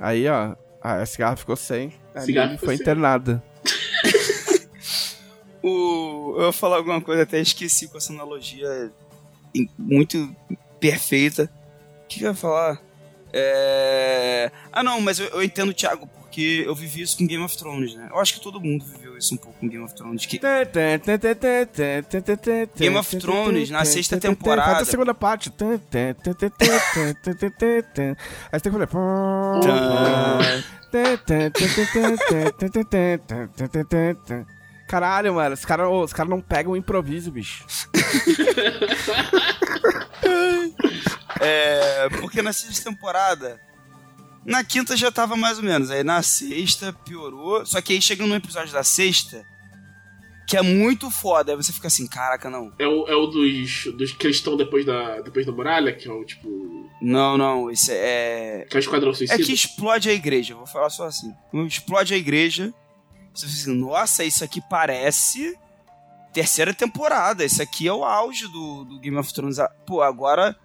[0.00, 1.92] Aí, ó, a cigarra ficou sem.
[2.14, 2.82] A Cigarra foi sem.
[2.82, 3.42] internada.
[5.62, 8.90] O, eu ia falar alguma coisa, até esqueci com essa analogia
[9.78, 10.34] muito
[10.80, 11.44] perfeita.
[12.04, 12.80] O que, que eu ia falar?
[13.32, 14.50] É...
[14.72, 17.54] Ah, não, mas eu, eu entendo o Thiago, porque eu vivi isso com Game of
[17.58, 18.08] Thrones, né?
[18.10, 20.24] Eu acho que todo mundo viveu isso um pouco com Game of Thrones.
[20.24, 20.38] Que
[22.74, 24.70] Game of Thrones, na sexta temporada.
[24.70, 25.52] Faz a segunda parte.
[28.50, 28.96] Aí você tem que fazer.
[34.88, 37.66] Caralho, mano, os caras os cara não pegam o improviso, bicho.
[41.44, 43.60] É, porque na sexta temporada.
[44.44, 45.90] Na quinta já tava mais ou menos.
[45.90, 47.64] Aí na sexta piorou.
[47.64, 49.44] Só que aí chega num episódio da sexta.
[50.48, 51.52] Que é muito foda.
[51.52, 52.72] Aí você fica assim, caraca, não.
[52.78, 56.08] É o, é o dos, dos que eles estão depois da, depois da muralha, que
[56.08, 56.90] é o tipo.
[57.00, 57.70] Não, não.
[57.70, 58.66] Isso é.
[58.68, 59.42] Que é o Esquadrão É Suicida.
[59.42, 60.54] que explode a igreja.
[60.54, 61.32] Vou falar só assim.
[61.66, 62.74] Explode a igreja.
[63.32, 65.56] Você fica assim, nossa, isso aqui parece.
[66.32, 67.44] Terceira temporada.
[67.44, 69.58] Isso aqui é o auge do, do Game of Thrones.
[69.58, 70.56] Ah, Pô, agora.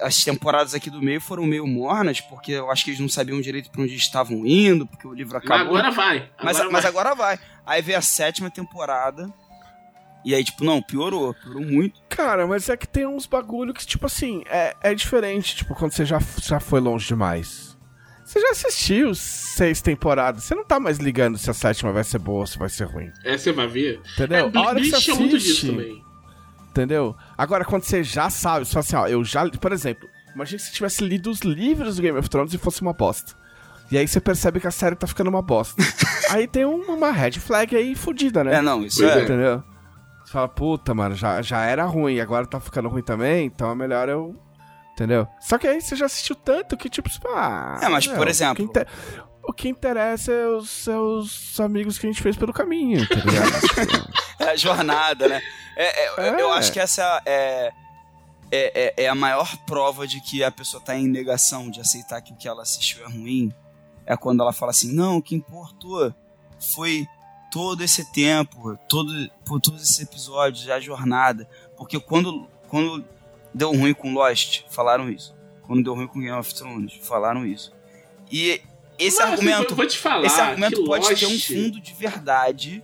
[0.00, 3.40] As temporadas aqui do meio foram meio mornas, porque eu acho que eles não sabiam
[3.40, 5.76] direito pra onde estavam indo, porque o livro Mas acabou.
[5.76, 6.30] agora vai.
[6.42, 6.90] Mas, Agora mas vai.
[6.90, 7.38] agora vai.
[7.66, 9.28] Aí veio a sétima temporada.
[10.24, 11.34] E aí, tipo, não, piorou.
[11.34, 12.00] Piorou muito.
[12.08, 15.92] Cara, mas é que tem uns bagulho que, tipo assim, é, é diferente, tipo, quando
[15.92, 17.76] você já, já foi longe demais.
[18.24, 22.18] Você já assistiu seis temporadas, você não tá mais ligando se a sétima vai ser
[22.18, 23.10] boa ou se vai ser ruim.
[23.24, 24.00] É, você vai ver.
[24.14, 24.50] Entendeu?
[24.54, 26.04] É, a hora que você Bleach tinha muito disso assiste, também.
[26.78, 27.16] Entendeu?
[27.36, 30.72] Agora, quando você já sabe, só assim, ó, eu já, por exemplo, imagina se você
[30.72, 33.34] tivesse lido os livros do Game of Thrones e fosse uma bosta.
[33.90, 35.82] E aí você percebe que a série tá ficando uma bosta.
[36.30, 38.54] aí tem um- uma red flag aí fodida, né?
[38.56, 39.24] É, não, isso é.
[39.24, 39.62] Entendeu?
[40.24, 43.74] Você fala, puta, mano, já, já era ruim, agora tá ficando ruim também, então é
[43.74, 44.36] melhor eu.
[44.92, 45.26] Entendeu?
[45.40, 47.78] Só que aí você já assistiu tanto que, tipo, ah.
[47.82, 48.86] É, mas, meu, por exemplo- O que, inte-
[49.48, 53.14] o que interessa é os, é os amigos que a gente fez pelo caminho, tá
[53.16, 54.18] ligado?
[54.40, 55.42] É a jornada, né?
[55.76, 56.58] É, é, eu- Eu É.
[56.58, 57.72] acho que essa é,
[58.52, 62.20] é, é, é a maior prova de que a pessoa tá em negação de aceitar
[62.22, 63.52] que o que ela assistiu é ruim.
[64.06, 66.14] É quando ela fala assim, não, o que importou
[66.72, 67.04] foi
[67.50, 69.10] todo esse tempo, todo,
[69.44, 71.48] por todos esses episódios, a jornada.
[71.76, 73.04] Porque quando, quando
[73.52, 75.34] deu ruim com Lost, falaram isso.
[75.62, 77.72] Quando deu ruim com Game of Thrones, falaram isso.
[78.30, 78.62] E
[78.98, 80.26] esse Mas, argumento vou te falar.
[80.26, 82.82] esse argumento pode ter um fundo de verdade,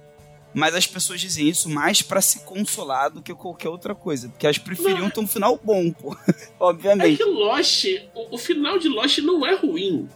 [0.55, 4.29] mas as pessoas dizem isso mais pra se consolar do que qualquer outra coisa.
[4.29, 6.17] Porque elas preferiam ter um final bom, pô.
[6.29, 7.19] É Obviamente.
[7.19, 7.85] que Lost,
[8.15, 10.09] o, o final de Lost não é ruim.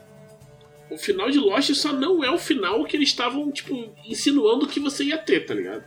[0.91, 4.81] O final de Lost só não é o final que eles estavam, tipo, insinuando que
[4.81, 5.85] você ia ter, tá ligado?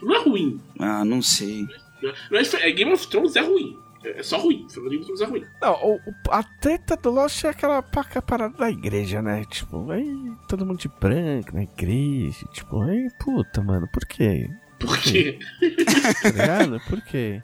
[0.00, 0.60] Não é ruim.
[0.78, 1.62] Ah, não sei.
[1.62, 2.14] né?
[2.30, 3.76] Não é, é, Game of Thrones é ruim.
[4.04, 4.64] É, é só ruim.
[4.64, 5.44] O Thrones é ruim.
[5.60, 9.44] Não, o- o- a treta do Lost é aquela paca parada da igreja, né?
[9.44, 10.06] Tipo, aí
[10.48, 12.46] todo mundo de branco na igreja.
[12.52, 14.48] Tipo, aí, puta, mano, por quê?
[14.78, 15.38] Porque
[16.22, 16.80] Tá ligado?
[16.88, 17.42] Por quê?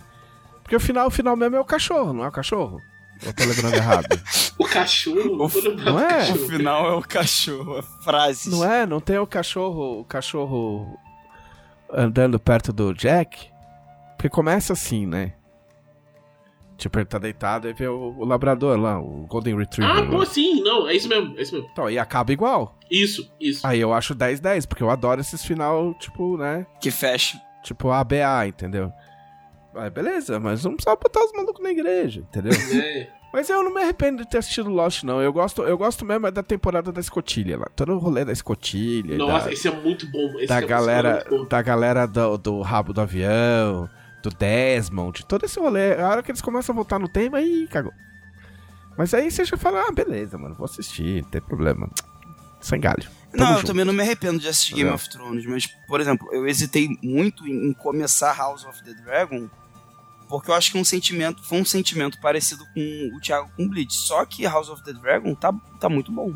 [0.63, 2.81] Porque o final, o final mesmo é o cachorro, não é o cachorro?
[3.25, 4.07] Eu tô lembrando errado.
[4.59, 5.45] o cachorro.
[5.45, 6.09] O- lembrando não do é?
[6.09, 6.39] cachorro.
[6.49, 7.83] final é o cachorro.
[8.03, 8.47] Frases.
[8.47, 8.85] Não é?
[8.87, 10.99] Não tem o cachorro, o cachorro
[11.93, 13.49] andando perto do Jack?
[14.17, 15.33] Porque começa assim, né?
[16.77, 19.97] Tipo, ele tá deitado e vê o, o labrador lá, o Golden Retriever.
[19.97, 20.11] Ah, lá.
[20.11, 21.69] pô, sim, não, é isso mesmo, é isso mesmo.
[21.73, 22.79] Então, e acaba igual.
[22.91, 23.67] Isso, isso.
[23.67, 26.67] Aí eu acho 10-10, porque eu adoro esses final, tipo, né?
[26.81, 27.41] Que fecha.
[27.63, 28.93] Tipo ABA, entendeu?
[29.75, 32.53] Aí beleza, mas não precisa botar os malucos na igreja, entendeu?
[32.83, 33.09] É.
[33.33, 35.21] mas eu não me arrependo de ter assistido Lost, não.
[35.21, 37.67] Eu gosto, eu gosto mesmo é da temporada da escotilha lá.
[37.75, 39.19] Todo o rolê da escotilha.
[39.19, 39.53] Nossa, da...
[39.53, 40.39] esse é muito bom.
[40.39, 41.49] Esse da é- galera, muito bom.
[41.49, 43.89] da galera do, do rabo do avião,
[44.29, 45.95] do Desmond, todo esse rolê.
[46.01, 47.93] A hora que eles começam a voltar no tema, aí cagou.
[48.97, 51.89] Mas aí você já fala, ah, beleza, mano, vou assistir, não tem problema.
[52.61, 53.05] Sem galho.
[53.33, 53.67] Tamo não, eu junto.
[53.67, 56.89] também não me arrependo de assistir Tá Game of Thrones, mas, por exemplo, eu hesitei
[57.03, 59.49] muito em, em começar House of the Dragon,
[60.29, 63.95] porque eu acho que um sentimento, foi um sentimento parecido com o Thiago com Bleach.
[63.95, 66.35] Só que House of the Dragon tá, tá muito bom.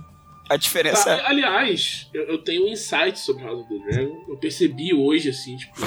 [0.48, 1.26] A diferença Ah, é.
[1.26, 4.24] aliás, eu, eu tenho um insight sobre House of the Dragon.
[4.28, 5.80] Eu percebi hoje, assim, tipo.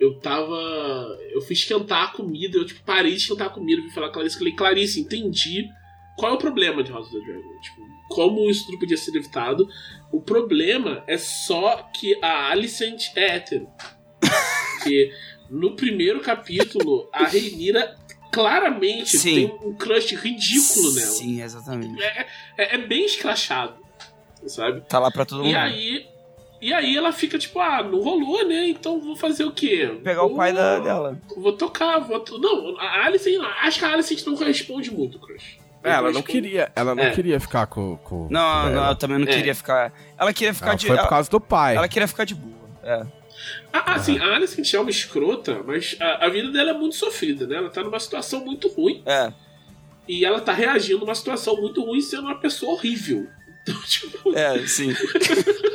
[0.00, 0.56] Eu tava.
[1.32, 4.12] Eu fui esquentar a comida, eu tipo, parei de esquentar a comida, fui falar com
[4.12, 5.68] a Clarice, falei, Clarice, entendi
[6.16, 7.60] qual é o problema de House of the Dragon.
[7.60, 9.68] Tipo, como isso tudo podia ser evitado.
[10.12, 13.68] O problema é só que a Alicent é hétero.
[14.74, 15.12] Porque
[15.50, 17.96] no primeiro capítulo, a Reinira
[18.32, 19.34] claramente Sim.
[19.34, 21.06] tem um crush ridículo nela.
[21.06, 22.02] Sim, exatamente.
[22.02, 22.26] É,
[22.58, 23.74] é- é bem escrachado.
[24.46, 24.80] sabe?
[24.88, 25.50] Tá lá pra todo mundo.
[25.52, 26.06] E aí,
[26.60, 28.68] e aí ela fica tipo, ah, não rolou, né?
[28.68, 29.98] Então vou fazer o quê?
[30.04, 31.18] Pegar vou, o pai da, dela.
[31.36, 32.22] Vou tocar, vou.
[32.38, 35.58] Não, a Alice, acho que a Alice não corresponde muito, Crush.
[35.82, 37.10] É, ela não queria, ela não É.
[37.10, 38.94] queria ficar com, com Não, com não, ela.
[38.94, 39.34] também não É.
[39.34, 39.92] queria ficar.
[40.18, 40.86] Ela queria ficar Ela de.
[40.86, 41.74] foi por Ela, causa do pai.
[41.76, 42.68] ela queria ficar de boa.
[42.82, 43.06] É.
[43.72, 47.46] Ah, assim, a Alice é uma escrota, mas a, a vida dela é muito sofrida,
[47.46, 47.56] né?
[47.56, 49.32] Ela tá numa situação muito ruim É.
[50.06, 53.26] e ela tá reagindo numa situação muito ruim sendo uma pessoa horrível.
[53.62, 54.88] Então, tipo, É, sim.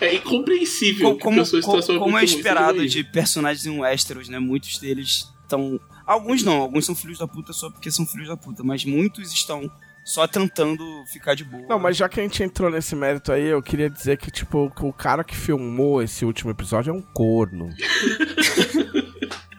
[0.00, 4.38] é incompreensível como, que como, situação como é esperado de personagens em Westeros, né?
[4.38, 5.80] Muitos deles estão.
[6.06, 9.32] Alguns não, alguns são filhos da puta só porque são filhos da puta, mas muitos
[9.32, 9.70] estão
[10.04, 11.66] só tentando ficar de boa.
[11.68, 14.72] Não, mas já que a gente entrou nesse mérito aí, eu queria dizer que, tipo,
[14.80, 17.68] o cara que filmou esse último episódio é um corno.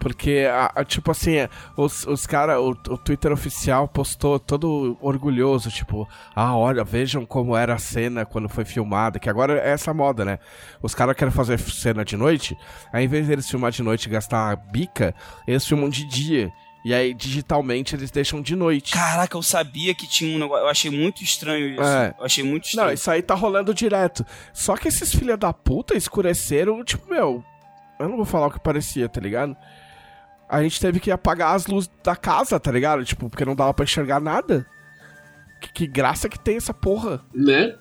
[0.01, 1.47] Porque, a- a- tipo assim,
[1.77, 7.55] os, os caras, o, o Twitter oficial postou todo orgulhoso, tipo, ah, olha, vejam como
[7.55, 10.39] era a cena quando foi filmada, que agora é essa moda, né?
[10.81, 12.57] Os caras querem fazer cena de noite,
[12.91, 15.13] aí em vez deles filmar de noite e gastar uma bica,
[15.47, 16.51] eles filmam de dia.
[16.83, 18.93] E aí, digitalmente, eles deixam de noite.
[18.93, 20.63] Caraca, eu sabia que tinha um negócio.
[20.63, 21.83] Eu achei muito estranho isso.
[21.83, 22.15] É.
[22.17, 22.87] Eu achei muito estranho.
[22.87, 24.25] Não, isso aí tá rolando direto.
[24.51, 27.43] Só que esses filha da puta escureceram, tipo, meu.
[27.99, 29.55] Eu não vou falar o que parecia, tá ligado?
[30.51, 33.05] A gente teve que apagar as luzes da casa, tá ligado?
[33.05, 34.67] Tipo, porque não dava pra enxergar nada.
[35.61, 37.69] Que, que graça que tem essa porra, Né?
[37.69, 37.77] tá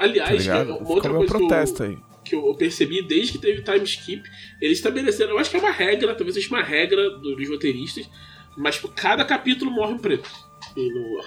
[0.00, 0.70] Aliás, ligado?
[0.70, 1.98] uma Ficou outra coisa que eu, protesto aí.
[2.24, 4.22] que eu percebi desde que teve time skip,
[4.60, 8.08] eles estabeleceram, eu acho que é uma regra, talvez seja uma regra do- dos roteiristas,
[8.56, 10.28] mas por cada capítulo morre um preto.
[10.76, 11.20] E no.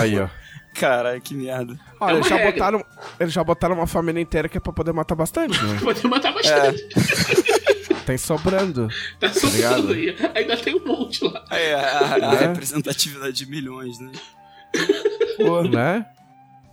[0.00, 0.28] Aí, ó.
[0.74, 1.78] Caralho, que merda.
[1.98, 2.52] Ó, É eles, uma já regra.
[2.52, 2.84] botaram,
[3.18, 5.78] eles já botaram uma família inteira que é pra poder matar bastante, né?
[5.82, 6.86] Pode matar bastante.
[8.06, 8.88] Tem sobrando.
[9.18, 9.38] Tá ligado?
[9.40, 10.16] sobrando aí.
[10.34, 11.44] Ainda tem um monte lá.
[11.50, 12.38] É, a, a É.
[12.48, 14.10] representatividade de milhões, né?
[15.36, 16.04] Pô, Né?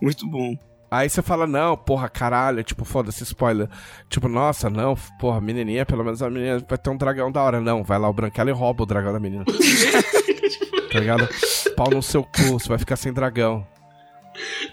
[0.00, 0.56] muito bom.
[0.90, 3.68] Aí você fala, não, porra, caralho, tipo, foda-se, spoiler.
[4.08, 7.60] Tipo, nossa, não, porra, menininha, pelo menos a menina vai ter um dragão da hora.
[7.60, 9.44] Não, vai lá o branquelo e rouba o dragão da menina.
[10.90, 11.28] tá ligado?
[11.76, 13.66] Pau no seu cu, você vai ficar sem dragão.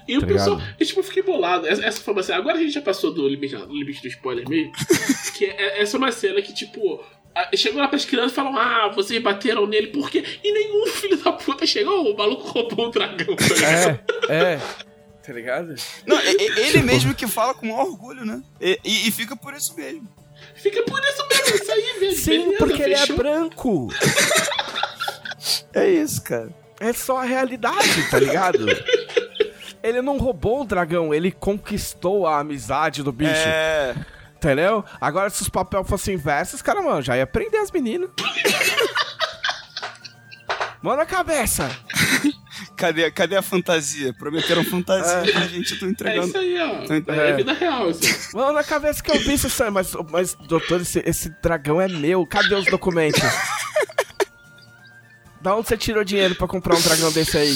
[0.08, 0.76] E o Tá pessoal, ligado?
[0.80, 1.68] eu, tipo, eu fiquei bolado.
[1.68, 2.38] Essa, essa foi uma cena.
[2.40, 4.72] Agora a gente já passou do limite, do limite do spoiler mesmo.
[5.38, 7.04] que é, essa é uma cena que, tipo,
[7.56, 10.24] chegou lá pras crianças e falam: Ah, vocês bateram nele, por quê?
[10.44, 13.36] E nenhum filho da puta chegou, o maluco roubou um dragão.
[13.36, 14.00] tá ligado?
[14.30, 14.60] É, é.
[15.26, 15.74] Tá ligado?
[16.06, 18.44] Não, e- ele mesmo que fala com maior orgulho, né?
[18.62, 20.08] E, e- e fica por isso mesmo.
[20.56, 22.16] Fica por isso mesmo, isso aí, velho.
[22.16, 23.16] Sim, Beleza, porque ele é fechou.
[23.18, 23.88] branco.
[25.74, 26.50] É isso, cara.
[26.80, 28.66] É só a realidade, tá ligado?
[29.88, 33.32] Ele não roubou o dragão, ele conquistou a amizade do bicho.
[33.34, 33.96] É.
[34.36, 34.84] Entendeu?
[35.00, 38.10] Agora, se os papéis fossem inversos, cara, mano, já ia prender as meninas.
[40.82, 41.70] Mão na cabeça!
[42.78, 44.14] Cadê, cadê a fantasia?
[44.14, 46.28] Prometeram fantasia pra gente, eu tô É entregando.
[46.28, 46.86] isso aí, ó.
[46.86, 47.36] Tô É, entendendo.
[47.38, 48.14] vida real, assim.
[48.38, 49.72] Mão na cabeça que eu vi isso, Sam.
[49.72, 52.26] Mas, mas doutor, esse, esse dragão é meu.
[52.28, 53.22] Cadê os documentos?
[55.42, 57.56] Da onde você tirou dinheiro pra comprar um dragão desse aí?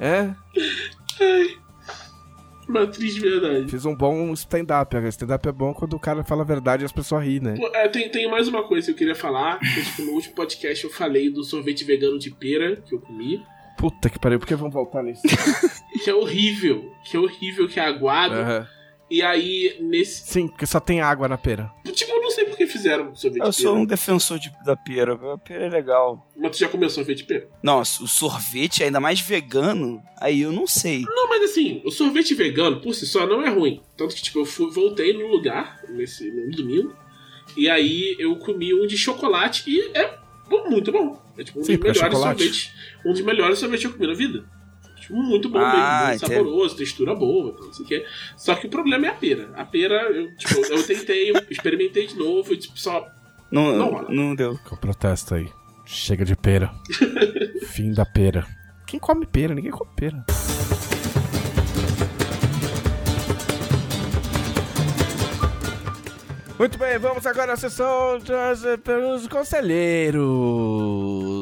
[0.00, 0.34] É?
[2.68, 3.70] Uma triste verdade.
[3.70, 4.96] Fiz um bom stand-up.
[5.08, 7.54] Stand-up é bom quando o cara fala a verdade e as pessoas riem, né?
[7.74, 9.58] É, tem, tem mais uma coisa que eu queria falar.
[9.60, 13.40] Que, tipo, no último podcast eu falei do sorvete vegano de pera que eu comi.
[13.78, 15.22] Puta que pariu, por que vamos voltar nisso?
[16.04, 16.92] Que é horrível.
[17.04, 18.34] Que é horrível, que é aguado.
[18.34, 18.68] Aham.
[19.10, 20.26] E aí, nesse.
[20.30, 21.72] Sim, porque só tem água na pera.
[21.90, 23.82] Tipo, eu não sei por que fizeram sorvete Eu sou pera.
[23.82, 25.14] um defensor de- da pera.
[25.34, 26.28] A pera é legal.
[26.36, 27.48] Mas tu já comeu sorvete de pera?
[27.62, 31.02] Nossa, o sorvete, ainda mais vegano, aí eu não sei.
[31.02, 33.80] Não, mas assim, o sorvete vegano, por si só, não é ruim.
[33.96, 36.94] Tanto que, tipo, eu fui, voltei no lugar, nesse no domingo.
[37.56, 40.18] E aí eu comi um de chocolate e é
[40.48, 41.20] bom, muito bom.
[41.38, 42.70] É tipo um Sim, dos é melhores sorvetes.
[43.04, 44.44] Um dos melhores sorvetes que eu comi na vida.
[45.06, 48.04] Tipo, muito bom Ah, mesmo, muito saboroso, textura boa, então, não sei o que.
[48.36, 49.50] Só que o problema é a pera.
[49.54, 53.06] A pera, eu, tipo, eu tentei, eu experimentei de novo e tipo, só.
[53.50, 54.58] Não, Não não, deu.
[54.68, 55.48] Com protesto aí.
[55.84, 56.72] Chega de pera.
[57.68, 58.44] Fim da pera.
[58.84, 59.54] Quem come pera?
[59.54, 60.24] Ninguém come pera.
[66.58, 69.26] Muito bem, vamos agora à sessão eh, pelos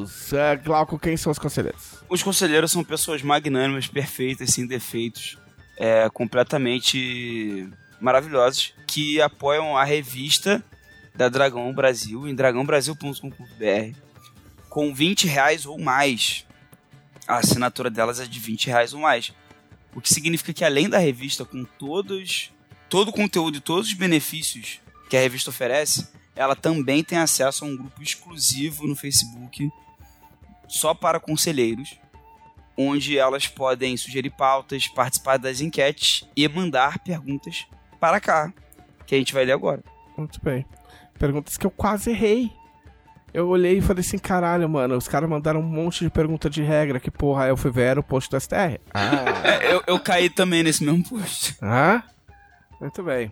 [0.04, 0.32] conselheiros.
[0.32, 2.04] É, Glauco, quem são os conselheiros?
[2.08, 5.38] Os conselheiros são pessoas magnânimas, perfeitas, sem defeitos,
[5.76, 7.68] é, completamente
[8.00, 10.64] maravilhosas, que apoiam a revista
[11.14, 13.98] da Dragão Brasil em dragãobrasil.com.br
[14.68, 16.44] com 20 reais ou mais.
[17.26, 19.32] A assinatura delas é de 20 reais ou mais.
[19.94, 22.50] O que significa que além da revista com todos
[22.88, 27.64] todo o conteúdo e todos os benefícios que a revista oferece, ela também tem acesso
[27.64, 29.68] a um grupo exclusivo no Facebook
[30.74, 31.98] só para conselheiros,
[32.76, 37.66] onde elas podem sugerir pautas, participar das enquetes e mandar perguntas
[38.00, 38.52] para cá,
[39.06, 39.82] que a gente vai ler agora.
[40.16, 40.66] Muito bem.
[41.16, 42.50] Perguntas que eu quase errei.
[43.32, 46.62] Eu olhei e falei assim, caralho, mano, os caras mandaram um monte de pergunta de
[46.62, 48.80] regra, que porra, eu fui ver, o post do STR.
[48.92, 49.24] Ah.
[49.44, 51.56] É, eu, eu caí também nesse mesmo post.
[51.60, 52.02] Ah?
[52.80, 53.30] Muito bem.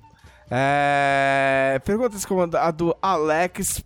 [0.51, 1.81] É...
[1.85, 3.83] Perguntas como a do Alex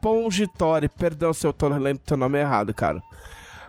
[0.00, 0.88] Pongitori.
[0.88, 3.02] Perdão se eu tô lendo teu nome errado, cara.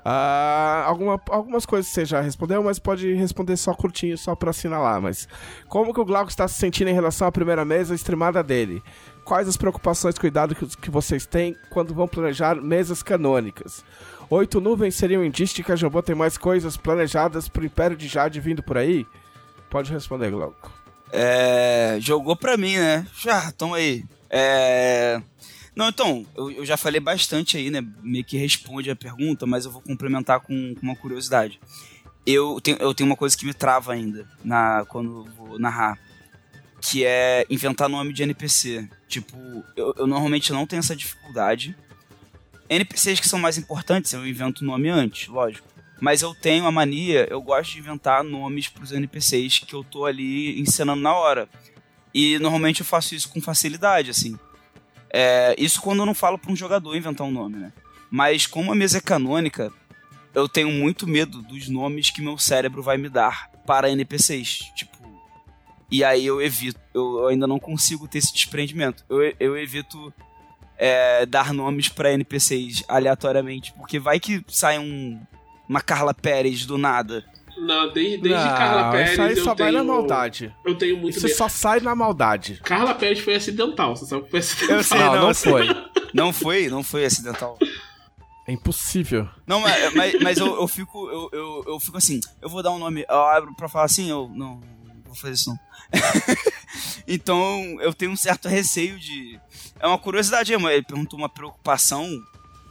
[0.03, 4.99] Uh, alguma, algumas coisas você já respondeu, mas pode responder só curtinho, só pra assinalar.
[4.99, 5.27] Mas
[5.67, 8.81] como que o Glauco está se sentindo em relação à primeira mesa streamada dele?
[9.23, 13.85] Quais as preocupações cuidados que, que vocês têm quando vão planejar mesas canônicas?
[14.29, 17.95] Oito nuvens seriam um indício de que a Jambô tem mais coisas planejadas pro Império
[17.95, 19.05] de Jade vindo por aí?
[19.69, 20.71] Pode responder, Glauco.
[21.11, 23.05] É, jogou pra mim, né?
[23.13, 24.03] Já, toma aí.
[24.29, 25.21] É,
[25.75, 27.81] não, então, eu, eu, já falei bastante aí, né?
[28.03, 31.59] Meio que responde a pergunta, mas eu vou complementar com, com uma curiosidade.
[32.25, 35.97] Eu tenho, eu tenho uma coisa que me trava ainda na, quando vou narrar,
[36.81, 38.87] que é inventar nome de NPC.
[39.07, 39.37] Tipo,
[39.75, 41.75] eu, eu normalmente não tenho essa dificuldade.
[42.69, 45.67] NPCs que são mais importantes, eu invento nome antes, lógico.
[46.01, 49.83] Mas eu tenho a mania, eu gosto de inventar nomes para os NPCs que eu
[49.83, 51.47] tô ali encenando na hora.
[52.13, 54.37] E normalmente eu faço isso com facilidade, assim.
[55.13, 57.73] É, isso quando eu não falo para um jogador inventar um nome, né?
[58.09, 59.71] Mas como a mesa é canônica,
[60.33, 64.71] eu tenho muito medo dos nomes que meu cérebro vai me dar para NPCs.
[64.75, 64.97] Tipo.
[65.89, 66.79] E aí eu evito.
[66.93, 69.03] Eu ainda não consigo ter esse desprendimento.
[69.09, 70.13] Eu, eu evito
[70.77, 73.73] é, dar nomes para NPCs aleatoriamente.
[73.73, 75.21] Porque vai que sai um,
[75.67, 77.25] uma Carla Pérez do nada.
[77.61, 79.11] Não, desde, desde não, Carla Pérez.
[79.11, 80.55] Isso aí só eu vai tenho, na maldade.
[80.65, 82.59] Eu tenho muito Isso só sai na maldade.
[82.63, 84.77] Carla Pérez foi acidental, você sabe que foi acidental.
[84.77, 85.67] Eu sei, não, não, não foi.
[86.13, 87.57] Não foi, não foi acidental.
[88.47, 89.29] É impossível.
[89.45, 91.07] Não, mas, mas, mas eu, eu, fico.
[91.07, 93.05] Eu, eu, eu, fico assim, eu vou dar um nome.
[93.07, 94.27] Eu abro pra falar assim, eu.
[94.33, 95.59] Não, não vou fazer isso não.
[97.07, 99.39] então eu tenho um certo receio de.
[99.79, 102.09] É uma curiosidade, ele perguntou uma preocupação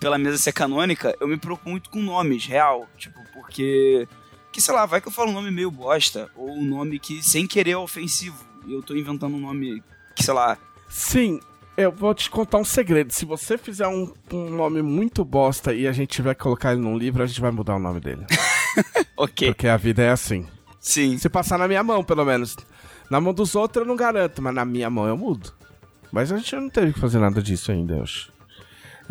[0.01, 1.17] pela mesa ser canônica.
[1.21, 2.89] Eu me preocupo muito com nomes, real.
[2.99, 4.09] Tipo, porque
[4.53, 7.23] que, sei lá, vai que eu falo um nome meio bosta, ou um nome que
[7.23, 9.83] sem querer é ofensivo, e eu tô inventando um nome
[10.15, 10.59] que, sei lá.
[10.89, 11.41] Sim,
[11.77, 13.13] eu vou te contar um segredo.
[13.13, 16.81] Se você fizer um, um nome muito bosta e a gente tiver que colocar ele
[16.81, 18.27] num livro, a gente vai mudar o nome dele.
[19.17, 19.49] ok.
[19.49, 20.47] Porque a vida é assim.
[20.79, 21.17] Sim.
[21.17, 22.57] Se passar na minha mão, pelo menos.
[23.11, 25.53] Na mão dos outros eu não garanto, mas na minha mão eu mudo.
[26.13, 28.33] Mas a gente não teve que fazer nada disso ainda, eu acho.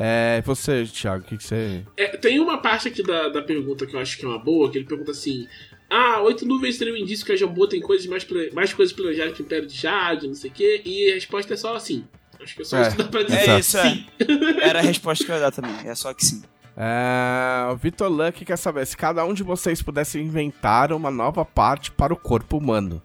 [0.01, 1.85] É, você, Thiago, o que, que você.
[1.97, 4.71] É, tem uma parte aqui da, da pergunta que eu acho que é uma boa,
[4.71, 5.45] que ele pergunta assim:
[5.89, 9.33] Ah, oito nuvens seriam um indício que a Jambô tem coisas mais, mais coisas planejadas
[9.33, 12.05] que o Império de Jade, não sei o quê, e a resposta é só assim.
[12.41, 13.49] Acho que é só é, isso que dá pra dizer.
[13.49, 14.05] É isso, sim.
[14.61, 14.63] é.
[14.69, 16.43] Era a resposta que eu ia dar também, é só que sim.
[16.77, 21.43] É, o Vitor Luck quer saber se cada um de vocês pudesse inventar uma nova
[21.43, 23.03] parte para o corpo humano.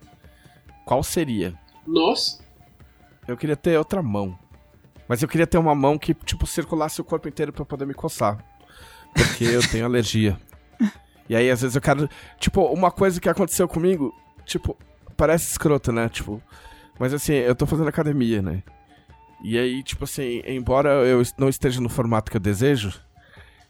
[0.85, 1.59] Qual seria?
[1.85, 2.39] Nossa.
[3.27, 4.39] Eu queria ter outra mão.
[5.09, 7.95] Mas eu queria ter uma mão que, tipo, circulasse o corpo inteiro para poder me
[7.95, 8.39] coçar.
[9.13, 10.39] Porque eu tenho alergia.
[11.27, 12.07] E aí, às vezes, eu quero.
[12.39, 14.15] Tipo, uma coisa que aconteceu comigo,
[14.45, 14.77] tipo,
[15.17, 16.07] parece escroto, né?
[16.11, 16.39] Tipo.
[16.99, 18.63] Mas assim, eu tô fazendo academia, né?
[19.43, 22.93] E aí, tipo assim, embora eu não esteja no formato que eu desejo,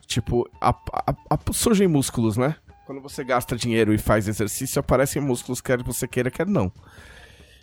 [0.06, 2.54] tipo, a, a, a, surgem músculos, né?
[2.86, 6.70] Quando você gasta dinheiro e faz exercício, aparecem músculos, quer você queira, quer não.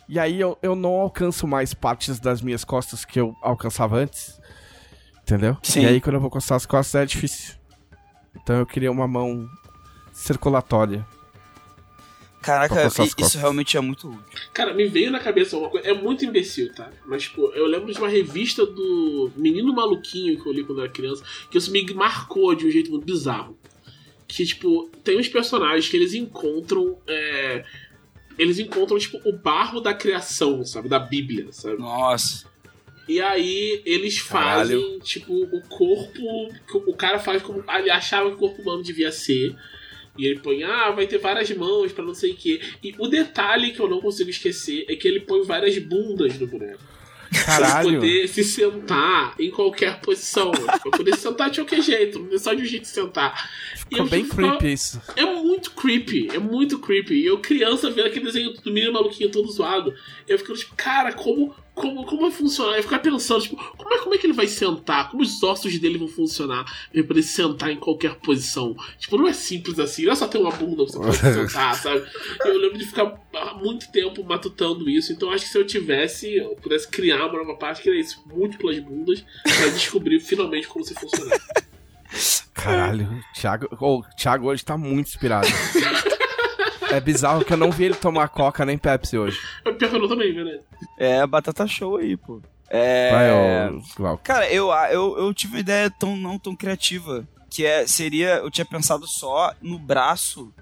[0.08, 4.40] E aí eu, eu não alcanço mais partes das minhas costas que eu alcançava antes.
[5.22, 5.56] Entendeu?
[5.62, 5.82] Sim.
[5.82, 7.54] E aí quando eu vou coçar as costas é difícil.
[8.34, 9.48] Então eu queria uma mão
[10.12, 11.06] circulatória.
[12.42, 12.88] Caraca,
[13.18, 14.42] isso realmente é muito útil.
[14.52, 15.88] Cara, me veio na cabeça uma coisa.
[15.88, 16.90] É muito imbecil, tá?
[17.06, 20.84] Mas, tipo, eu lembro de uma revista do Menino Maluquinho que eu li quando eu
[20.84, 23.56] era criança, que isso me marcou de um jeito muito bizarro.
[24.26, 27.64] Que, tipo, tem uns personagens que eles encontram é,
[28.38, 30.88] eles encontram, tipo, o barro da criação, sabe?
[30.88, 31.78] Da Bíblia, sabe?
[31.78, 32.50] Nossa.
[33.08, 35.00] E aí eles fazem, Caralho.
[35.00, 36.48] tipo, o corpo.
[36.86, 39.56] O cara faz como ele achava que o corpo humano devia ser.
[40.16, 42.60] E ele põe, ah, vai ter várias mãos para não sei o quê.
[42.82, 46.46] E o detalhe que eu não consigo esquecer é que ele põe várias bundas no
[46.46, 46.91] boneco.
[47.32, 47.90] Caralho.
[47.90, 50.52] Pra poder se sentar em qualquer posição.
[50.90, 53.50] poder se sentar de qualquer jeito, não é só de um jeito de sentar.
[53.76, 55.00] Ficou bem creepy isso.
[55.16, 57.14] É muito creepy, é muito creepy.
[57.14, 59.94] E eu, criança, vendo aquele desenho do menino maluquinho todo zoado,
[60.28, 62.76] eu fico tipo, cara, como como, como vai funcionar?
[62.76, 65.10] Eu ficar pensando, tipo, como é, como é que ele vai sentar?
[65.10, 68.76] Como os ossos dele vão funcionar pra poder sentar em qualquer posição?
[68.98, 71.74] Tipo, não é simples assim, não é só ter uma bunda pra você poder sentar,
[71.74, 72.04] sabe?
[72.44, 73.18] Eu lembro de ficar
[73.60, 77.54] muito tempo matutando isso, então acho que se eu tivesse, eu pudesse criar uma nova
[77.56, 81.40] parte, que era isso, múltiplas bundas, pra descobrir finalmente como se funcionar.
[82.52, 85.48] Caralho, o Thiago, oh, o Thiago hoje tá muito inspirado.
[86.92, 89.38] é bizarro que eu não vi ele tomar Coca nem Pepsi hoje.
[89.64, 90.60] É pior que eu não também, né?
[90.98, 92.40] É, batata show aí, pô.
[92.68, 93.10] É...
[93.10, 94.24] Vai, Glauco.
[94.24, 97.26] Cara, eu, eu, eu tive uma ideia tão, não tão criativa.
[97.50, 100.52] Que é, seria, eu tinha pensado só no braço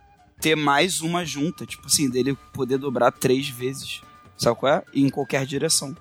[0.41, 1.65] ter mais uma junta.
[1.65, 4.01] Tipo assim, dele poder dobrar três vezes.
[4.37, 4.83] Sabe qual é?
[4.93, 5.97] E em qualquer direção.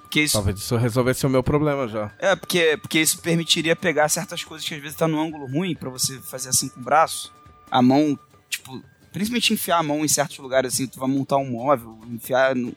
[0.00, 2.10] Porque isso, Talvez isso resolvesse o meu problema já.
[2.18, 5.74] é, porque, porque isso permitiria pegar certas coisas que às vezes tá no ângulo ruim
[5.74, 7.32] pra você fazer assim com o braço.
[7.70, 8.18] A mão,
[8.48, 8.82] tipo,
[9.16, 12.76] principalmente enfiar a mão em certos lugares assim, tu vai montar um móvel, enfiar no.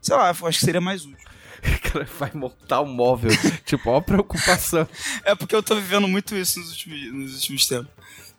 [0.00, 1.26] Sei lá, eu acho que seria mais útil.
[1.58, 3.32] O cara vai montar um móvel.
[3.66, 4.88] tipo, ó a preocupação.
[5.24, 7.90] É porque eu tô vivendo muito isso nos últimos, nos últimos tempos.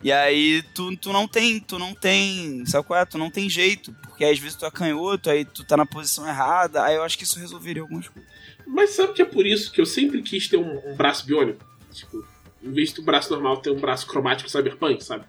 [0.01, 3.05] E aí tu, tu não tem, tu não tem, sabe qual é?
[3.05, 3.93] Tu não tem jeito.
[4.01, 7.17] Porque às vezes tu é canhoto, aí tu tá na posição errada, aí eu acho
[7.17, 8.31] que isso resolveria algumas coisas.
[8.65, 11.65] Mas sabe que é por isso que eu sempre quis ter um, um braço biônico?
[11.91, 12.25] Tipo,
[12.63, 15.25] em vez do braço normal ter um braço cromático cyberpunk, sabe?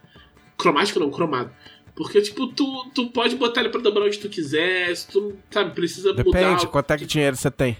[0.56, 1.50] Cromático não, cromado.
[1.94, 5.72] Porque, tipo, tu, tu pode botar ele pra dobrar onde tu quiser, se tu, sabe,
[5.72, 6.66] precisa Depende, mudar.
[6.68, 7.76] quanto é que dinheiro você tem?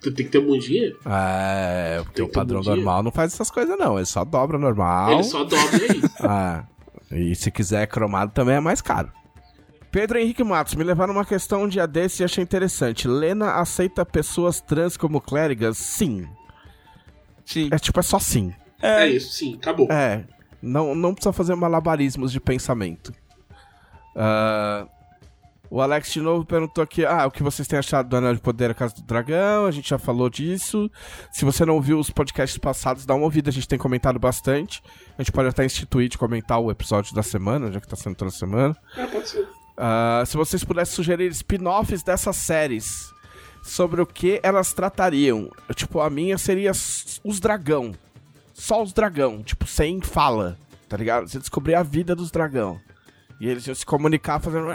[0.00, 0.98] Tu tem que ter muito dinheiro.
[1.06, 2.76] É, porque o padrão bom dia.
[2.76, 3.96] normal não faz essas coisas, não.
[3.96, 5.12] Ele só dobra normal.
[5.12, 6.02] Ele só dobra aí.
[6.20, 6.64] Ah,
[7.10, 9.10] e se quiser cromado também é mais caro.
[9.90, 13.08] Pedro Henrique Matos, me levaram uma questão um dia desse e achei interessante.
[13.08, 15.78] Lena aceita pessoas trans como clérigas?
[15.78, 16.26] Sim.
[17.44, 17.68] Sim.
[17.72, 18.52] É tipo, é só sim.
[18.82, 19.90] É isso, sim, acabou.
[19.90, 20.24] É.
[20.60, 23.12] Não, não precisa fazer malabarismos de pensamento.
[24.16, 24.86] Ah,
[25.70, 28.40] o Alex de novo perguntou aqui: Ah, o que vocês têm achado do Anel de
[28.40, 29.66] Poder, a Casa do Dragão?
[29.66, 30.90] A gente já falou disso.
[31.30, 34.82] Se você não ouviu os podcasts passados, dá uma ouvida, a gente tem comentado bastante.
[35.18, 38.16] A gente pode até instituir de comentar o episódio da semana, já que tá sendo
[38.16, 38.76] toda semana.
[39.76, 43.12] Ah, se vocês pudessem sugerir spin-offs dessas séries,
[43.62, 45.50] sobre o que elas tratariam?
[45.74, 47.92] Tipo, a minha seria os dragão.
[48.54, 50.56] Só os dragão, tipo, sem fala,
[50.88, 51.28] tá ligado?
[51.28, 52.80] Você descobrir a vida dos dragão.
[53.40, 54.68] E eles iam se comunicar fazendo.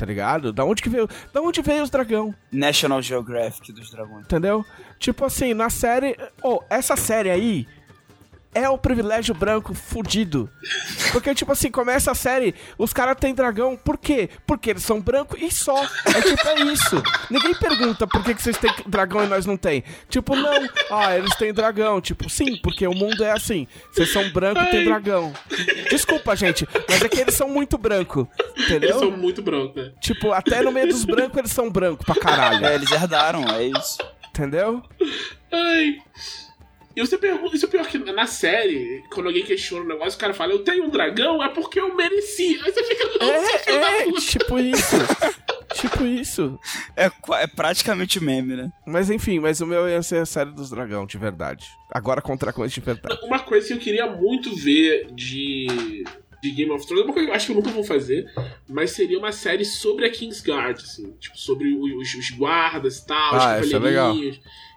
[0.00, 0.52] Tá ligado?
[0.52, 1.08] Da onde que veio?
[1.32, 2.34] Da onde veio os dragão?
[2.50, 4.24] National Geographic dos dragões.
[4.24, 4.64] Entendeu?
[4.98, 6.16] Tipo assim, na série.
[6.42, 7.68] Oh, essa série aí
[8.54, 10.50] é o privilégio branco fudido.
[11.12, 13.76] Porque, tipo assim, começa a série, os caras têm dragão.
[13.76, 14.28] Por quê?
[14.46, 15.82] Porque eles são brancos e só.
[16.06, 17.02] É tipo, é isso.
[17.30, 19.84] Ninguém pergunta por que, que vocês têm dragão e nós não tem.
[20.08, 20.68] Tipo, não.
[20.90, 22.00] Ah, eles têm dragão.
[22.00, 23.66] Tipo, sim, porque o mundo é assim.
[23.92, 25.32] Vocês são brancos e tem dragão.
[25.88, 28.28] Desculpa, gente, mas é que eles são muito branco.
[28.56, 28.90] Entendeu?
[28.90, 29.92] Eles são muito brancos, né?
[30.00, 32.66] Tipo, até no meio dos brancos eles são brancos pra caralho.
[32.66, 33.98] É, eles herdaram, é isso.
[34.30, 34.82] Entendeu?
[35.52, 35.98] Ai.
[37.00, 40.20] E você pergunta, isso é pior que na série, quando alguém questiona o negócio, o
[40.20, 42.60] cara fala, eu tenho um dragão, é porque eu mereci.
[42.62, 44.20] Aí você fica, não, É, é, puta.
[44.20, 44.96] tipo isso.
[45.80, 46.58] tipo isso.
[46.94, 47.10] É,
[47.40, 48.70] é praticamente meme, né?
[48.86, 51.66] Mas enfim, mas o meu ia ser a série dos dragão, de verdade.
[51.90, 53.18] Agora contra coisa de verdade.
[53.22, 56.04] Uma coisa que eu queria muito ver de,
[56.42, 58.30] de Game of Thrones, é uma coisa que eu acho que eu nunca vou fazer,
[58.68, 63.36] mas seria uma série sobre a Kingsguard, assim, tipo, sobre os, os guardas e tal,
[63.36, 64.14] os Ah, essa é legal.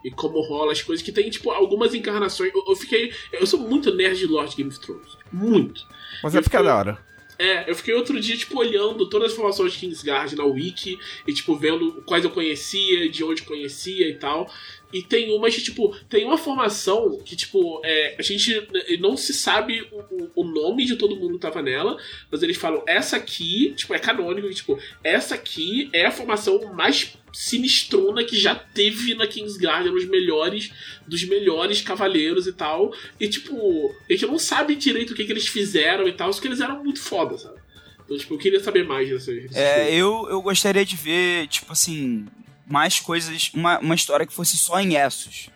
[0.04, 2.52] E como rola as coisas, que tem, tipo, algumas encarnações.
[2.54, 3.14] Eu, eu fiquei.
[3.32, 5.18] Eu sou muito nerd de Lord Game of Thrones.
[5.32, 5.86] Muito.
[6.22, 7.14] Mas vai ficar da hora.
[7.38, 11.34] É, eu fiquei outro dia, tipo, olhando todas as informações de Kingsguard na Wiki e,
[11.34, 14.50] tipo, vendo quais eu conhecia, de onde conhecia e tal.
[14.94, 18.66] E tem umas que, tipo, tem uma formação que, tipo, é, a gente
[19.00, 21.98] não se sabe o, o- nome de todo mundo que tava nela,
[22.32, 26.74] mas eles falam, essa aqui, tipo, é canônico, e, tipo, essa aqui é a formação
[26.76, 30.72] mais sinistrona que já teve na Kingsguard, nos melhores,
[31.08, 32.94] dos melhores cavaleiros e tal.
[33.20, 36.40] E, tipo, a gente não sabe direito o que, que eles fizeram e tal, só
[36.42, 37.58] que eles eram muito foda, sabe?
[38.06, 39.94] Então, tipo, eu queria saber mais dessas É, coisas.
[39.94, 42.28] eu, eu gostaria de ver, tipo assim,
[42.74, 45.52] mais coisas, uma, uma história que fosse só em Essos.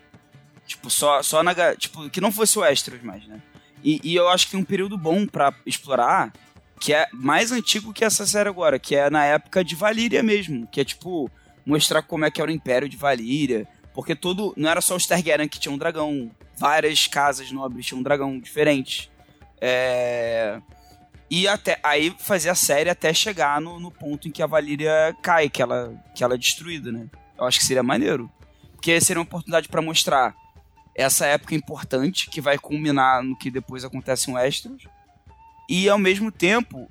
[0.68, 1.76] Tipo, só, só na.
[1.76, 3.42] Tipo, que não fosse o Westeros mais, né?
[3.84, 6.32] E, e eu acho que tem um período bom pra explorar,
[6.80, 10.68] que é mais antigo que essa série agora, que é na época de Valíria mesmo,
[10.68, 11.28] que é tipo,
[11.66, 13.68] mostrar como é que era o Império de Valíria.
[13.96, 14.54] Porque todo.
[14.56, 16.30] Não era só os Targaryen que tinham um dragão.
[16.56, 19.10] Várias casas nobres tinham um dragão diferente.
[19.60, 20.62] É.
[21.30, 25.16] E até aí fazer a série até chegar no, no ponto em que a Valíria
[25.22, 27.10] cai, que ela, que ela é destruída, né?
[27.38, 28.32] Eu acho que seria maneiro.
[28.74, 30.36] Porque seria uma oportunidade pra mostrar
[30.96, 34.88] essa época importante, que vai culminar no que depois acontece em Westeros.
[35.70, 36.90] E ao mesmo tempo,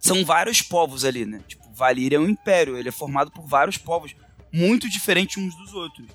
[0.00, 1.40] são vários povos ali, né?
[1.46, 4.16] Tipo, Valíria é um império, ele é formado por vários povos
[4.52, 6.06] muito diferentes uns dos outros.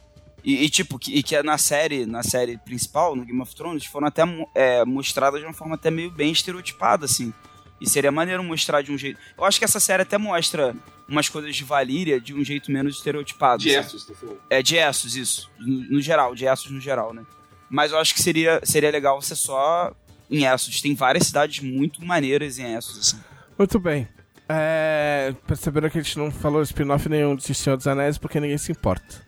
[0.48, 3.53] E, e, tipo, que, e que é na série, na série principal, no Game of
[3.53, 4.24] Thrones, foram até
[4.56, 7.34] é, mostradas de uma forma até meio bem estereotipada, assim.
[7.82, 9.19] E seria maneiro mostrar de um jeito.
[9.38, 10.74] Eu acho que essa série até mostra
[11.06, 13.61] umas coisas de Valíria de um jeito menos estereotipado.
[13.61, 13.72] De?
[13.72, 14.40] Essos, tá falando.
[14.49, 15.52] É, de Essos, isso.
[15.60, 17.26] No, no geral, de Essos no geral, né?
[17.69, 19.94] Mas eu acho que seria, seria legal ser só
[20.32, 20.80] em Essos.
[20.80, 23.22] Tem várias cidades muito maneiras em Essos, assim.
[23.60, 24.07] Muito bem.
[24.48, 28.57] É, perceberam que a gente não falou spin-off nenhum de Senhor dos Anéis porque ninguém
[28.57, 29.27] se importa.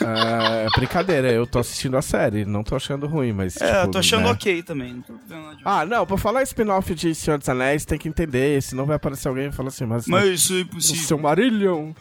[0.00, 3.56] É, brincadeira, eu tô assistindo a série, não tô achando ruim, mas.
[3.56, 4.30] É, tipo, eu tô achando né?
[4.32, 5.02] ok também.
[5.28, 8.96] Não Ah, não, pra falar spin-off de Senhor dos Anéis tem que entender, senão vai
[8.96, 10.06] aparecer alguém e falar assim, mas.
[10.06, 11.02] Mas isso é o impossível.
[11.04, 11.92] seu Marillion.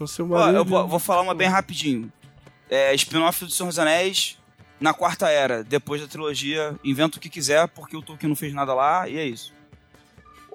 [0.00, 0.58] O seu Ó, Marillion.
[0.58, 2.10] eu vou, vou falar uma bem rapidinho.
[2.68, 4.36] É, spin-off do Senhor dos Anéis
[4.80, 8.52] na quarta era, depois da trilogia, inventa o que quiser, porque o Tolkien não fez
[8.52, 9.53] nada lá, e é isso.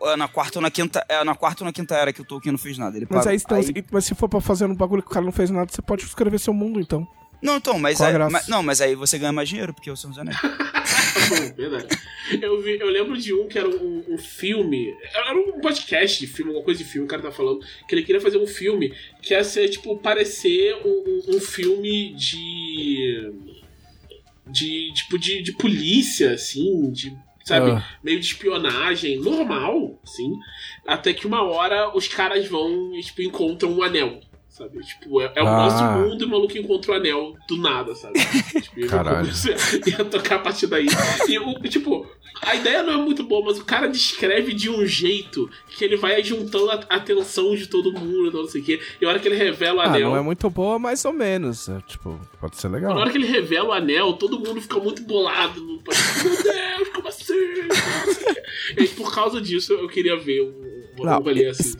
[0.01, 2.25] É na quarta ou na quinta, é na quarta ou na quinta era que o
[2.25, 2.95] Tolkien não fez nada.
[2.97, 3.59] Ele Mas parou.
[3.59, 5.69] aí, então, mas se for pra fazer um bagulho que o cara não fez nada,
[5.71, 7.07] você pode escrever seu mundo, então.
[7.41, 8.31] Não, então, mas, aí, graça?
[8.31, 10.37] mas- não, mas aí você ganha mais dinheiro, porque é o Senhor dos Anéis.
[12.41, 14.95] Eu, vi, eu lembro de um que era um, um filme.
[15.13, 17.59] Era um podcast de filme, alguma coisa de filme, o cara tá falando.
[17.87, 22.13] Que ele queria fazer um filme que ia ser, tipo, parecer um, um- um filme
[22.15, 23.31] de.
[24.47, 24.93] De.
[24.93, 27.15] Tipo, de, de polícia, assim, de.
[27.49, 27.71] Sabe?
[27.71, 27.83] Ah.
[28.03, 30.31] Meio de espionagem, normal, assim.
[30.87, 34.19] Até que uma hora os caras vão e, tipo, encontram um anel.
[34.47, 34.79] Sabe?
[34.81, 35.57] Tipo, é, é o Ah.
[35.63, 38.19] nosso mundo e o maluco encontra o anel do nada, sabe?
[38.61, 39.17] Tipo, Caralho.
[39.31, 40.87] comecei a tocar a partir daí.
[41.27, 42.05] E, o, tipo,
[42.41, 45.95] a ideia não é muito boa, mas o cara descreve de um jeito que ele
[45.97, 48.79] vai juntando a atenção de todo mundo, não sei o quê.
[49.01, 50.09] E a hora que ele revela o Ah, anel.
[50.09, 51.67] não é muito boa, mais ou menos.
[51.69, 52.93] é, tipo, pode ser legal.
[52.93, 55.61] Na hora que ele revela o anel, todo mundo fica muito bolado.
[56.23, 57.33] Meu Deus, como assim?
[58.77, 61.73] E por causa disso, eu queria ver um, um Não, rolê assim.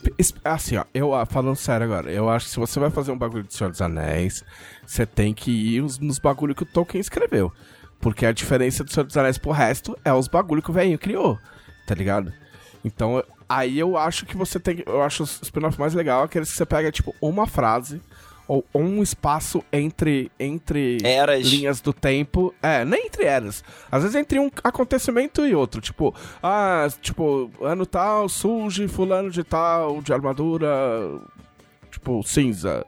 [0.43, 3.17] assim, ó, eu ah, falando sério agora, eu acho que se você vai fazer um
[3.17, 4.43] bagulho de Senhor dos Anéis,
[4.85, 7.51] você tem que ir nos, nos bagulho que o Tolkien escreveu.
[7.99, 10.97] Porque a diferença do Senhor dos Anéis pro resto é os bagulho que o velhinho
[10.97, 11.37] criou,
[11.85, 12.31] tá ligado?
[12.83, 14.83] Então, aí eu acho que você tem que.
[14.87, 18.01] Eu acho o spin-off mais legal aqueles que você pega, tipo, uma frase
[18.49, 21.45] ou um espaço entre, entre Eras.
[21.45, 22.51] linhas do tempo.
[22.63, 23.63] É, nem entre eras.
[23.91, 25.79] Às vezes entre um acontecimento e outro.
[25.79, 30.67] Tipo, ah, tipo, ano tal, surge fulano de tal, de armadura,
[31.91, 32.83] tipo, cinza.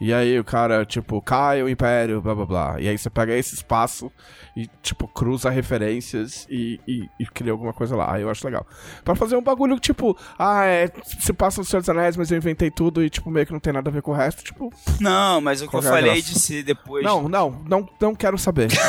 [0.00, 2.80] E aí o cara, tipo, cai o império, blá blá blá.
[2.80, 4.10] E aí você pega esse espaço
[4.56, 8.14] e, tipo, cruza referências e, e, e cria alguma coisa lá.
[8.14, 8.66] Aí eu acho legal.
[9.04, 12.38] Pra fazer um bagulho, tipo, ah, é, se passa no Senhor dos Anéis, mas eu
[12.38, 14.72] inventei tudo e, tipo, meio que não tem nada a ver com o resto, tipo,
[14.98, 16.32] Não, mas o que eu que falei graça?
[16.32, 17.04] de ser depois.
[17.04, 18.70] não, não, não, não quero saber.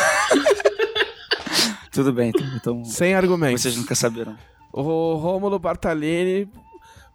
[1.91, 3.63] Tudo bem, então, então Sem argumentos.
[3.63, 4.38] vocês nunca saberão.
[4.71, 6.49] O Rômulo Bartalini.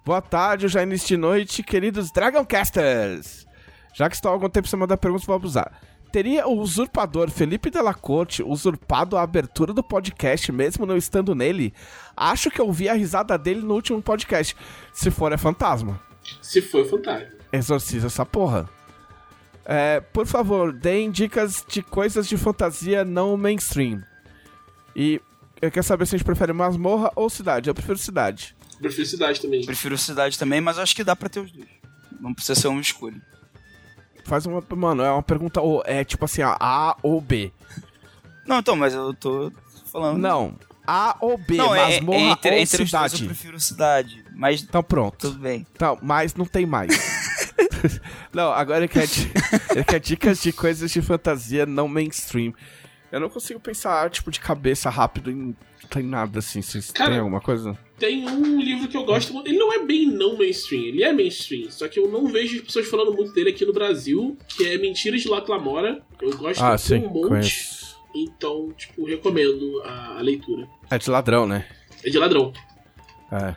[0.04, 3.45] Boa tarde, já início de noite, queridos Dragoncasters.
[3.96, 5.72] Já que estou há algum tempo sem mandar perguntas, vou abusar.
[6.12, 11.72] Teria o usurpador Felipe Della Corte usurpado a abertura do podcast, mesmo não estando nele?
[12.14, 14.54] Acho que eu ouvi a risada dele no último podcast.
[14.92, 15.98] Se for, é fantasma.
[16.42, 17.42] Se foi fantástico.
[17.50, 18.68] Exorciza essa porra.
[19.64, 24.02] É, por favor, deem dicas de coisas de fantasia não mainstream.
[24.94, 25.22] E
[25.62, 27.70] eu quero saber se a gente prefere masmorra ou cidade.
[27.70, 28.54] Eu prefiro cidade.
[28.78, 29.64] Prefiro cidade também.
[29.64, 31.68] Prefiro cidade também, mas acho que dá pra ter os dois.
[32.20, 33.22] Não precisa ser uma escolha.
[34.26, 34.62] Faz uma.
[34.74, 35.60] Mano, é uma pergunta.
[35.60, 37.52] ou- É tipo assim, ó, A ou B.
[38.46, 39.50] Não, então, mas eu tô
[39.90, 40.18] falando.
[40.18, 40.54] Não.
[40.86, 43.22] A ou B, não é, masmorra é entre, ou entre os dois cidade.
[43.22, 44.24] eu prefiro cidade.
[44.32, 45.16] Mas Então pronto.
[45.18, 45.66] tudo bem.
[45.72, 46.90] Então, mas não tem mais.
[48.32, 49.08] não, agora ele quer,
[49.70, 52.52] ele quer dicas de coisas de fantasia não mainstream.
[53.10, 55.56] Eu não consigo pensar, tipo, de cabeça rápido em,
[56.00, 56.60] em nada assim.
[56.62, 57.76] Vocês Cara, têm alguma coisa?
[57.98, 59.48] Tem um livro que eu gosto muito.
[59.48, 61.70] Ele não é bem não mainstream, ele é mainstream.
[61.70, 64.76] Só que eu não vejo as pessoas falando muito dele aqui no Brasil, que é
[64.78, 66.02] Mentiras de Laclamora.
[66.20, 67.28] Eu gosto Ah, de sim, um monte.
[67.28, 67.96] conheço.
[68.14, 70.68] Então, tipo, recomendo a, a leitura.
[70.90, 71.66] É de ladrão, né?
[72.04, 72.52] É de ladrão.
[73.32, 73.54] É.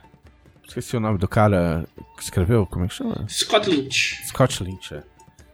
[0.67, 3.25] Esqueci o nome do cara que escreveu, como é que chama?
[3.29, 4.19] Scott Lynch.
[4.27, 5.03] Scott Lynch, é.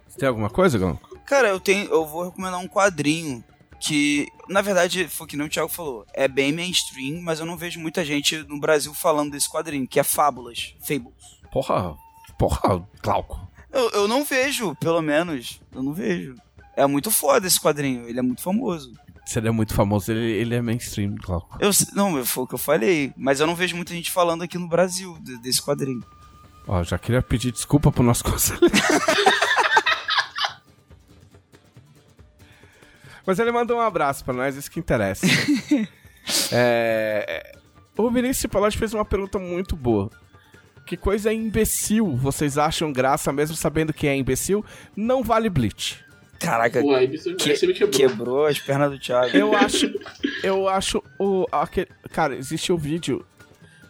[0.08, 1.00] Você tem alguma coisa, Gão?
[1.26, 1.90] Cara, eu tenho.
[1.90, 3.44] Eu vou recomendar um quadrinho
[3.86, 6.06] que, na verdade, foi que nem o Thiago falou.
[6.14, 10.00] É bem mainstream, mas eu não vejo muita gente no Brasil falando desse quadrinho, que
[10.00, 10.76] é Fábulas.
[10.80, 11.14] Fables.
[11.52, 11.96] Porra,
[12.38, 13.40] porra, Glauco.
[13.72, 15.60] Eu, eu não vejo, pelo menos.
[15.74, 16.36] Eu não vejo.
[16.76, 18.92] É muito foda esse quadrinho, ele é muito famoso.
[19.26, 21.58] Se ele é muito famoso, ele, ele é mainstream, Glauco.
[21.60, 24.58] Eu, não, foi o que eu falei, mas eu não vejo muita gente falando aqui
[24.58, 26.04] no Brasil de- desse quadrinho.
[26.68, 28.74] Ó, já queria pedir desculpa pro nosso conselheiro.
[33.26, 35.26] Mas ele mandou um abraço pra nós, isso que interessa.
[36.52, 37.56] é...
[37.98, 40.10] O Vinícius Palotti fez uma pergunta muito boa.
[40.86, 44.64] Que coisa imbecil vocês acham graça, mesmo sabendo que é imbecil?
[44.96, 46.04] Não vale Bleach.
[46.40, 46.90] Caraca, Pô,
[47.38, 47.90] que- você me quebrou.
[48.10, 49.36] quebrou as pernas do Thiago.
[49.36, 49.90] Eu acho.
[50.44, 51.46] Eu acho o.
[51.52, 53.26] Aquele, cara, existe o vídeo.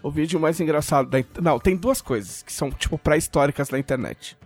[0.03, 1.17] O vídeo mais engraçado da.
[1.41, 4.37] Não, tem duas coisas que são, tipo, pré-históricas na internet.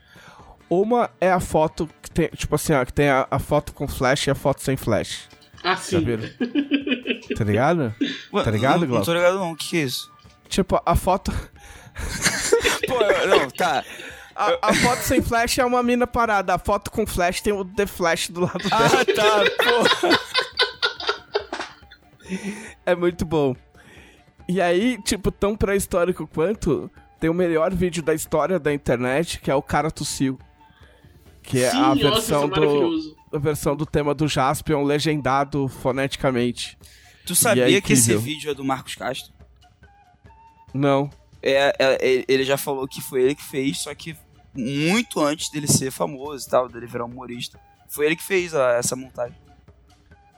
[0.69, 3.87] Uma é a foto que tem, tipo assim, ó, que tem a, a foto com
[3.87, 5.27] flash e a foto sem flash.
[5.63, 6.05] Ah, sim.
[7.37, 7.93] tá ligado?
[8.33, 10.11] Ué, Tá ligado, não, não tô ligado não, o que, que é isso?
[10.47, 11.31] Tipo, a foto.
[12.87, 13.83] Pô, eu- não, tá.
[14.35, 16.53] A, a foto sem flash é uma mina parada.
[16.53, 18.85] A foto com flash tem o The Flash do lado dela.
[18.85, 20.09] Ah, tá, pô.
[22.85, 23.55] É muito bom.
[24.47, 26.89] E aí, tipo, tão pré-histórico quanto,
[27.19, 30.39] tem o melhor vídeo da história da internet, que é o cara tossiu.
[31.49, 33.17] Que é sim, a nossa, é versão do maravilhoso.
[33.33, 36.77] a versão do tema do Jaspion legendado foneticamente.
[37.25, 39.33] Tu sabia é que esse vídeo é do Marcos Castro?
[40.73, 41.09] Não.
[41.41, 44.15] É, é- ele já falou que foi ele que fez, só que
[44.53, 47.59] muito antes dele ser famoso e tal, dele virar humorista.
[47.87, 49.35] Foi ele que fez a- essa montagem.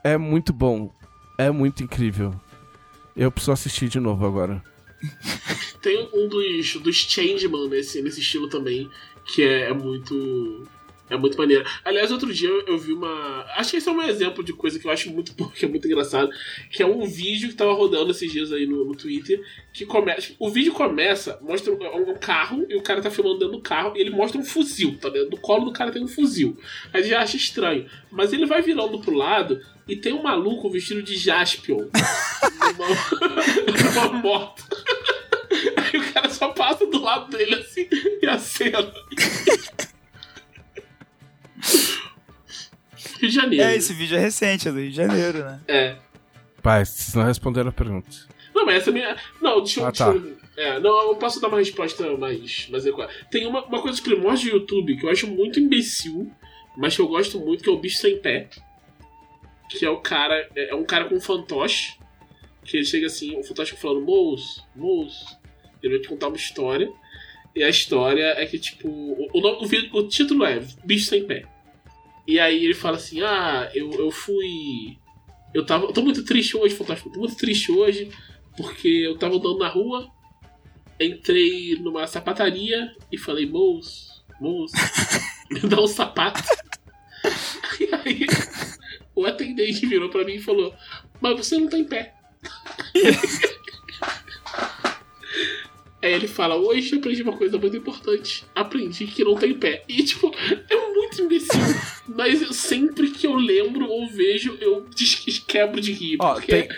[0.02, 0.90] É muito bom.
[1.38, 2.34] É muito incrível.
[3.14, 4.62] Eu preciso assistir de novo agora.
[5.82, 8.88] Tem um dos, dos Changeman nesse, nesse estilo também,
[9.26, 10.66] que é, é muito.
[11.12, 11.62] É muito maneiro.
[11.84, 13.44] Aliás, outro dia eu, vi uma.
[13.54, 15.68] Acho que esse é um exemplo de coisa que eu acho muito bom, que é
[15.68, 16.30] muito engraçado.
[16.70, 19.38] Que é um vídeo que tava rodando esses dias aí no, no Twitter.
[19.74, 20.32] Que começa.
[20.38, 23.92] O vídeo começa, mostra um, um carro, e o cara tá filmando dentro do carro,
[23.94, 26.56] e ele mostra um fuzil, tá dentro do colo do cara tem um fuzil.
[26.94, 27.86] Aí já acha estranho.
[28.10, 31.88] Mas ele vai virando pro lado e tem um maluco vestido de Jaspion
[32.78, 34.64] numa, numa moto.
[35.76, 37.86] Aí o cara só passa do lado dele assim
[38.22, 38.90] e acena.
[43.20, 43.64] Rio de Janeiro.
[43.64, 45.60] É, esse vídeo é recente, é do Rio de Janeiro, né?
[45.68, 45.96] É.
[46.62, 48.08] Pai, vocês não responderam a pergunta.
[48.54, 49.16] Não, mas essa é minha.
[49.40, 49.86] Não, deixa eu.
[49.86, 50.12] Ah, deixa tá.
[50.12, 53.10] eu- É, não, eu posso dar uma resposta mais, mais adequada.
[53.30, 56.30] Tem uma, uma coisa primórdia do YouTube que eu acho muito imbecil,
[56.76, 58.48] mas que eu gosto muito, que é o bicho sem pé.
[59.70, 60.48] Que é o cara.
[60.54, 61.94] É é um cara com um fantoche.
[62.64, 65.24] Que ele chega assim, o fantoche falando, moço, moço.
[65.82, 66.92] Ele vai te contar uma história.
[67.56, 71.24] E a história é que, tipo, o, o, o vídeo- o título é Bicho Sem
[71.26, 71.44] Pé.
[72.26, 74.98] E aí ele fala assim: Ah, eu, eu fui.
[75.54, 75.86] Eu tava.
[75.86, 77.10] Eu tô muito triste hoje, fantástico.
[77.10, 78.10] Tô muito triste hoje.
[78.56, 80.10] Porque eu tava andando na rua.
[81.00, 84.74] Entrei numa sapataria e falei, moço, moço,
[85.50, 86.42] me dá um sapato.
[87.80, 88.26] E aí
[89.14, 90.74] o atendente virou pra mim e falou,
[91.20, 92.14] mas você não tem pé.
[96.02, 98.44] Aí ele fala, hoje eu aprendi uma coisa muito importante.
[98.54, 99.84] Aprendi que não tem pé.
[99.88, 100.32] E tipo,
[100.68, 101.60] é muito imbecil.
[102.08, 106.16] Mas eu- sempre que eu lembro ou vejo, eu des- quebro de rir.
[106.20, 106.68] Ó, porque tem,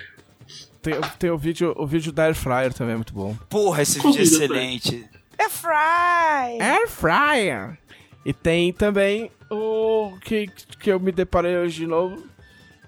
[0.83, 3.35] tem, tem o vídeo, o vídeo da Air Fryer também é muito bom.
[3.49, 5.05] Porra, esse Qual vídeo é excelente.
[5.39, 6.61] É Fry!
[6.61, 7.79] Air Fryer!
[8.27, 10.49] E tem também o que,
[10.81, 12.23] que eu me deparei hoje de novo,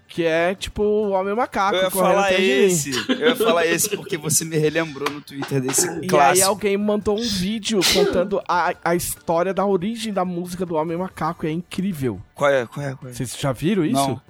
[0.08, 2.90] que é tipo o Homem Macaco Eu ia falar esse.
[3.10, 6.48] Eu ia falar esse porque você me relembrou no Twitter desse E aí clássico.
[6.48, 11.46] alguém mandou um vídeo contando a, a história da origem da música do Homem Macaco.
[11.46, 12.20] É incrível.
[12.34, 12.66] Qual é?
[12.66, 12.94] Qual é?
[12.94, 13.12] Qual é?
[13.14, 13.94] Vocês já viram isso?
[13.94, 14.20] Não.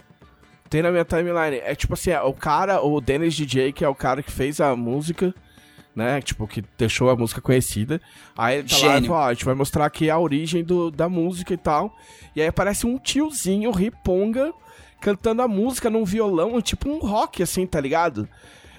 [0.69, 1.59] Tem na minha timeline.
[1.63, 4.61] É tipo assim, é, o cara, o Dennis DJ, que é o cara que fez
[4.61, 5.33] a música,
[5.95, 6.21] né?
[6.21, 8.01] Tipo, que deixou a música conhecida.
[8.37, 9.09] Aí ele tá lá e Gênio.
[9.11, 11.95] fala, ó, a gente vai mostrar aqui a origem do, da música e tal.
[12.35, 14.53] E aí aparece um tiozinho, riponga,
[15.07, 18.29] cantando a música num violão, tipo um rock, assim, tá ligado?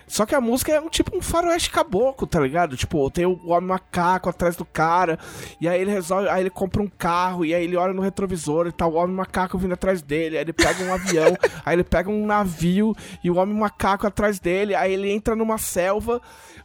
[0.08, 2.78] Só que a música é um tipo um faroeste caboclo, tá ligado?
[2.78, 5.20] Tipo, tem o homem macaco atrás do cara,
[5.60, 8.68] e aí ele resolve, aí ele compra um carro, e aí ele olha no retrovisor
[8.68, 11.84] e tá o homem macaco vindo atrás dele, aí ele pega um avião, aí ele
[11.84, 16.22] pega um navio e o homem macaco atrás dele, aí ele entra numa selva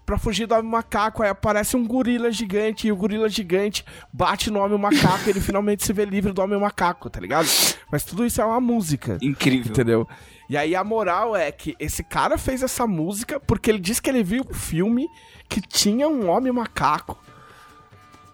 [0.07, 4.51] pra fugir do homem macaco, aí aparece um gorila gigante, e o gorila gigante bate
[4.51, 7.49] no homem macaco, e ele finalmente se vê livre do homem macaco, tá ligado?
[7.91, 9.19] Mas tudo isso é uma música.
[9.21, 9.73] Incrível.
[9.73, 10.09] Entendeu?
[10.53, 14.11] E aí a moral é que esse cara fez essa música porque ele disse que
[14.11, 15.09] ele viu um filme
[15.49, 17.19] que tinha um homem macaco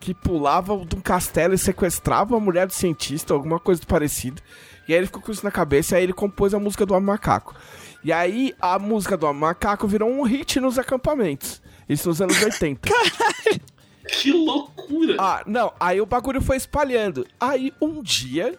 [0.00, 4.42] que pulava de um castelo e sequestrava uma mulher do cientista, alguma coisa parecida.
[4.88, 6.92] E aí ele ficou com isso na cabeça e aí ele compôs a música do
[6.92, 7.54] Homem Macaco.
[8.02, 11.62] E aí a música do Homem Macaco virou um hit nos acampamentos.
[11.88, 12.80] Isso nos anos 80.
[14.08, 15.16] Que loucura!
[15.18, 15.72] Ah, não.
[15.78, 17.26] Aí o bagulho foi espalhando.
[17.38, 18.58] Aí um dia,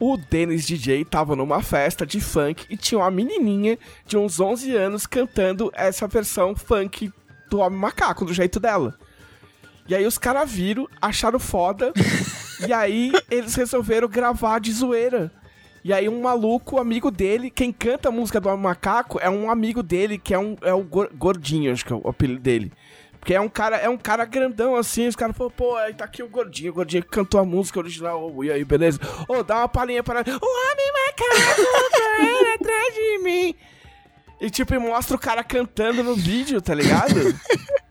[0.00, 4.74] o Dennis DJ tava numa festa de funk e tinha uma menininha de uns 11
[4.74, 7.12] anos cantando essa versão funk
[7.50, 8.98] do Homem Macaco, do jeito dela.
[9.86, 11.92] E aí os caras viram, acharam foda,
[12.66, 15.30] e aí eles resolveram gravar de zoeira.
[15.82, 19.50] E aí um maluco, amigo dele, quem canta a música do Homem Macaco é um
[19.50, 22.72] amigo dele, que é, um, é o Gor- Gordinho, acho que é o apelido dele.
[23.20, 26.06] Porque é um cara, é um cara grandão assim, os caras falaram, pô, aí tá
[26.06, 28.98] aqui o Gordinho, o Gordinho que cantou a música original, ô, e aí, beleza?
[29.28, 30.20] Ô, dá uma palhinha para...
[30.20, 33.54] O Homem Macaco correndo atrás de mim.
[34.40, 37.14] E tipo, mostra o cara cantando no vídeo, tá ligado?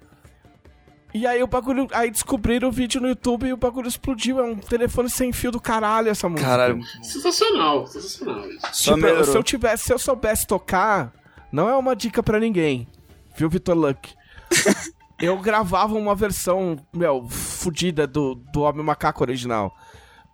[1.11, 1.87] E aí o bagulho.
[1.91, 4.39] Aí descobriram o vídeo no YouTube e o bagulho explodiu.
[4.39, 6.47] É um telefone sem fio do caralho essa música.
[6.47, 6.79] Caralho.
[7.01, 8.47] Sensacional, sensacional.
[8.47, 8.59] isso.
[8.71, 9.23] Só Tipo, melhorou.
[9.25, 11.11] se eu tivesse, se eu soubesse tocar,
[11.51, 12.87] não é uma dica pra ninguém.
[13.35, 14.13] Viu, Vitor Luck?
[15.21, 19.75] eu gravava uma versão, meu, fodida do, do Homem Macaco original.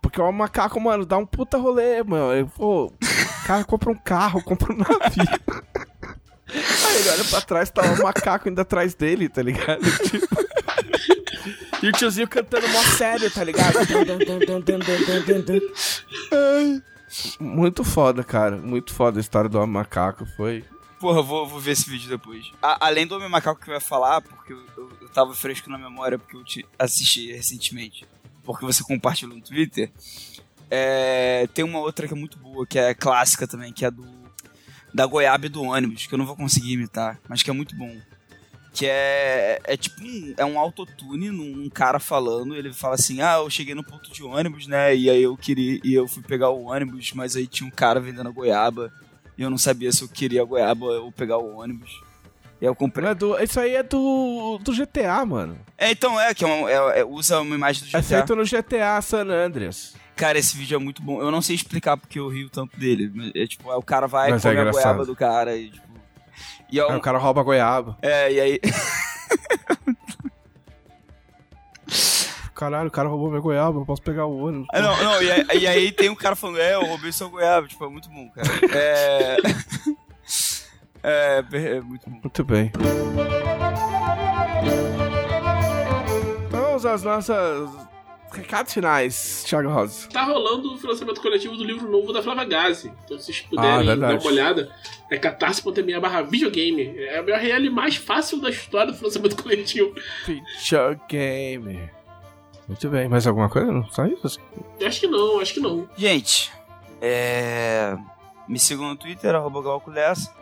[0.00, 2.32] Porque o Homem Macaco, mano, dá um puta rolê, mano.
[2.32, 5.24] Eu, pô, o cara compra um carro, compra um navio.
[6.48, 9.82] Aí ele olha pra trás, tá o macaco ainda atrás dele, tá ligado?
[10.08, 10.46] Tipo...
[11.82, 13.74] E o tiozinho cantando mó sério, tá ligado?
[17.38, 18.56] Muito foda, cara.
[18.56, 20.24] Muito foda a história do Homem Macaco.
[20.36, 20.64] Foi.
[20.98, 22.50] Porra, vou, vou ver esse vídeo depois.
[22.62, 25.68] A- além do Homem Macaco que eu ia falar, porque eu, eu, eu tava fresco
[25.70, 28.06] na memória, porque eu te assisti recentemente,
[28.44, 29.90] porque você compartilhou no Twitter.
[30.70, 34.16] É, tem uma outra que é muito boa, que é clássica também, que é do
[34.94, 37.76] da goiaba e do ônibus, que eu não vou conseguir imitar, mas que é muito
[37.76, 37.94] bom.
[38.72, 43.20] Que é, é tipo um, é um autotune num um cara falando, ele fala assim,
[43.20, 46.22] ah, eu cheguei no ponto de ônibus, né, e aí eu queria, e eu fui
[46.22, 48.90] pegar o ônibus, mas aí tinha um cara vendendo a goiaba,
[49.36, 51.90] e eu não sabia se eu queria goiaba ou pegar o ônibus.
[52.60, 53.08] E eu comprei.
[53.10, 55.58] É do, isso aí é do, do GTA, mano.
[55.76, 58.02] É, então é, que é, uma- é- é- usa uma imagem do É GTA.
[58.02, 59.94] feito no GTA San Andreas.
[60.16, 61.20] Cara, esse vídeo é muito bom.
[61.20, 63.12] Eu não sei explicar porque eu rio tanto dele.
[63.34, 65.86] É tipo, é, o cara vai Mas é come a goiaba do cara e tipo.
[66.72, 67.98] E é, Aí um- o cara rouba a goiaba.
[68.00, 68.60] é, e aí.
[72.56, 74.66] Caralho, o cara roubou minha goiaba, eu posso pegar o ônibus.
[74.72, 77.28] Ah, não, não, e aí, e aí tem um cara falando, é, eu roubei sua
[77.28, 77.68] goiaba.
[77.68, 78.48] Tipo, é muito bom, cara.
[78.74, 79.36] É.
[81.08, 82.18] É, é muito bom.
[82.20, 82.72] Muito bem.
[86.48, 87.70] Então vamos às nossas
[88.32, 90.08] recados finais, Thiago Rosa.
[90.08, 92.92] Tá rolando o financiamento coletivo do livro novo da Flávia Gazi.
[93.04, 94.68] Então, se vocês puderem Ah, dar uma olhada,
[95.08, 96.98] é catarse.me barra videogame.
[96.98, 99.94] É a URL mais fácil da história do financiamento coletivo.
[100.24, 101.88] Feature Game.
[102.68, 103.70] Muito bem, mais alguma coisa?
[103.70, 104.40] Não só isso?
[104.80, 105.88] Eu acho que não, acho que não.
[105.96, 106.52] Gente,
[107.00, 107.96] é.
[108.48, 110.32] Me sigam no Twitter, arroba Glauco Lessa.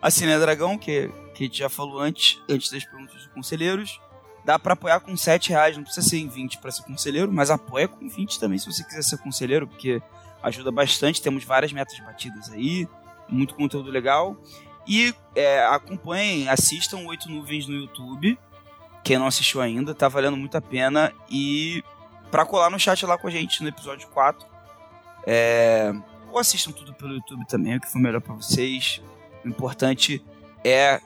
[0.00, 4.00] Assine a Dragão, que, que a gente já falou antes, antes das perguntas dos conselheiros.
[4.44, 7.50] Dá pra apoiar com 7 reais, não precisa ser em 20 pra ser conselheiro, mas
[7.50, 10.02] apoia com 20 também se você quiser ser conselheiro, porque
[10.42, 11.22] ajuda bastante.
[11.22, 12.86] Temos várias metas batidas aí,
[13.28, 14.36] muito conteúdo legal.
[14.86, 18.38] E é, acompanhem, assistam Oito Nuvens no YouTube.
[19.04, 21.12] Quem não assistiu ainda, tá valendo muito a pena.
[21.30, 21.84] E
[22.30, 24.44] pra colar no chat lá com a gente no episódio 4.
[25.26, 25.92] É,
[26.30, 29.00] ou assistam tudo pelo YouTube também, o que for melhor pra vocês.
[29.44, 30.24] O importante
[30.64, 31.00] é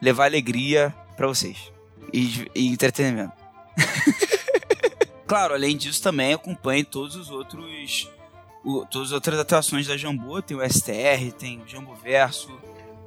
[0.00, 1.72] levar alegria pra vocês
[2.12, 3.32] e, e entretenimento.
[5.26, 8.08] claro, além disso também acompanhe todos os outros
[8.64, 12.50] o- todas as outras atrações da Jambu, tem o STR, tem o Jambo Verso,